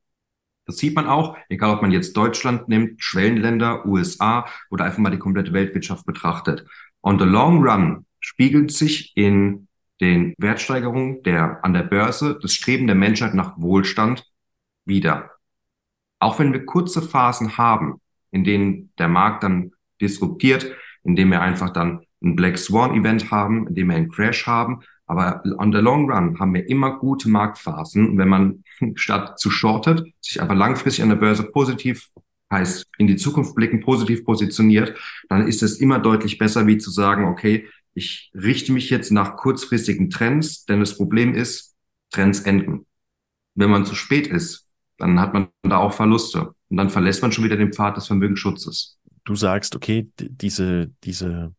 Das 0.67 0.79
sieht 0.79 0.95
man 0.95 1.07
auch, 1.07 1.37
egal 1.49 1.75
ob 1.75 1.83
man 1.83 1.93
jetzt 1.93 2.17
Deutschland 2.17 2.69
nimmt, 2.69 3.03
Schwellenländer, 3.03 3.85
USA 3.87 4.47
oder 4.71 4.85
einfach 4.85 4.99
mal 4.99 5.11
die 5.11 5.19
komplette 5.19 5.53
Weltwirtschaft 5.53 6.07
betrachtet. 6.07 6.65
On 7.03 7.19
the 7.19 7.25
long 7.25 7.63
run 7.63 8.07
spiegelt 8.21 8.73
sich 8.73 9.13
in 9.17 9.69
den 10.01 10.35
Wertsteigerungen 10.39 11.23
der, 11.23 11.63
an 11.65 11.75
der 11.75 11.83
Börse 11.83 12.39
das 12.41 12.55
Streben 12.55 12.87
der 12.87 12.97
Menschheit 12.97 13.35
nach 13.35 13.59
Wohlstand 13.59 14.25
wieder. 14.85 15.31
Auch 16.19 16.39
wenn 16.39 16.53
wir 16.53 16.65
kurze 16.65 17.03
Phasen 17.03 17.59
haben, 17.59 18.01
in 18.31 18.45
denen 18.45 18.93
der 18.99 19.09
Markt 19.09 19.43
dann 19.43 19.73
disruptiert, 20.01 20.75
indem 21.03 21.31
wir 21.31 21.43
einfach 21.43 21.71
dann 21.71 22.07
ein 22.23 22.37
Black 22.37 22.57
Swan 22.57 22.95
Event 22.95 23.31
haben, 23.31 23.69
indem 23.69 23.89
wir 23.89 23.97
einen 23.97 24.11
Crash 24.11 24.47
haben, 24.47 24.81
aber 25.07 25.43
on 25.59 25.73
the 25.73 25.79
long 25.79 26.11
run 26.11 26.39
haben 26.39 26.55
wir 26.55 26.69
immer 26.69 26.99
gute 26.99 27.29
Marktphasen. 27.29 28.17
wenn 28.17 28.29
man 28.29 28.65
statt 28.95 29.39
zu 29.39 29.51
shortet, 29.51 30.05
sich 30.21 30.41
aber 30.41 30.55
langfristig 30.55 31.03
an 31.03 31.11
der 31.11 31.17
Börse 31.17 31.45
positiv, 31.45 32.09
heißt 32.51 32.87
in 32.99 33.07
die 33.07 33.17
Zukunft 33.17 33.55
blicken, 33.55 33.81
positiv 33.81 34.25
positioniert, 34.25 34.99
dann 35.29 35.47
ist 35.47 35.63
es 35.63 35.81
immer 35.81 35.99
deutlich 35.99 36.39
besser, 36.39 36.67
wie 36.67 36.79
zu 36.79 36.91
sagen, 36.91 37.25
okay, 37.25 37.69
ich 37.95 38.33
richte 38.35 38.73
mich 38.73 38.91
jetzt 38.91 39.13
nach 39.13 39.37
kurzfristigen 39.37 40.11
Trends, 40.11 40.65
denn 40.65 40.81
das 40.81 40.97
Problem 40.97 41.35
ist, 41.35 41.75
Trends 42.11 42.41
enden. 42.41 42.87
Wenn 43.55 43.71
man 43.71 43.87
zu 43.87 43.95
spät 43.95 44.27
ist, 44.27 44.67
dann 44.99 45.21
hat 45.21 45.33
man 45.33 45.49
da 45.63 45.79
auch 45.79 45.93
Verluste. 45.93 46.55
Und 46.69 46.77
dann 46.77 46.91
verlässt 46.91 47.23
man 47.23 47.33
schon 47.33 47.45
wieder 47.45 47.57
den 47.57 47.73
Pfad 47.73 47.97
des 47.97 48.07
Vermögensschutzes. 48.07 48.99
Du 49.25 49.35
sagst, 49.35 49.77
okay, 49.77 50.09
diese, 50.19 50.91
diese 51.05 51.55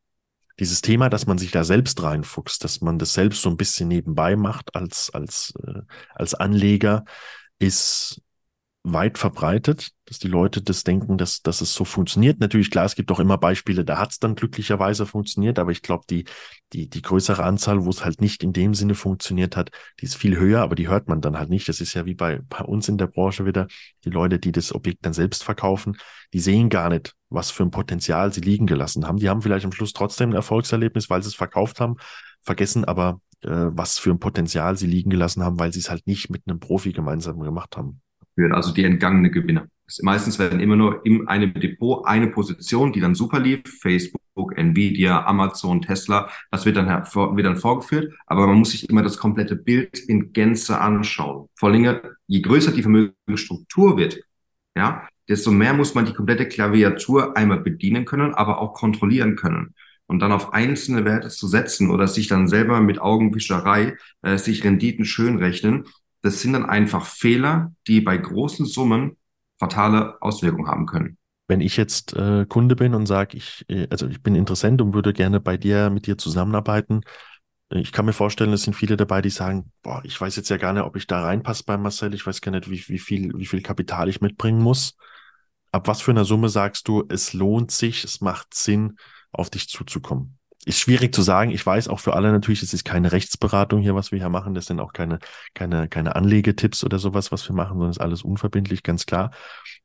dieses 0.59 0.81
Thema, 0.81 1.09
dass 1.09 1.25
man 1.25 1.37
sich 1.37 1.51
da 1.51 1.63
selbst 1.63 2.01
reinfuchst, 2.01 2.63
dass 2.63 2.81
man 2.81 2.97
das 2.97 3.13
selbst 3.13 3.41
so 3.41 3.49
ein 3.49 3.57
bisschen 3.57 3.87
nebenbei 3.87 4.35
macht 4.35 4.75
als, 4.75 5.09
als, 5.13 5.53
äh, 5.65 5.81
als 6.13 6.33
Anleger, 6.33 7.05
ist 7.59 8.21
weit 8.85 9.17
verbreitet, 9.17 9.89
dass 10.05 10.19
die 10.19 10.27
Leute 10.27 10.61
das 10.61 10.83
denken, 10.83 11.17
dass, 11.17 11.41
dass 11.41 11.61
es 11.61 11.73
so 11.73 11.85
funktioniert. 11.85 12.39
Natürlich, 12.39 12.69
klar, 12.69 12.85
es 12.85 12.95
gibt 12.95 13.11
auch 13.11 13.19
immer 13.19 13.37
Beispiele, 13.37 13.83
da 13.83 13.97
hat 13.97 14.11
es 14.11 14.19
dann 14.19 14.35
glücklicherweise 14.35 15.07
funktioniert, 15.07 15.57
aber 15.57 15.71
ich 15.71 15.81
glaube, 15.81 16.05
die, 16.07 16.25
die, 16.71 16.87
die 16.87 17.01
größere 17.01 17.43
Anzahl, 17.43 17.83
wo 17.83 17.89
es 17.89 18.05
halt 18.05 18.21
nicht 18.21 18.43
in 18.43 18.53
dem 18.53 18.75
Sinne 18.75 18.93
funktioniert 18.93 19.57
hat, 19.57 19.71
die 19.99 20.05
ist 20.05 20.15
viel 20.15 20.37
höher, 20.37 20.61
aber 20.61 20.75
die 20.75 20.87
hört 20.87 21.07
man 21.07 21.19
dann 21.19 21.37
halt 21.37 21.49
nicht. 21.49 21.67
Das 21.67 21.81
ist 21.81 21.95
ja 21.95 22.05
wie 22.05 22.13
bei, 22.13 22.41
bei 22.47 22.59
uns 22.59 22.87
in 22.87 22.99
der 22.99 23.07
Branche 23.07 23.45
wieder, 23.45 23.67
die 24.03 24.11
Leute, 24.11 24.37
die 24.37 24.51
das 24.51 24.73
Objekt 24.73 25.03
dann 25.03 25.13
selbst 25.13 25.43
verkaufen, 25.43 25.97
die 26.33 26.39
sehen 26.39 26.69
gar 26.69 26.89
nicht, 26.89 27.15
was 27.29 27.51
für 27.51 27.63
ein 27.63 27.71
Potenzial 27.71 28.33
sie 28.33 28.41
liegen 28.41 28.67
gelassen 28.67 29.07
haben. 29.07 29.17
Die 29.17 29.29
haben 29.29 29.41
vielleicht 29.41 29.65
am 29.65 29.71
Schluss 29.71 29.93
trotzdem 29.93 30.29
ein 30.29 30.35
Erfolgserlebnis, 30.35 31.09
weil 31.09 31.21
sie 31.23 31.29
es 31.29 31.35
verkauft 31.35 31.79
haben, 31.79 31.95
vergessen 32.41 32.85
aber, 32.85 33.19
äh, 33.41 33.49
was 33.49 33.97
für 33.97 34.11
ein 34.11 34.19
Potenzial 34.19 34.77
sie 34.77 34.87
liegen 34.87 35.09
gelassen 35.09 35.43
haben, 35.43 35.59
weil 35.59 35.73
sie 35.73 35.79
es 35.79 35.89
halt 35.89 36.07
nicht 36.07 36.29
mit 36.29 36.43
einem 36.47 36.59
Profi 36.59 36.91
gemeinsam 36.91 37.39
gemacht 37.39 37.77
haben 37.77 38.01
also 38.51 38.73
die 38.73 38.83
entgangene 38.83 39.31
Gewinner. 39.31 39.67
Meistens 40.01 40.39
werden 40.39 40.59
immer 40.59 40.75
nur 40.75 41.05
in 41.05 41.27
einem 41.27 41.53
Depot 41.53 42.05
eine 42.05 42.27
Position, 42.27 42.91
die 42.91 42.99
dann 42.99 43.13
super 43.13 43.39
lief, 43.39 43.61
Facebook, 43.81 44.57
Nvidia, 44.57 45.25
Amazon, 45.25 45.81
Tesla, 45.81 46.29
das 46.49 46.65
wird 46.65 46.75
dann, 46.77 46.87
wird 46.87 47.45
dann 47.45 47.57
vorgeführt, 47.57 48.13
aber 48.25 48.47
man 48.47 48.57
muss 48.57 48.71
sich 48.71 48.89
immer 48.89 49.03
das 49.03 49.17
komplette 49.17 49.55
Bild 49.55 49.99
in 49.99 50.33
Gänze 50.33 50.79
anschauen. 50.79 51.49
Vor 51.55 51.69
allem, 51.69 51.99
je 52.27 52.41
größer 52.41 52.71
die 52.71 52.81
Vermögensstruktur 52.81 53.97
wird, 53.97 54.21
ja, 54.75 55.07
desto 55.27 55.51
mehr 55.51 55.73
muss 55.73 55.95
man 55.95 56.05
die 56.05 56.13
komplette 56.13 56.47
Klaviatur 56.47 57.35
einmal 57.35 57.59
bedienen 57.59 58.05
können, 58.05 58.33
aber 58.33 58.59
auch 58.59 58.73
kontrollieren 58.73 59.35
können. 59.35 59.73
Und 60.07 60.19
dann 60.19 60.31
auf 60.31 60.53
einzelne 60.53 61.03
Werte 61.03 61.29
zu 61.29 61.47
setzen 61.47 61.89
oder 61.89 62.07
sich 62.07 62.27
dann 62.27 62.47
selber 62.47 62.79
mit 62.79 62.99
Augenwischerei 62.99 63.97
äh, 64.21 64.37
sich 64.37 64.63
Renditen 64.63 65.05
schön 65.05 65.37
rechnen, 65.37 65.85
das 66.21 66.41
sind 66.41 66.53
dann 66.53 66.65
einfach 66.65 67.05
Fehler, 67.05 67.73
die 67.87 68.01
bei 68.01 68.17
großen 68.17 68.65
Summen 68.65 69.17
fatale 69.59 70.21
Auswirkungen 70.21 70.67
haben 70.67 70.85
können. 70.85 71.17
Wenn 71.47 71.61
ich 71.61 71.77
jetzt 71.77 72.13
äh, 72.13 72.45
Kunde 72.47 72.75
bin 72.75 72.95
und 72.95 73.05
sage, 73.05 73.37
ich, 73.37 73.65
äh, 73.67 73.87
also 73.89 74.07
ich 74.07 74.21
bin 74.21 74.35
Interessent 74.35 74.81
und 74.81 74.93
würde 74.93 75.13
gerne 75.13 75.39
bei 75.39 75.57
dir, 75.57 75.89
mit 75.89 76.07
dir 76.07 76.17
zusammenarbeiten, 76.17 77.01
äh, 77.69 77.79
ich 77.79 77.91
kann 77.91 78.05
mir 78.05 78.13
vorstellen, 78.13 78.53
es 78.53 78.63
sind 78.63 78.73
viele 78.73 78.97
dabei, 78.97 79.21
die 79.21 79.29
sagen, 79.29 79.71
boah, 79.83 80.01
ich 80.03 80.19
weiß 80.19 80.35
jetzt 80.35 80.49
ja 80.49 80.57
gar 80.57 80.73
nicht, 80.73 80.83
ob 80.83 80.95
ich 80.95 81.07
da 81.07 81.21
reinpasse 81.21 81.63
bei 81.65 81.77
Marcel, 81.77 82.13
ich 82.13 82.25
weiß 82.25 82.41
gar 82.41 82.51
nicht, 82.51 82.69
wie, 82.69 82.83
wie, 82.87 82.99
viel, 82.99 83.31
wie 83.35 83.45
viel 83.45 83.61
Kapital 83.61 84.09
ich 84.09 84.21
mitbringen 84.21 84.61
muss. 84.61 84.97
Ab 85.75 85.89
was 85.89 86.01
für 86.01 86.11
einer 86.11 86.23
Summe 86.23 86.47
sagst 86.47 86.87
du, 86.87 87.03
es 87.09 87.33
lohnt 87.33 87.69
sich, 87.69 88.05
es 88.05 88.21
macht 88.21 88.53
Sinn, 88.53 88.95
auf 89.33 89.49
dich 89.49 89.67
zuzukommen? 89.67 90.37
ist 90.65 90.79
schwierig 90.79 91.13
zu 91.13 91.21
sagen. 91.21 91.51
Ich 91.51 91.65
weiß 91.65 91.89
auch 91.89 91.99
für 91.99 92.13
alle 92.13 92.31
natürlich, 92.31 92.63
es 92.63 92.73
ist 92.73 92.85
keine 92.85 93.11
Rechtsberatung 93.11 93.81
hier, 93.81 93.93
was 93.93 94.13
wir 94.13 94.19
hier 94.19 94.29
machen. 94.29 94.53
Das 94.55 94.67
sind 94.67 94.79
auch 94.79 94.93
keine, 94.93 95.19
keine, 95.53 95.89
keine 95.89 96.15
Anlegetipps 96.15 96.85
oder 96.85 96.97
sowas, 96.97 97.33
was 97.33 97.45
wir 97.49 97.53
machen, 97.53 97.73
sondern 97.73 97.91
ist 97.91 97.99
alles 97.99 98.23
unverbindlich, 98.23 98.81
ganz 98.81 99.05
klar. 99.05 99.31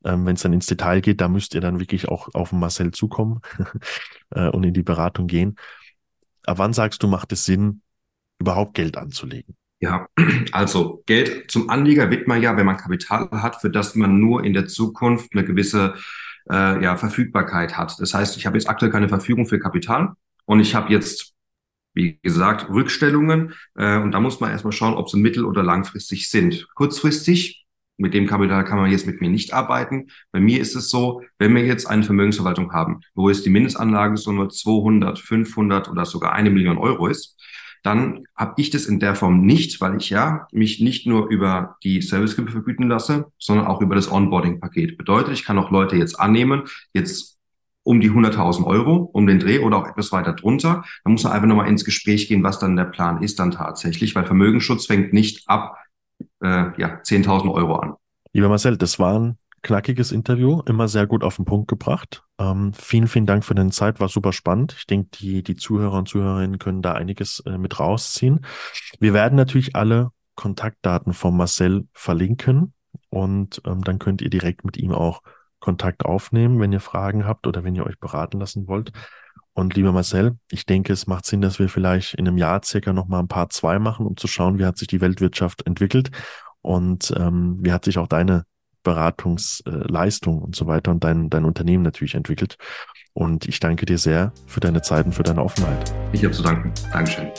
Ähm, 0.05 0.25
Wenn 0.25 0.37
es 0.37 0.43
dann 0.43 0.53
ins 0.53 0.67
Detail 0.67 1.01
geht, 1.01 1.21
da 1.21 1.29
müsst 1.29 1.55
ihr 1.57 1.61
dann 1.61 1.81
wirklich 1.81 2.09
auch 2.09 2.29
auf 2.35 2.53
Marcel 2.53 2.93
zukommen 2.93 3.41
äh, 4.31 4.49
und 4.49 4.63
in 4.63 4.73
die 4.73 4.85
Beratung 4.85 5.27
gehen. 5.27 5.57
Ab 6.45 6.59
wann 6.59 6.73
sagst 6.73 7.03
du, 7.03 7.09
macht 7.09 7.33
es 7.33 7.45
Sinn, 7.45 7.83
überhaupt 8.39 8.75
Geld 8.75 8.97
anzulegen? 8.97 9.57
Ja, 9.81 10.09
also 10.53 11.03
Geld 11.07 11.51
zum 11.51 11.71
Anleger 11.71 12.11
wird 12.11 12.29
man 12.29 12.43
ja, 12.43 12.57
wenn 12.57 12.67
man 12.67 12.77
Kapital 12.77 13.29
hat, 13.33 13.61
für 13.61 13.71
das 13.71 13.95
man 13.95 14.21
nur 14.21 14.45
in 14.45 14.53
der 14.53 14.67
Zukunft 14.67 15.33
eine 15.33 15.45
gewisse 15.45 15.95
äh, 16.51 16.83
ja, 16.83 16.97
Verfügbarkeit 16.97 17.77
hat. 17.77 17.99
Das 17.99 18.13
heißt, 18.13 18.37
ich 18.37 18.47
habe 18.47 18.57
jetzt 18.59 18.69
aktuell 18.69 18.93
keine 18.93 19.09
Verfügung 19.09 19.47
für 19.47 19.59
Kapital 19.59 20.13
und 20.45 20.61
ich 20.61 20.75
habe 20.75 20.93
jetzt, 20.93 21.35
wie 21.95 22.19
gesagt, 22.23 22.69
Rückstellungen 22.69 23.55
äh, 23.75 23.97
und 23.99 24.13
da 24.13 24.21
muss 24.21 24.41
man 24.41 24.51
erstmal 24.51 24.73
schauen, 24.73 24.95
ob 24.95 25.09
sie 25.09 25.19
mittel- 25.19 25.47
oder 25.47 25.63
langfristig 25.63 26.29
sind. 26.29 26.69
Kurzfristig 26.75 27.65
mit 27.97 28.15
dem 28.15 28.27
Kapital 28.27 28.65
kann 28.65 28.79
man 28.79 28.91
jetzt 28.91 29.07
mit 29.07 29.21
mir 29.21 29.29
nicht 29.31 29.53
arbeiten. 29.53 30.09
Bei 30.33 30.41
mir 30.41 30.61
ist 30.61 30.75
es 30.75 30.91
so, 30.91 31.23
wenn 31.39 31.55
wir 31.55 31.65
jetzt 31.65 31.87
eine 31.87 32.03
Vermögensverwaltung 32.03 32.73
haben, 32.73 33.01
wo 33.15 33.29
es 33.31 33.43
die 33.43 33.51
Mindestanlage 33.51 34.17
so 34.17 34.33
nur 34.33 34.49
200, 34.51 35.19
500 35.19 35.89
oder 35.89 36.05
sogar 36.05 36.33
eine 36.33 36.51
Million 36.51 36.79
Euro 36.79 37.07
ist, 37.07 37.39
dann 37.83 38.25
habe 38.37 38.55
ich 38.59 38.71
das 38.71 38.87
in 38.87 39.01
der 39.01 39.15
Form 39.15 39.43
nicht, 39.43 39.81
weil 39.81 39.97
ich 39.97 40.11
ja 40.11 40.47
mich 40.53 40.81
nicht 40.81 41.07
nur 41.07 41.29
über 41.29 41.77
die 41.83 42.03
Servicegebühr 42.03 42.53
vergüten 42.53 42.89
lasse, 42.89 43.27
sondern 43.39 43.67
auch 43.67 43.81
über 43.81 43.95
das 43.95 44.11
Onboarding-Paket. 44.11 44.99
Bedeutet, 44.99 45.35
ich 45.35 45.45
kann 45.45 45.59
auch 45.59 45.71
Leute 45.71 45.97
jetzt 45.97 46.19
annehmen, 46.19 46.65
jetzt 46.93 47.39
um 47.83 48.01
die 48.01 48.11
100.000 48.11 48.67
Euro, 48.67 49.11
um 49.13 49.27
den 49.27 49.39
Dreh 49.39 49.61
oder 49.61 49.79
auch 49.79 49.87
etwas 49.87 50.13
weiter 50.13 50.35
drunter. 50.35 50.85
Da 51.05 51.11
muss 51.11 51.25
man 51.25 51.33
einfach 51.33 51.49
nochmal 51.49 51.69
ins 51.69 51.85
Gespräch 51.85 52.29
gehen, 52.29 52.43
was 52.43 52.59
dann 52.59 52.77
der 52.77 52.85
Plan 52.85 53.23
ist 53.23 53.39
dann 53.39 53.51
tatsächlich, 53.51 54.15
weil 54.15 54.27
Vermögensschutz 54.27 54.87
fängt 54.87 55.13
nicht 55.13 55.49
ab 55.49 55.77
äh, 56.43 56.47
ja, 56.79 57.01
10.000 57.03 57.53
Euro 57.53 57.77
an. 57.77 57.95
Lieber 58.33 58.49
Marcel, 58.49 58.77
das 58.77 58.99
war 58.99 59.19
ein 59.19 59.39
knackiges 59.63 60.13
Interview, 60.13 60.63
immer 60.67 60.89
sehr 60.89 61.07
gut 61.07 61.23
auf 61.23 61.37
den 61.37 61.45
Punkt 61.45 61.69
gebracht. 61.69 62.23
Ähm, 62.39 62.73
vielen, 62.73 63.09
vielen 63.09 63.27
Dank 63.27 63.45
für 63.45 63.55
deine 63.55 63.71
Zeit, 63.71 64.01
war 64.01 64.09
super 64.09 64.33
spannend. 64.33 64.75
Ich 64.79 64.87
denke, 64.87 65.11
die, 65.19 65.43
die 65.43 65.57
Zuhörer 65.57 65.99
und 65.99 66.09
Zuhörerinnen 66.09 66.59
können 66.59 66.83
da 66.83 66.95
einiges 66.95 67.41
äh, 67.47 67.59
mit 67.59 67.79
rausziehen. 67.79 68.41
Wir 68.99 69.13
werden 69.13 69.37
natürlich 69.37 69.77
alle 69.77 70.11
Kontaktdaten 70.35 71.13
von 71.13 71.37
Marcel 71.37 71.87
verlinken 71.93 72.73
und 73.11 73.61
ähm, 73.67 73.83
dann 73.83 73.99
könnt 73.99 74.23
ihr 74.23 74.31
direkt 74.31 74.65
mit 74.65 74.77
ihm 74.79 74.93
auch 74.93 75.23
Kontakt 75.59 76.07
aufnehmen, 76.07 76.59
wenn 76.59 76.73
ihr 76.73 76.81
Fragen 76.81 77.27
habt 77.27 77.47
oder 77.47 77.63
wenn 77.63 77.75
ihr 77.75 77.85
euch 77.85 77.99
beraten 77.99 78.41
lassen 78.41 78.67
wollt. 78.67 78.93
Und 79.53 79.75
lieber 79.75 79.93
Marcel, 79.93 80.39
ich 80.51 80.65
denke, 80.65 80.93
es 80.93 81.07
macht 81.07 81.27
Sinn, 81.27 81.43
dass 81.43 81.59
wir 81.59 81.69
vielleicht 81.69 82.15
in 82.15 82.27
einem 82.27 82.39
Jahr 82.39 82.63
circa 82.65 82.95
nochmal 82.95 83.21
ein 83.21 83.29
paar 83.29 83.51
zwei 83.51 83.79
machen, 83.79 84.07
um 84.07 84.17
zu 84.17 84.27
schauen, 84.27 84.59
wie 84.59 84.65
hat 84.65 84.79
sich 84.79 84.89
die 84.89 85.03
Weltwirtschaft 85.03 85.67
entwickelt 85.67 86.11
und 86.63 87.13
ähm, 87.17 87.59
wie 87.61 87.73
hat 87.73 87.85
sich 87.85 87.99
auch 87.99 88.07
deine 88.07 88.47
Beratungsleistung 88.83 90.41
und 90.41 90.57
so 90.57 90.67
weiter 90.67 90.91
und 90.91 91.05
dein, 91.05 91.31
dein 91.31 91.45
Unternehmen 91.45 91.83
natürlich 91.83 92.15
entwickelt. 92.15 92.57
Und 93.13 93.47
ich 93.47 93.61
danke 93.61 93.87
dir 93.87 93.99
sehr 93.99 94.33
für 94.47 94.61
deine 94.61 94.83
Zeit 94.83 95.07
und 95.07 95.13
für 95.13 95.23
deine 95.23 95.43
Offenheit. 95.43 95.93
Ich 96.13 96.25
habe 96.25 96.33
zu 96.33 96.43
danken. 96.43 96.73
Dankeschön. 96.93 97.31